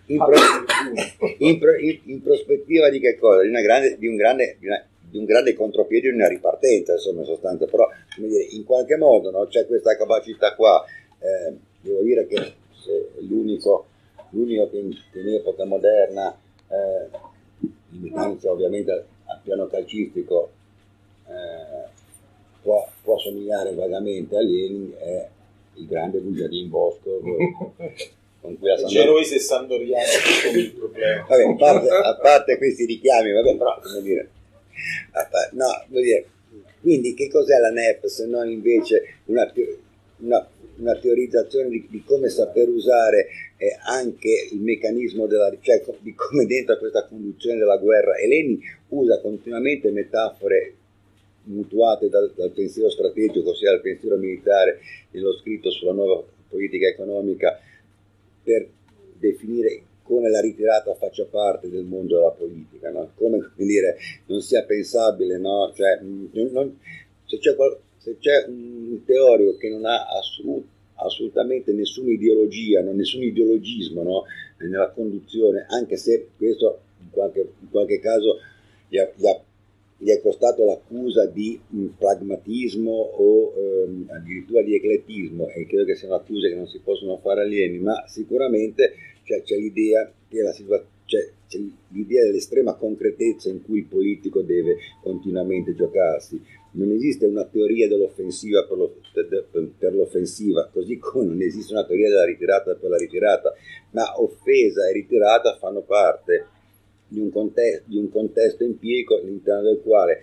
in, 0.06 0.18
in, 1.38 1.60
in, 1.78 2.00
in, 2.04 2.22
prospettiva 2.22 2.90
di 2.90 3.00
che 3.00 3.16
cosa? 3.16 3.42
Di, 3.42 3.50
grande, 3.50 3.96
di, 3.98 4.06
un 4.06 4.16
grande, 4.16 4.56
di, 4.58 4.66
una, 4.66 4.84
di, 5.00 5.18
un 5.18 5.24
grande, 5.24 5.54
contropiede 5.54 6.10
di 6.10 6.14
una 6.14 6.28
ripartenza 6.28 6.94
insomma 6.94 7.20
in 7.20 7.26
sostanza 7.26 7.66
però 7.66 7.88
in 8.50 8.64
qualche 8.64 8.96
modo 8.96 9.30
no? 9.30 9.46
c'è 9.46 9.66
questa 9.66 9.96
capacità 9.96 10.54
qua 10.54 10.84
eh, 11.20 11.54
devo 11.80 12.02
dire 12.02 12.26
che 12.26 12.54
l'unico, 13.20 13.86
l'unico 14.30 14.68
che, 14.70 14.78
in, 14.78 15.28
epoca 15.28 15.64
moderna 15.64 16.36
eh, 16.68 17.08
limitandosi 17.90 18.46
ovviamente 18.46 18.90
al, 18.90 19.04
al 19.26 19.40
piano 19.42 19.66
calcistico 19.66 20.50
eh, 21.28 21.93
può, 22.64 22.88
può 23.02 23.18
somigliare 23.18 23.74
vagamente 23.74 24.36
a 24.36 24.40
Lenin 24.40 24.92
è 24.98 25.28
il 25.74 25.86
grande 25.86 26.18
Bugiardin 26.18 26.70
Bosco 26.70 27.20
con 28.40 28.58
cui 28.58 28.68
la 28.68 28.76
Sandor... 28.76 28.90
Genovese 28.90 29.34
e 29.34 29.38
Sandoriano 29.38 30.08
il 30.56 30.72
problema. 30.72 31.26
Vabbè, 31.28 31.44
a, 31.44 31.54
parte, 31.54 31.88
a 31.90 32.16
parte 32.16 32.56
questi 32.56 32.86
richiami 32.86 33.32
vabbè, 33.32 33.56
però 33.56 33.78
come 33.82 34.00
dire, 34.00 34.30
parte, 35.12 35.50
no, 35.52 35.84
vuol 35.88 36.02
dire 36.02 36.26
quindi 36.80 37.14
che 37.14 37.28
cos'è 37.28 37.58
la 37.58 37.70
NEP 37.70 38.06
se 38.06 38.26
non 38.26 38.48
invece 38.48 39.16
una, 39.26 39.50
una, 40.18 40.48
una 40.76 40.96
teorizzazione 40.96 41.68
di, 41.68 41.86
di, 41.88 42.02
come 42.02 42.28
saper 42.28 42.68
usare 42.68 43.28
eh, 43.56 43.76
anche 43.84 44.48
il 44.52 44.60
meccanismo 44.60 45.26
della 45.26 45.50
cioè 45.60 45.82
di 46.00 46.14
come 46.14 46.46
dentro 46.46 46.78
questa 46.78 47.06
conduzione 47.06 47.58
della 47.58 47.76
guerra? 47.76 48.16
E 48.16 48.26
Lenin 48.26 48.60
usa 48.88 49.20
continuamente 49.20 49.90
metafore 49.90 50.74
mutuate 51.44 52.08
dal, 52.08 52.32
dal, 52.34 52.50
pensiero 52.50 52.90
strategico, 52.90 53.50
ossia 53.50 53.70
dal 53.70 53.80
pensiero 53.80 54.16
militare, 54.16 54.80
nello 55.10 55.32
scritto 55.38 55.70
sulla 55.70 55.92
nuova 55.92 56.24
politica 56.48 56.86
economica, 56.86 57.58
per 58.42 58.68
definire 59.18 59.82
come 60.02 60.28
la 60.28 60.40
ritirata 60.40 60.94
faccia 60.94 61.24
parte 61.24 61.70
del 61.70 61.84
mondo 61.84 62.16
della 62.16 62.30
politica, 62.30 62.90
no? 62.90 63.10
come 63.14 63.50
dire, 63.56 63.96
non 64.26 64.40
sia 64.40 64.62
pensabile, 64.64 65.38
no? 65.38 65.72
cioè, 65.74 65.98
non, 66.02 66.78
se, 67.24 67.38
c'è 67.38 67.54
qual, 67.54 67.78
se, 67.96 68.18
c'è 68.18 68.44
un 68.46 69.02
teorico 69.04 69.56
che 69.56 69.70
non 69.70 69.86
ha 69.86 70.06
assolut, 70.08 70.66
assolutamente 70.96 71.72
nessuna 71.72 72.10
ideologia, 72.10 72.82
no? 72.82 72.92
nessun 72.92 73.22
ideologismo 73.22 74.24
nella 74.58 74.90
conduzione, 74.90 75.64
anche 75.68 75.96
se 75.96 76.28
questo 76.36 76.80
in 77.00 77.10
qualche, 77.10 77.40
in 77.60 77.70
qualche 77.70 77.98
caso 77.98 78.40
gli 78.88 78.98
ha, 78.98 79.10
gli 79.14 79.26
ha 79.26 79.42
gli 80.04 80.10
è 80.10 80.20
costato 80.20 80.66
l'accusa 80.66 81.24
di 81.24 81.58
pragmatismo 81.96 82.92
o 82.92 83.54
ehm, 83.56 84.10
addirittura 84.10 84.60
di 84.60 84.74
eclettismo 84.74 85.48
e 85.48 85.66
credo 85.66 85.86
che 85.86 85.94
siano 85.94 86.16
accuse 86.16 86.50
che 86.50 86.54
non 86.54 86.66
si 86.66 86.78
possono 86.84 87.16
fare 87.16 87.40
alieni, 87.40 87.78
ma 87.78 88.04
sicuramente 88.06 88.92
cioè, 89.22 89.42
c'è, 89.42 89.56
l'idea 89.56 90.12
situazione 90.28 90.92
c'è, 91.06 91.58
l'idea 91.88 92.24
dell'estrema 92.24 92.74
concretezza 92.74 93.48
in 93.48 93.62
cui 93.62 93.78
il 93.78 93.86
politico 93.86 94.42
deve 94.42 94.76
continuamente 95.02 95.74
giocarsi. 95.74 96.38
Non 96.72 96.90
esiste 96.90 97.24
una 97.24 97.44
teoria 97.44 97.88
dell'offensiva 97.88 98.66
per, 98.66 98.76
lo, 98.76 98.96
per, 99.78 99.94
l'offensiva, 99.94 100.68
così 100.72 100.98
come 100.98 101.26
non 101.26 101.40
esiste 101.40 101.72
una 101.72 101.86
teoria 101.86 102.08
della 102.08 102.24
ritirata 102.24 102.74
per 102.74 102.90
la 102.90 102.96
ritirata, 102.96 103.54
ma 103.92 104.20
offesa 104.20 104.88
e 104.88 104.92
ritirata 104.92 105.56
fanno 105.56 105.82
parte 105.82 106.48
di 107.14 107.20
un, 107.20 107.30
contesto, 107.30 107.82
di 107.86 107.96
un 107.96 108.10
contesto 108.10 108.64
empirico 108.64 109.16
all'interno 109.16 109.62
del 109.62 109.80
quale 109.82 110.20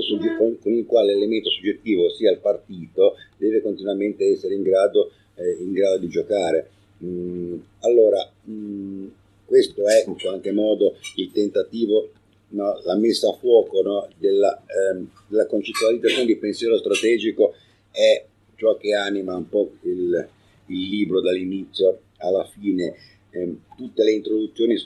sugge- 0.00 0.36
con, 0.36 0.58
con, 0.58 0.72
il 0.72 0.86
quale 0.86 1.14
l'elemento 1.14 1.50
soggettivo, 1.50 2.06
ossia 2.06 2.30
il 2.30 2.38
partito, 2.38 3.16
deve 3.36 3.60
continuamente 3.60 4.24
essere 4.30 4.54
in 4.54 4.62
grado, 4.62 5.12
eh, 5.36 5.56
in 5.60 5.72
grado 5.72 5.98
di 5.98 6.08
giocare. 6.08 6.70
Mm, 7.02 7.58
allora, 7.80 8.30
mm, 8.48 9.06
questo 9.44 9.86
è 9.86 10.04
in 10.06 10.18
qualche 10.18 10.52
modo 10.52 10.96
il 11.16 11.30
tentativo, 11.32 12.10
no, 12.50 12.80
la 12.84 12.96
messa 12.96 13.28
a 13.28 13.34
fuoco 13.34 13.82
no, 13.82 14.08
della, 14.18 14.62
ehm, 14.66 15.08
della, 15.28 15.46
concettualizzazione 15.46 16.26
di 16.26 16.36
pensiero 16.36 16.78
strategico 16.78 17.54
è 17.90 18.24
ciò 18.56 18.76
che 18.76 18.94
anima 18.94 19.36
un 19.36 19.48
po' 19.48 19.72
il, 19.82 20.28
il 20.66 20.88
libro 20.88 21.20
dall'inizio 21.20 22.00
alla 22.18 22.44
fine. 22.44 22.94
Eh, 23.30 23.52
tutte 23.76 24.04
le 24.04 24.12
introduzioni 24.12 24.76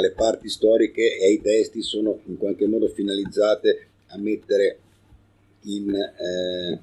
alle 0.00 0.12
parti 0.12 0.48
storiche 0.48 1.18
e 1.18 1.26
ai 1.26 1.40
testi 1.40 1.82
sono 1.82 2.20
in 2.26 2.36
qualche 2.36 2.66
modo 2.66 2.88
finalizzate 2.88 3.86
a 4.08 4.18
mettere 4.18 4.78
in, 5.62 5.94
eh, 5.94 6.80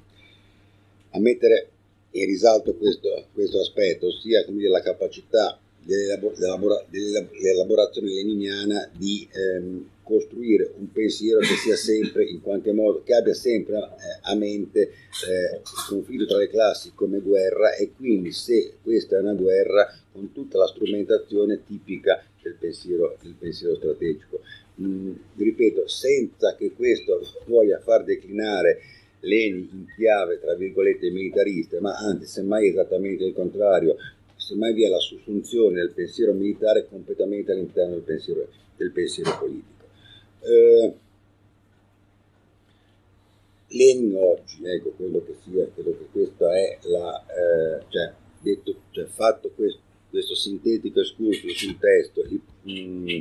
a 1.10 1.20
mettere 1.20 1.70
in 2.12 2.26
risalto 2.26 2.76
questo, 2.76 3.28
questo 3.34 3.60
aspetto, 3.60 4.08
ossia 4.08 4.46
dire, 4.48 4.70
la 4.70 4.82
capacità 4.82 5.60
dell'elaborazione 5.88 8.10
leniniana 8.10 8.90
di 8.96 9.28
ehm, 9.32 9.90
costruire 10.04 10.72
un 10.78 10.92
pensiero 10.92 11.40
che 11.40 11.56
sia 11.64 11.76
sempre 11.76 12.26
in 12.26 12.42
qualche 12.42 12.74
modo, 12.74 13.02
che 13.04 13.14
abbia 13.14 13.34
sempre 13.34 13.78
eh, 13.78 14.20
a 14.22 14.36
mente 14.36 14.82
eh, 14.82 15.58
il 15.58 15.86
conflitto 15.88 16.26
tra 16.26 16.38
le 16.38 16.50
classi 16.50 16.92
come 16.94 17.20
guerra 17.20 17.76
e 17.76 17.92
quindi 17.96 18.32
se 18.32 18.74
questa 18.82 19.18
è 19.18 19.22
una 19.22 19.34
guerra 19.34 19.94
con 20.12 20.32
tutta 20.34 20.58
la 20.58 20.68
strumentazione 20.68 21.64
tipica 21.66 22.24
del 22.42 22.56
pensiero, 22.60 23.18
del 23.22 23.36
pensiero 23.38 23.76
strategico. 23.76 24.42
Mm, 24.82 25.14
ripeto, 25.36 25.88
senza 25.88 26.56
che 26.56 26.72
questo 26.76 27.22
voglia 27.46 27.80
far 27.80 28.04
declinare 28.04 28.82
Leni 29.22 29.68
in 29.72 29.86
chiave, 29.96 30.40
tra 30.40 30.54
virgolette, 30.54 31.10
militarista, 31.10 31.82
ma 31.82 31.96
anzi, 31.96 32.28
semmai 32.28 32.70
esattamente 32.70 33.24
il 33.24 33.34
contrario, 33.34 33.96
semmai 34.38 34.74
vi 34.74 34.86
è 34.86 34.88
la 34.88 35.00
sussunzione 35.00 35.82
del 35.82 35.92
pensiero 35.92 36.34
militare 36.34 36.88
completamente 36.88 37.52
all'interno 37.52 37.96
del 37.96 38.04
pensiero, 38.04 38.48
del 38.78 38.92
pensiero 38.92 39.38
politico. 39.38 39.86
Eh, 40.42 40.94
Lenin 43.70 44.16
oggi, 44.16 44.66
ecco, 44.66 44.92
quello 44.92 45.24
che 45.26 45.36
sia, 45.44 45.68
credo 45.74 45.98
che 45.98 46.08
questo 46.12 46.50
è 46.50 46.78
la, 46.84 47.26
eh, 47.26 47.84
cioè, 47.90 48.14
detto, 48.40 48.76
cioè, 48.92 49.06
fatto 49.06 49.52
questo, 49.54 49.80
questo 50.10 50.36
sintetico 50.36 51.02
escurso 51.02 51.50
sul 51.50 51.78
testo, 51.78 52.24
mh, 52.62 52.72
mm, 52.72 53.20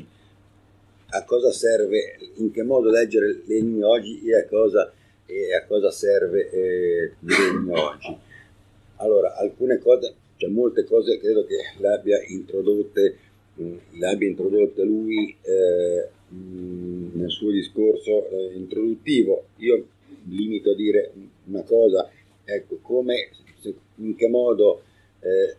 a 1.08 1.24
cosa 1.24 1.50
serve, 1.50 2.18
in 2.34 2.52
che 2.52 2.62
modo 2.62 2.90
leggere 2.90 3.42
Lenin 3.46 3.82
oggi 3.82 4.22
e 4.24 4.36
a 4.36 4.46
cosa, 4.46 4.92
e 5.26 5.54
a 5.54 5.64
cosa 5.64 5.90
serve 5.90 6.50
eh, 6.50 7.12
Lenin 7.20 7.70
oggi. 7.72 8.16
Allora, 8.96 9.34
alcune 9.36 9.78
cose, 9.78 10.14
cioè 10.36 10.50
molte 10.50 10.84
cose 10.84 11.18
credo 11.18 11.44
che 11.46 11.56
le 11.78 11.88
abbia 11.88 12.22
introdotte, 12.26 13.16
mm, 13.60 13.76
le 13.92 14.06
abbia 14.06 14.28
introdotte 14.28 14.84
lui 14.84 15.34
eh, 15.40 16.08
mh, 16.28 17.18
nel 17.18 17.30
suo 17.30 17.50
discorso 17.50 18.28
eh, 18.28 18.52
introduttivo. 18.54 19.46
Io 19.56 19.86
mi 20.24 20.36
limito 20.36 20.70
a 20.70 20.74
dire 20.74 21.12
una 21.46 21.62
cosa, 21.62 22.10
ecco, 22.44 22.78
come, 22.82 23.30
se, 23.60 23.74
in 23.96 24.14
che 24.14 24.28
modo 24.28 24.82
eh, 25.20 25.56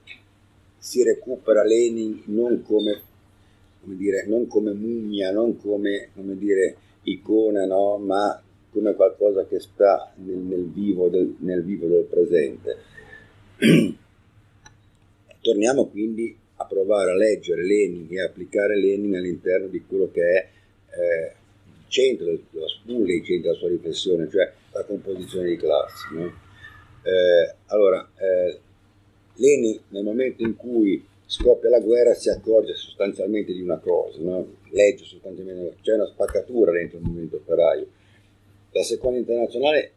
si 0.78 1.03
recupera 1.03 1.63
Lenin 1.63 2.21
non 2.25 2.61
come, 2.61 3.01
come, 3.82 3.95
dire, 3.95 4.25
non 4.28 4.47
come 4.47 4.73
mummia, 4.73 5.32
non 5.32 5.57
come, 5.57 6.09
come 6.13 6.38
dire, 6.38 6.75
icona, 7.03 7.65
no? 7.65 7.97
ma 7.97 8.41
come 8.69 8.93
qualcosa 8.93 9.45
che 9.47 9.59
sta 9.59 10.13
nel, 10.17 10.38
nel, 10.38 10.65
vivo, 10.65 11.09
del, 11.09 11.36
nel 11.39 11.63
vivo 11.63 11.88
del 11.88 12.03
presente. 12.03 12.75
Torniamo 15.47 15.87
quindi 15.87 16.37
a 16.57 16.65
provare 16.65 17.11
a 17.11 17.15
leggere 17.15 17.63
Lenin 17.63 18.05
e 18.09 18.21
applicare 18.21 18.77
Lenin 18.77 19.15
all'interno 19.15 19.67
di 19.67 19.81
quello 19.87 20.11
che 20.11 20.21
è 20.21 20.47
eh, 20.89 21.35
il 21.67 21.85
centro 21.87 22.37
Spulli, 22.67 23.13
il 23.13 23.23
centro 23.23 23.51
della 23.51 23.57
sua 23.57 23.69
riflessione, 23.69 24.29
cioè 24.29 24.51
la 24.73 24.83
composizione 24.83 25.47
di 25.47 25.55
classi. 25.55 26.15
No? 26.15 26.25
Eh, 26.25 27.55
allora, 27.67 28.05
eh, 28.17 28.59
Lenin 29.35 29.79
nel 29.87 30.03
momento 30.03 30.43
in 30.43 30.57
cui 30.57 31.01
scoppia 31.25 31.69
la 31.69 31.79
guerra 31.79 32.13
si 32.13 32.29
accorge 32.29 32.75
sostanzialmente 32.75 33.53
di 33.53 33.61
una 33.61 33.77
cosa, 33.77 34.19
no? 34.19 34.53
legge 34.71 35.05
sostanzialmente, 35.05 35.77
c'è 35.81 35.93
una 35.93 36.07
spaccatura 36.07 36.73
dentro 36.73 36.97
il 36.97 37.05
movimento 37.05 37.37
operaio. 37.37 37.87
La 38.71 38.83
seconda 38.83 39.17
internazionale 39.17 39.93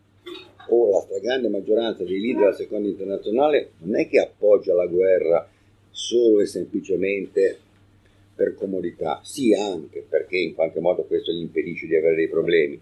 o 0.69 0.91
la 0.91 1.01
stragrande 1.01 1.49
maggioranza 1.49 2.05
dei 2.05 2.21
leader 2.21 2.43
della 2.43 2.55
seconda 2.55 2.89
internazionale 2.89 3.73
non 3.79 3.99
è 3.99 4.09
che 4.09 4.19
appoggia 4.19 4.75
la 4.75 4.87
guerra 4.87 5.49
solo 5.91 6.41
e 6.41 6.47
semplicemente 6.47 7.59
per 8.35 8.55
comodità, 8.55 9.21
sì 9.23 9.53
anche 9.53 10.05
perché 10.09 10.39
in 10.39 10.55
qualche 10.55 10.81
modo 10.81 11.03
questo 11.03 11.31
gli 11.33 11.41
impedisce 11.41 11.87
di 11.87 11.95
avere 11.95 12.15
dei 12.15 12.29
problemi, 12.29 12.81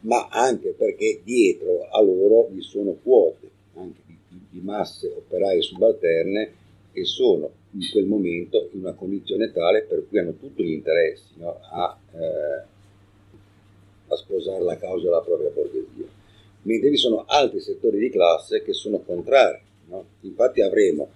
ma 0.00 0.28
anche 0.28 0.74
perché 0.76 1.20
dietro 1.24 1.88
a 1.90 2.00
loro 2.00 2.48
vi 2.50 2.60
sono 2.60 2.96
quote 3.02 3.50
anche 3.74 4.00
di, 4.06 4.16
di 4.50 4.60
masse 4.60 5.08
operaie 5.08 5.62
subalterne 5.62 6.52
che 6.92 7.04
sono 7.04 7.50
in 7.72 7.90
quel 7.90 8.06
momento 8.06 8.68
in 8.72 8.80
una 8.80 8.92
condizione 8.92 9.50
tale 9.52 9.82
per 9.82 10.06
cui 10.08 10.18
hanno 10.18 10.34
tutti 10.36 10.62
gli 10.62 10.72
interessi 10.72 11.32
no, 11.38 11.58
a, 11.60 11.98
eh, 12.12 12.62
a 14.06 14.16
sposare 14.16 14.62
la 14.62 14.76
causa 14.76 15.04
della 15.04 15.22
propria 15.22 15.50
borghesia, 15.50 16.06
mentre 16.64 16.90
vi 16.90 16.96
sono 16.96 17.24
altri 17.26 17.60
settori 17.60 17.98
di 17.98 18.10
classe 18.10 18.62
che 18.62 18.72
sono 18.72 19.00
contrari. 19.00 19.60
No? 19.86 20.04
Infatti 20.20 20.60
avremo 20.60 21.10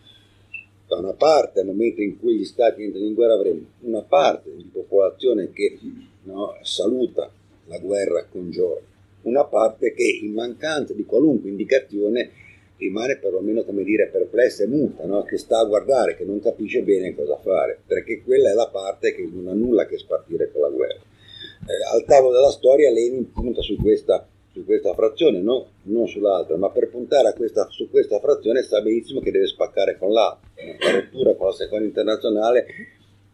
da 0.86 0.96
una 0.96 1.12
parte, 1.12 1.60
al 1.60 1.66
momento 1.66 2.00
in 2.00 2.18
cui 2.18 2.38
gli 2.38 2.44
stati 2.44 2.82
entrano 2.82 3.06
in 3.06 3.14
guerra, 3.14 3.34
avremo 3.34 3.60
una 3.80 4.02
parte 4.02 4.54
di 4.56 4.68
popolazione 4.72 5.50
che 5.52 5.78
no, 6.22 6.56
saluta 6.62 7.30
la 7.66 7.78
guerra 7.78 8.24
con 8.24 8.50
gioia, 8.50 8.80
una 9.22 9.44
parte 9.44 9.92
che 9.92 10.18
in 10.22 10.32
mancanza 10.32 10.94
di 10.94 11.04
qualunque 11.04 11.50
indicazione 11.50 12.30
rimane 12.78 13.18
perlomeno 13.18 13.64
come 13.64 13.82
dire 13.82 14.08
perplessa 14.08 14.62
e 14.62 14.66
muta, 14.66 15.04
no? 15.04 15.24
che 15.24 15.36
sta 15.36 15.58
a 15.58 15.64
guardare, 15.64 16.16
che 16.16 16.24
non 16.24 16.40
capisce 16.40 16.82
bene 16.82 17.14
cosa 17.14 17.36
fare, 17.36 17.80
perché 17.86 18.22
quella 18.22 18.50
è 18.50 18.54
la 18.54 18.68
parte 18.68 19.14
che 19.14 19.28
non 19.30 19.48
ha 19.48 19.52
nulla 19.52 19.82
a 19.82 19.86
che 19.86 19.98
spartire 19.98 20.50
con 20.50 20.62
la 20.62 20.70
guerra. 20.70 21.00
Eh, 21.00 21.94
al 21.94 22.04
tavolo 22.04 22.32
della 22.32 22.50
storia 22.50 22.90
Lenin 22.90 23.30
punta 23.32 23.60
su 23.60 23.76
questa 23.76 24.26
su 24.58 24.64
questa 24.64 24.92
frazione, 24.94 25.40
no? 25.40 25.68
non 25.82 26.08
sull'altra, 26.08 26.56
ma 26.56 26.70
per 26.70 26.88
puntare 26.88 27.32
questa, 27.34 27.68
su 27.70 27.88
questa 27.88 28.18
frazione 28.18 28.62
sa 28.62 28.80
benissimo 28.80 29.20
che 29.20 29.30
deve 29.30 29.46
spaccare 29.46 29.96
con 29.96 30.12
l'altra. 30.12 30.48
La 30.80 31.00
rottura 31.00 31.34
con 31.34 31.46
la 31.46 31.52
seconda 31.52 31.84
internazionale 31.84 32.66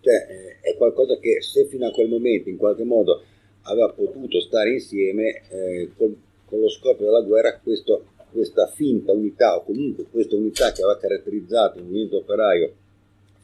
cioè, 0.00 0.14
eh, 0.14 0.70
è 0.70 0.76
qualcosa 0.76 1.18
che 1.18 1.40
se 1.40 1.66
fino 1.66 1.86
a 1.86 1.90
quel 1.90 2.08
momento 2.08 2.50
in 2.50 2.58
qualche 2.58 2.84
modo 2.84 3.22
aveva 3.62 3.88
potuto 3.90 4.40
stare 4.40 4.72
insieme, 4.72 5.42
eh, 5.48 5.90
con, 5.96 6.14
con, 6.44 6.60
lo 6.60 6.68
scoppio 6.68 7.06
della 7.06 7.22
guerra 7.22 7.58
questo, 7.58 8.04
questa 8.30 8.66
finta 8.66 9.12
unità 9.12 9.56
o 9.56 9.64
comunque 9.64 10.04
questa 10.10 10.36
unità 10.36 10.72
che 10.72 10.82
aveva 10.82 10.98
caratterizzato 10.98 11.78
il 11.78 11.84
movimento 11.84 12.18
operaio 12.18 12.72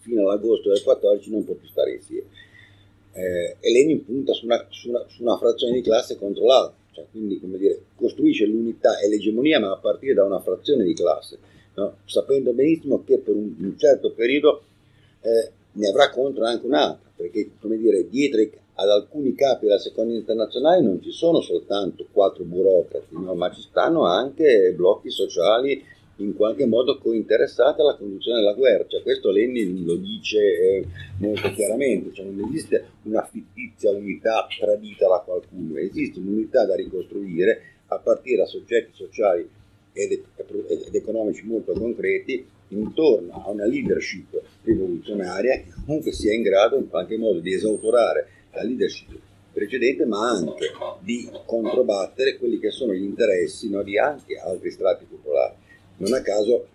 fino 0.00 0.22
all'agosto 0.22 0.68
del 0.68 0.82
14 0.82 1.30
non 1.30 1.44
può 1.44 1.54
più 1.54 1.68
stare 1.68 1.94
insieme. 1.94 2.28
Eh, 3.12 3.56
e 3.58 3.72
Lenin 3.72 4.04
punta 4.04 4.34
su 4.34 4.44
una, 4.44 4.66
su, 4.68 4.90
una, 4.90 5.04
su 5.08 5.22
una 5.22 5.38
frazione 5.38 5.72
di 5.72 5.82
classe 5.82 6.16
contro 6.16 6.44
l'altra 6.44 6.78
cioè, 6.92 7.06
quindi 7.10 7.38
come 7.40 7.58
dire, 7.58 7.80
costruisce 7.94 8.46
l'unità 8.46 8.98
e 8.98 9.08
l'egemonia 9.08 9.60
ma 9.60 9.72
a 9.72 9.76
partire 9.76 10.14
da 10.14 10.24
una 10.24 10.40
frazione 10.40 10.84
di 10.84 10.94
classe, 10.94 11.38
no? 11.74 11.96
sapendo 12.04 12.52
benissimo 12.52 13.02
che 13.04 13.18
per 13.18 13.34
un, 13.34 13.54
un 13.58 13.78
certo 13.78 14.12
periodo 14.12 14.62
eh, 15.20 15.50
ne 15.72 15.88
avrà 15.88 16.10
contro 16.10 16.44
anche 16.44 16.66
un'altra, 16.66 17.10
perché 17.14 17.50
come 17.60 17.76
dire, 17.76 18.08
dietro 18.08 18.40
ad 18.74 18.88
alcuni 18.88 19.34
capi 19.34 19.66
della 19.66 19.78
seconda 19.78 20.14
internazionale 20.14 20.80
non 20.80 21.02
ci 21.02 21.10
sono 21.10 21.40
soltanto 21.40 22.06
quattro 22.10 22.44
burocrati, 22.44 23.14
no? 23.14 23.34
ma 23.34 23.50
ci 23.52 23.60
stanno 23.60 24.06
anche 24.06 24.72
blocchi 24.74 25.10
sociali 25.10 25.84
in 26.22 26.34
qualche 26.34 26.66
modo 26.66 26.98
cointeressate 26.98 27.80
alla 27.80 27.96
conduzione 27.96 28.40
della 28.40 28.54
guerra. 28.54 28.86
Cioè, 28.86 29.02
questo 29.02 29.30
Lenin 29.30 29.84
lo 29.84 29.96
dice 29.96 30.38
eh, 30.38 30.86
molto 31.18 31.50
chiaramente, 31.52 32.12
cioè, 32.12 32.26
non 32.26 32.48
esiste 32.48 32.84
una 33.04 33.26
fittizia 33.30 33.90
unità 33.90 34.46
tradita 34.58 35.08
da 35.08 35.22
qualcuno, 35.24 35.76
esiste 35.78 36.18
un'unità 36.18 36.64
da 36.64 36.74
ricostruire 36.74 37.62
a 37.86 37.98
partire 37.98 38.38
da 38.38 38.46
soggetti 38.46 38.92
sociali 38.94 39.48
ed, 39.92 40.12
ed 40.12 40.94
economici 40.94 41.44
molto 41.44 41.72
concreti 41.72 42.46
intorno 42.68 43.42
a 43.44 43.50
una 43.50 43.66
leadership 43.66 44.40
rivoluzionaria 44.62 45.56
che 45.56 45.72
comunque 45.84 46.12
sia 46.12 46.32
in 46.32 46.42
grado 46.42 46.76
in 46.76 46.88
qualche 46.88 47.16
modo 47.16 47.40
di 47.40 47.52
esautorare 47.52 48.28
la 48.52 48.62
leadership 48.62 49.18
precedente 49.52 50.04
ma 50.06 50.30
anche 50.30 50.70
di 51.00 51.28
controbattere 51.44 52.38
quelli 52.38 52.58
che 52.58 52.70
sono 52.70 52.92
gli 52.92 53.02
interessi 53.02 53.68
no, 53.68 53.82
di 53.82 53.98
anche 53.98 54.36
altri 54.36 54.70
strati 54.70 55.04
popolari. 55.04 55.54
Non 56.00 56.14
a 56.14 56.22
caso 56.22 56.66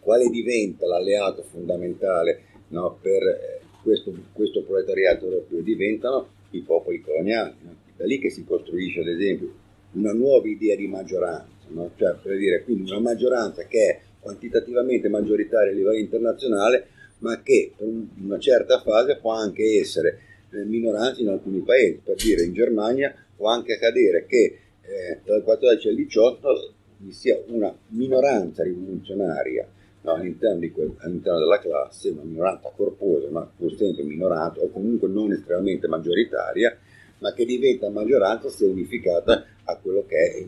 quale 0.00 0.28
diventa 0.30 0.86
l'alleato 0.86 1.42
fondamentale 1.42 2.40
no, 2.68 2.96
per 3.00 3.22
eh, 3.22 3.60
questo, 3.82 4.14
questo, 4.32 4.62
proletariato 4.62 5.26
europeo? 5.26 5.60
Diventano 5.60 6.28
i 6.50 6.60
popoli 6.60 7.02
coloniali. 7.02 7.54
No? 7.60 7.76
Da 7.94 8.06
lì 8.06 8.18
che 8.18 8.30
si 8.30 8.44
costruisce, 8.44 9.00
ad 9.00 9.08
esempio, 9.08 9.52
una 9.92 10.12
nuova 10.14 10.48
idea 10.48 10.74
di 10.74 10.86
maggioranza, 10.86 11.66
no? 11.68 11.90
cioè 11.96 12.14
per 12.14 12.38
dire 12.38 12.64
quindi 12.64 12.90
una 12.90 13.00
maggioranza 13.00 13.66
che 13.66 13.88
è 13.88 14.00
quantitativamente 14.20 15.08
maggioritaria 15.10 15.70
a 15.70 15.74
livello 15.74 15.98
internazionale, 15.98 16.86
ma 17.18 17.42
che 17.42 17.72
per 17.76 17.86
una 18.22 18.38
certa 18.38 18.80
fase 18.80 19.18
può 19.18 19.32
anche 19.32 19.78
essere 19.78 20.18
eh, 20.50 20.64
minoranza 20.64 21.20
in 21.20 21.28
alcuni 21.28 21.58
paesi. 21.60 22.00
Per 22.02 22.16
dire, 22.16 22.42
in 22.42 22.54
Germania 22.54 23.14
può 23.36 23.48
anche 23.48 23.74
accadere 23.74 24.24
che 24.24 24.58
eh, 24.80 25.18
dal 25.24 25.42
14 25.42 25.88
al 25.88 25.94
18 25.94 26.73
vi 27.04 27.12
sia 27.12 27.38
una 27.48 27.74
minoranza 27.88 28.62
rivoluzionaria 28.62 29.68
no, 30.02 30.12
all'interno, 30.14 30.66
quel, 30.72 30.94
all'interno, 30.98 31.38
della 31.38 31.58
classe, 31.58 32.10
una 32.10 32.22
minoranza 32.22 32.70
corposa, 32.74 33.28
ma 33.30 33.48
pur 33.56 33.74
sempre 33.76 34.04
minorata 34.04 34.60
o 34.60 34.70
comunque 34.70 35.08
non 35.08 35.32
estremamente 35.32 35.86
maggioritaria, 35.86 36.76
ma 37.18 37.32
che 37.32 37.44
diventa 37.44 37.88
maggioranza 37.90 38.48
se 38.48 38.64
unificata 38.66 39.44
a 39.64 39.76
quello 39.76 40.04
che 40.06 40.16
è 40.16 40.46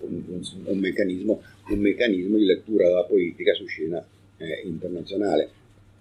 un, 0.00 0.22
un, 0.26 0.40
un, 0.64 0.78
meccanismo, 0.78 1.42
un 1.68 1.78
meccanismo, 1.78 2.36
di 2.36 2.44
lettura 2.44 2.86
della 2.86 3.04
politica 3.04 3.52
su 3.54 3.66
scena 3.66 4.04
eh, 4.36 4.62
internazionale. 4.64 5.50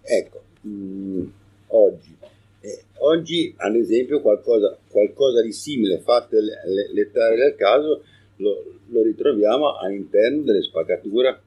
Ecco, 0.01 0.41
mh, 0.62 1.24
oggi. 1.68 2.16
Eh, 2.60 2.84
oggi, 2.97 3.53
ad 3.55 3.76
esempio, 3.76 4.20
qualcosa, 4.20 4.78
qualcosa 4.89 5.41
di 5.41 5.53
simile, 5.53 5.99
fatte 5.99 6.41
le, 6.41 6.62
le, 6.66 6.91
le 6.91 7.12
del 7.14 7.55
caso, 7.55 8.03
lo, 8.38 8.79
lo, 8.88 9.03
ritroviamo 9.03 9.77
all'interno 9.77 10.43
delle 10.43 10.61
spaccature, 10.61 11.39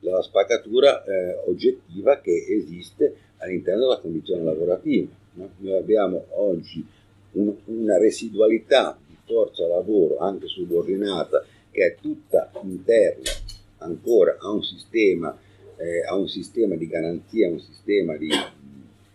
della 0.00 0.22
spaccatura 0.22 1.04
eh, 1.04 1.34
oggettiva 1.46 2.20
che 2.20 2.44
esiste 2.48 3.14
all'interno 3.38 3.82
della 3.82 4.00
condizione 4.00 4.42
lavorativa. 4.42 5.10
No? 5.34 5.50
Noi 5.58 5.76
abbiamo 5.76 6.26
oggi 6.30 6.84
un, 7.32 7.54
una 7.66 7.98
residualità 7.98 8.98
di 9.06 9.16
forza 9.24 9.66
lavoro 9.66 10.18
anche 10.18 10.46
subordinata 10.46 11.44
che 11.70 11.86
è 11.86 11.96
tutta 12.00 12.50
interna 12.62 13.30
ancora 13.78 14.36
a 14.38 14.50
un 14.50 14.62
sistema, 14.62 15.36
eh, 15.76 16.04
a 16.06 16.14
un 16.14 16.28
sistema 16.28 16.76
di 16.76 16.86
garanzia, 16.86 17.48
a 17.48 17.52
un 17.52 17.60
sistema 17.60 18.16
di, 18.16 18.28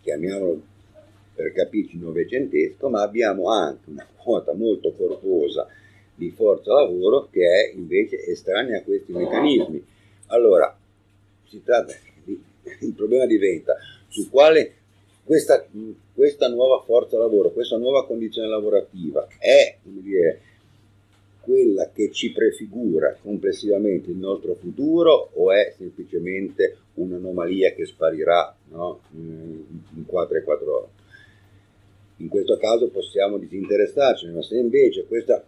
chiamiamolo 0.02 0.62
per 1.34 1.54
capirci 1.54 1.98
novecentesco, 1.98 2.90
ma 2.90 3.02
abbiamo 3.02 3.50
anche 3.50 3.90
una 3.90 4.06
quota 4.14 4.54
molto 4.54 4.94
corposa 4.94 5.68
di 6.20 6.32
forza 6.32 6.74
lavoro 6.74 7.30
che 7.32 7.42
è 7.42 7.72
invece 7.74 8.26
estranea 8.26 8.80
a 8.80 8.84
questi 8.84 9.14
meccanismi. 9.14 9.84
Allora, 10.28 10.78
di, 11.50 12.44
il 12.82 12.94
problema 12.94 13.26
diventa 13.26 13.78
su 14.10 14.30
quale 14.30 14.74
questa, 15.24 15.66
questa 16.14 16.50
nuova 16.50 16.84
forza 16.84 17.18
lavoro, 17.18 17.52
questa 17.52 17.78
nuova 17.78 18.06
condizione 18.06 18.50
lavorativa 18.50 19.28
è 19.40 19.78
dire, 19.82 20.42
quella 21.40 21.90
che 21.94 22.12
ci 22.12 22.32
prefigura 22.32 23.16
complessivamente 23.22 24.12
il 24.12 24.18
nostro 24.18 24.56
futuro 24.56 25.30
o 25.34 25.52
è 25.52 25.74
semplicemente 25.78 26.78
un'anomalia 26.96 27.72
che 27.74 27.86
sparirà 27.86 28.54
no? 28.72 29.00
in 29.14 30.04
4 30.06 30.38
e 30.38 30.44
4 30.44 30.76
ore? 30.76 30.88
In 32.18 32.28
questo 32.28 32.58
caso 32.58 32.90
possiamo 32.90 33.38
disinteressarcene, 33.38 34.34
ma 34.34 34.42
se 34.42 34.58
invece 34.58 35.06
questa 35.06 35.42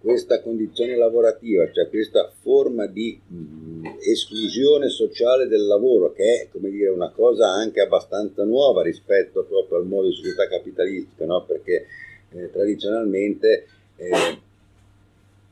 questa 0.00 0.40
condizione 0.42 0.96
lavorativa, 0.96 1.70
cioè 1.72 1.88
questa 1.88 2.30
forma 2.40 2.86
di 2.86 3.20
mh, 3.26 3.96
esclusione 4.00 4.88
sociale 4.88 5.48
del 5.48 5.66
lavoro, 5.66 6.12
che 6.12 6.42
è 6.42 6.48
come 6.50 6.70
dire, 6.70 6.88
una 6.88 7.10
cosa 7.10 7.48
anche 7.48 7.80
abbastanza 7.80 8.44
nuova 8.44 8.82
rispetto 8.82 9.44
proprio 9.44 9.78
al 9.78 9.86
modo 9.86 10.08
di 10.08 10.14
società 10.14 10.46
capitalistica, 10.46 11.24
no? 11.24 11.44
perché 11.44 11.86
eh, 12.30 12.50
tradizionalmente 12.52 13.66
eh, 13.96 14.38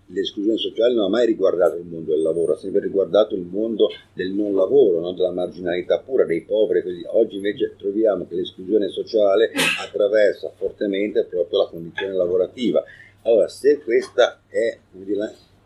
l'esclusione 0.06 0.58
sociale 0.58 0.94
non 0.94 1.06
ha 1.06 1.08
mai 1.08 1.26
riguardato 1.26 1.76
il 1.76 1.84
mondo 1.84 2.12
del 2.12 2.22
lavoro, 2.22 2.52
ha 2.52 2.58
sempre 2.58 2.80
riguardato 2.80 3.34
il 3.34 3.42
mondo 3.42 3.88
del 4.12 4.30
non 4.30 4.54
lavoro, 4.54 5.00
no? 5.00 5.12
della 5.12 5.32
marginalità 5.32 5.98
pura, 5.98 6.24
dei 6.24 6.42
poveri. 6.42 6.82
Così. 6.82 7.02
Oggi 7.04 7.36
invece 7.36 7.74
troviamo 7.76 8.28
che 8.28 8.36
l'esclusione 8.36 8.88
sociale 8.90 9.50
attraversa 9.82 10.52
fortemente 10.54 11.24
proprio 11.24 11.62
la 11.62 11.68
condizione 11.68 12.14
lavorativa 12.14 12.84
allora, 13.26 13.48
se 13.48 13.80
questa, 13.80 14.40
è, 14.46 14.78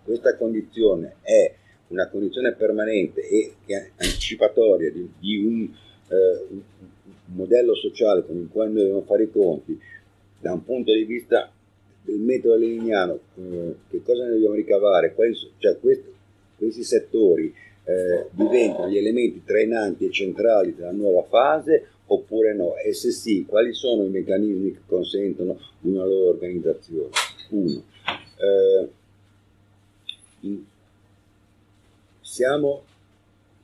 questa 0.02 0.36
condizione 0.36 1.16
è 1.20 1.54
una 1.88 2.08
condizione 2.08 2.54
permanente 2.54 3.20
e 3.20 3.54
anticipatoria 3.96 4.90
di, 4.90 5.10
di 5.18 5.44
un, 5.44 5.68
eh, 6.08 6.46
un, 6.48 6.62
modello 7.32 7.74
sociale 7.74 8.24
con 8.24 8.36
il 8.36 8.48
quale 8.50 8.70
noi 8.70 8.80
dobbiamo 8.80 9.02
fare 9.02 9.24
i 9.24 9.30
conti, 9.30 9.78
da 10.40 10.52
un 10.52 10.64
punto 10.64 10.92
di 10.92 11.04
vista 11.04 11.52
del 12.02 12.18
metodo 12.18 12.56
leniniano, 12.56 13.20
eh, 13.36 13.74
che 13.90 14.02
cosa 14.02 14.24
ne 14.24 14.30
dobbiamo 14.30 14.54
ricavare? 14.54 15.14
Quali, 15.14 15.34
cioè 15.58 15.78
questi, 15.78 16.12
questi 16.56 16.82
settori 16.82 17.54
eh, 17.84 18.26
diventano 18.30 18.88
gli 18.88 18.96
elementi 18.96 19.42
trainanti 19.44 20.06
e 20.06 20.10
centrali 20.10 20.74
della 20.74 20.92
nuova 20.92 21.24
fase 21.24 21.86
oppure 22.06 22.54
no? 22.54 22.76
E 22.76 22.94
se 22.94 23.10
sì, 23.10 23.44
quali 23.46 23.72
sono 23.72 24.04
i 24.04 24.08
meccanismi 24.08 24.72
che 24.72 24.80
consentono 24.86 25.58
una 25.82 26.04
loro 26.04 26.30
organizzazione? 26.30 27.10
Uno, 27.50 27.84
eh, 28.04 28.88
in, 30.40 30.64
siamo 32.20 32.84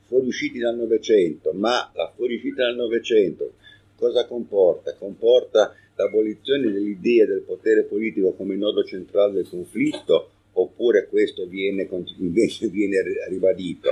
fuoriusciti 0.07 0.59
dal 0.59 0.77
Novecento, 0.77 1.53
ma 1.53 1.91
la 1.95 2.13
fuoriuscita 2.15 2.65
dal 2.65 2.77
Novecento 2.77 3.53
cosa 3.97 4.27
comporta? 4.27 4.95
Comporta 4.95 5.75
l'abolizione 5.97 6.71
dell'idea 6.71 7.27
del 7.27 7.41
potere 7.41 7.85
politico 7.85 8.33
come 8.33 8.57
nodo 8.57 8.85
centrale 8.85 9.33
del 9.33 9.49
conflitto 9.49 10.31
oppure 10.53 11.07
questo 11.09 11.47
viene, 11.47 11.89
invece 12.19 12.69
viene 12.69 13.03
ribadito? 13.29 13.91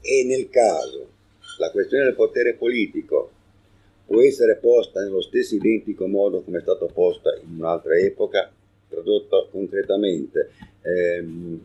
E 0.00 0.24
nel 0.24 0.48
caso 0.48 1.08
la 1.58 1.70
questione 1.70 2.04
del 2.04 2.14
potere 2.14 2.54
politico 2.54 3.30
può 4.06 4.20
essere 4.20 4.56
posta 4.56 5.00
nello 5.00 5.22
stesso 5.22 5.54
identico 5.54 6.06
modo 6.06 6.42
come 6.42 6.58
è 6.58 6.62
stata 6.62 6.86
posta 6.86 7.34
in 7.42 7.58
un'altra 7.58 7.96
epoca, 7.96 8.52
tradotta 8.94 9.46
concretamente, 9.50 10.50
ehm, 10.82 11.64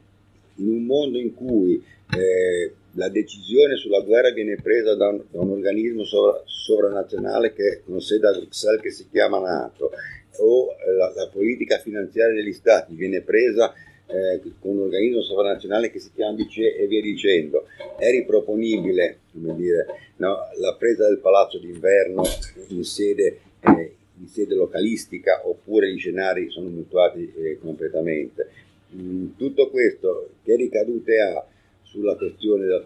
in 0.55 0.67
un 0.67 0.85
mondo 0.85 1.17
in 1.17 1.33
cui 1.33 1.81
eh, 2.17 2.73
la 2.93 3.09
decisione 3.09 3.75
sulla 3.75 4.01
guerra 4.01 4.31
viene 4.31 4.55
presa 4.61 4.95
da 4.95 5.09
un, 5.09 5.21
da 5.29 5.39
un 5.39 5.51
organismo 5.51 6.03
sovra, 6.03 6.41
sovranazionale 6.45 7.53
che 7.53 7.83
non 7.85 8.01
sede 8.01 8.27
a 8.27 8.31
Bruxelles 8.31 8.81
che 8.81 8.91
si 8.91 9.07
chiama 9.09 9.39
Nato 9.39 9.91
o 10.39 10.67
eh, 10.71 10.91
la, 10.93 11.11
la, 11.15 11.27
politica 11.27 11.77
finanziaria 11.77 12.41
degli 12.41 12.53
stati 12.53 12.95
viene 12.95 13.21
presa 13.21 13.73
eh, 14.07 14.41
con 14.59 14.77
un 14.77 14.83
organismo 14.83 15.21
sovranazionale 15.21 15.91
che 15.91 15.99
si 15.99 16.11
chiama 16.13 16.33
BCE 16.33 16.77
e 16.77 16.87
via 16.87 17.01
dicendo. 17.01 17.65
È 17.97 18.09
riproponibile 18.09 19.19
dire, 19.31 19.85
no, 20.17 20.37
la 20.57 20.75
presa 20.77 21.07
del 21.07 21.19
palazzo 21.19 21.59
d'inverno 21.59 22.23
in 22.69 22.83
sede, 22.83 23.39
eh, 23.61 23.95
in 24.19 24.27
sede, 24.27 24.55
localistica 24.55 25.41
oppure 25.47 25.91
gli 25.91 25.97
scenari 25.97 26.49
sono 26.49 26.69
mutuati 26.69 27.31
eh, 27.35 27.57
completamente. 27.59 28.49
Mm, 28.95 29.29
tutto 29.37 29.69
questo 29.69 30.29
che 30.43 30.55
ricadute 30.55 31.19
ha 31.19 31.45
sulla 31.83 32.15
questione 32.15 32.65
del, 32.65 32.85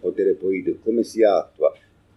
potere 0.00 0.34
politico, 0.34 0.78
come 0.84 1.02
si 1.02 1.24
attua, 1.24 1.72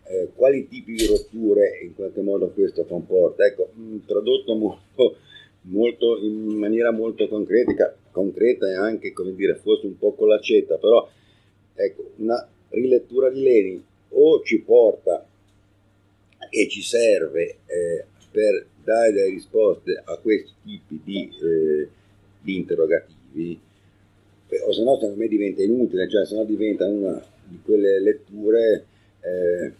eh, 0.07 0.29
quali 0.35 0.67
tipi 0.67 0.93
di 0.93 1.07
rotture 1.07 1.79
in 1.83 1.95
qualche 1.95 2.21
modo 2.21 2.49
questo 2.49 2.85
comporta. 2.85 3.45
Ecco, 3.45 3.71
mm, 3.77 3.97
tradotto 4.05 4.55
molto, 4.55 5.17
molto, 5.61 6.17
in 6.19 6.57
maniera 6.57 6.91
molto 6.91 7.27
concreta, 7.27 7.95
concreta 8.11 8.67
e 8.69 8.75
anche, 8.75 9.13
come 9.13 9.33
dire, 9.33 9.55
forse 9.55 9.87
un 9.87 9.97
po' 9.97 10.13
con 10.13 10.27
l'accetta, 10.27 10.77
però 10.77 11.07
ecco, 11.73 12.11
una 12.17 12.47
rilettura 12.69 13.29
di 13.29 13.41
Lenin 13.41 13.83
o 14.09 14.41
ci 14.43 14.59
porta 14.61 15.25
e 16.49 16.69
ci 16.69 16.81
serve 16.81 17.57
eh, 17.65 18.05
per 18.35 18.65
dare 18.83 19.29
risposte 19.29 20.01
a 20.03 20.17
questi 20.17 20.51
tipi 20.61 20.99
di, 21.01 21.31
eh, 21.41 21.87
di 22.41 22.57
interrogativi, 22.57 23.57
o 24.67 24.73
se 24.73 24.83
no 24.83 24.95
secondo 24.95 25.15
me 25.15 25.29
diventa 25.29 25.63
inutile, 25.63 26.09
cioè 26.09 26.25
se 26.25 26.35
no 26.35 26.43
diventa 26.43 26.85
una 26.85 27.23
di 27.45 27.61
quelle 27.63 28.01
letture, 28.01 28.85
eh, 29.21 29.71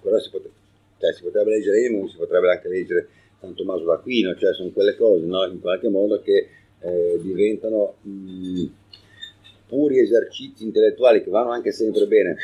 però 0.00 0.18
si, 0.18 0.30
pot- 0.30 0.50
cioè, 0.98 1.12
si 1.12 1.22
potrebbe 1.22 1.50
leggere 1.50 1.82
Lenin, 1.82 2.08
si 2.08 2.16
potrebbe 2.16 2.50
anche 2.50 2.68
leggere 2.68 3.08
San 3.40 3.54
Tommaso 3.54 3.84
d'Aquino, 3.84 4.34
cioè 4.36 4.54
sono 4.54 4.70
quelle 4.70 4.96
cose 4.96 5.26
no? 5.26 5.44
in 5.44 5.60
qualche 5.60 5.90
modo 5.90 6.22
che 6.22 6.48
eh, 6.80 7.18
diventano 7.20 7.96
mh, 8.00 8.64
puri 9.66 9.98
esercizi 9.98 10.64
intellettuali 10.64 11.22
che 11.22 11.28
vanno 11.28 11.50
anche 11.50 11.72
sempre 11.72 12.06
bene, 12.06 12.36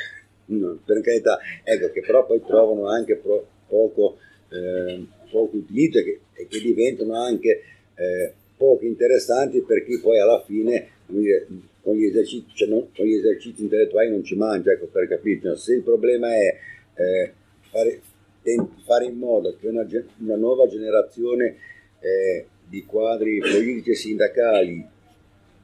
per 0.84 1.00
carità, 1.00 1.38
ecco, 1.64 1.90
che 1.90 2.02
però 2.02 2.26
poi 2.26 2.42
trovano 2.44 2.88
anche 2.88 3.16
pro, 3.16 3.46
poco, 3.66 4.18
eh, 4.50 5.06
poco, 5.30 5.56
utilizzo 5.56 5.98
e 5.98 6.20
che, 6.48 6.60
diventano 6.60 7.14
anche 7.14 7.62
eh, 7.94 8.32
poco 8.56 8.84
interessanti 8.84 9.62
per 9.62 9.84
chi 9.84 9.98
poi 9.98 10.20
alla 10.20 10.42
fine 10.44 10.88
dire, 11.06 11.46
con, 11.82 11.96
gli 11.96 12.04
esercizi, 12.04 12.46
cioè 12.54 12.68
non, 12.68 12.88
con 12.94 13.06
gli 13.06 13.14
esercizi 13.14 13.62
intellettuali 13.62 14.10
non 14.10 14.24
ci 14.24 14.36
mangia, 14.36 14.72
ecco, 14.72 14.86
per 14.86 15.08
capirci. 15.08 15.48
Se 15.56 15.74
il 15.74 15.82
problema 15.82 16.28
è 16.34 16.58
eh, 16.94 17.32
fare, 17.70 18.00
fare, 18.84 19.04
in 19.06 19.16
modo 19.16 19.56
che 19.58 19.66
una, 19.68 19.86
una 20.18 20.36
nuova 20.36 20.66
generazione 20.66 21.56
eh, 22.00 22.46
di 22.68 22.84
quadri 22.84 23.38
politici 23.40 23.90
e 23.90 23.94
sindacali 23.94 24.86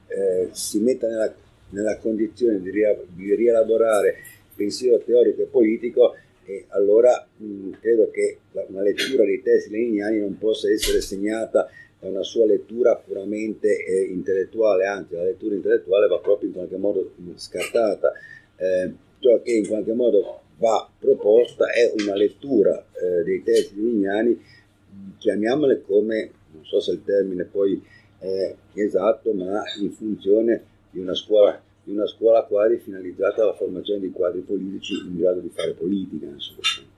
eh, 0.09 0.49
si 0.53 0.79
metta 0.81 1.07
nella, 1.09 1.35
nella 1.71 1.99
condizione 1.99 2.61
di, 2.61 2.71
ria, 2.71 2.97
di, 3.15 3.35
rielaborare 3.35 4.17
pensiero 4.55 4.99
teorico 4.99 5.43
e 5.43 5.47
politico, 5.47 6.17
e 6.47 6.67
allora 6.69 7.27
mh, 7.37 7.71
credo 7.81 8.09
che 8.11 8.39
una 8.69 8.83
lettura 8.83 9.25
dei 9.25 9.43
testi 9.43 9.71
leniniani 9.71 10.21
non 10.21 10.39
possa 10.39 10.71
essere 10.71 11.01
segnata 11.01 11.69
da 11.99 12.09
una 12.09 12.23
sua 12.23 12.47
lettura 12.47 12.97
puramente 12.97 13.85
eh, 13.85 14.05
intellettuale, 14.05 14.87
anzi 14.87 15.15
la 15.15 15.25
lettura 15.25 15.57
intellettuale 15.57 16.07
va 16.07 16.19
proprio 16.19 16.49
in 16.49 16.55
qualche 16.55 16.77
modo 16.77 17.13
scartata. 17.35 18.13
Eh, 18.57 18.93
ciò 19.19 19.43
che 19.43 19.53
in 19.53 19.67
qualche 19.67 19.93
modo 19.93 20.41
va 20.59 20.89
proposta 20.99 21.67
è 21.71 21.93
una 22.01 22.15
lettura 22.15 22.87
eh, 22.93 23.25
dei 23.25 23.43
testi 23.43 23.77
leniniani, 23.77 24.41
chiamiamole 25.19 25.83
come 25.83 26.31
so 26.63 26.81
se 26.81 26.93
il 26.93 27.05
termine 27.05 27.45
poi 27.45 27.83
è 28.19 28.55
esatto, 28.75 29.33
ma 29.33 29.63
in 29.81 29.91
funzione 29.91 30.65
di 30.91 31.01
una 31.01 31.15
scuola, 31.15 31.61
di 31.87 31.93
una 31.93 32.07
scuola 32.07 32.43
quasi 32.43 32.79
finalizzata 32.79 33.43
alla 33.43 33.55
formazione 33.55 34.01
di 34.01 34.11
quadri 34.11 34.41
politici 34.41 34.95
in 35.07 35.19
grado 35.19 35.39
di 35.39 35.51
fare 35.51 35.73
politica. 35.73 36.27
Insomma. 36.27 36.96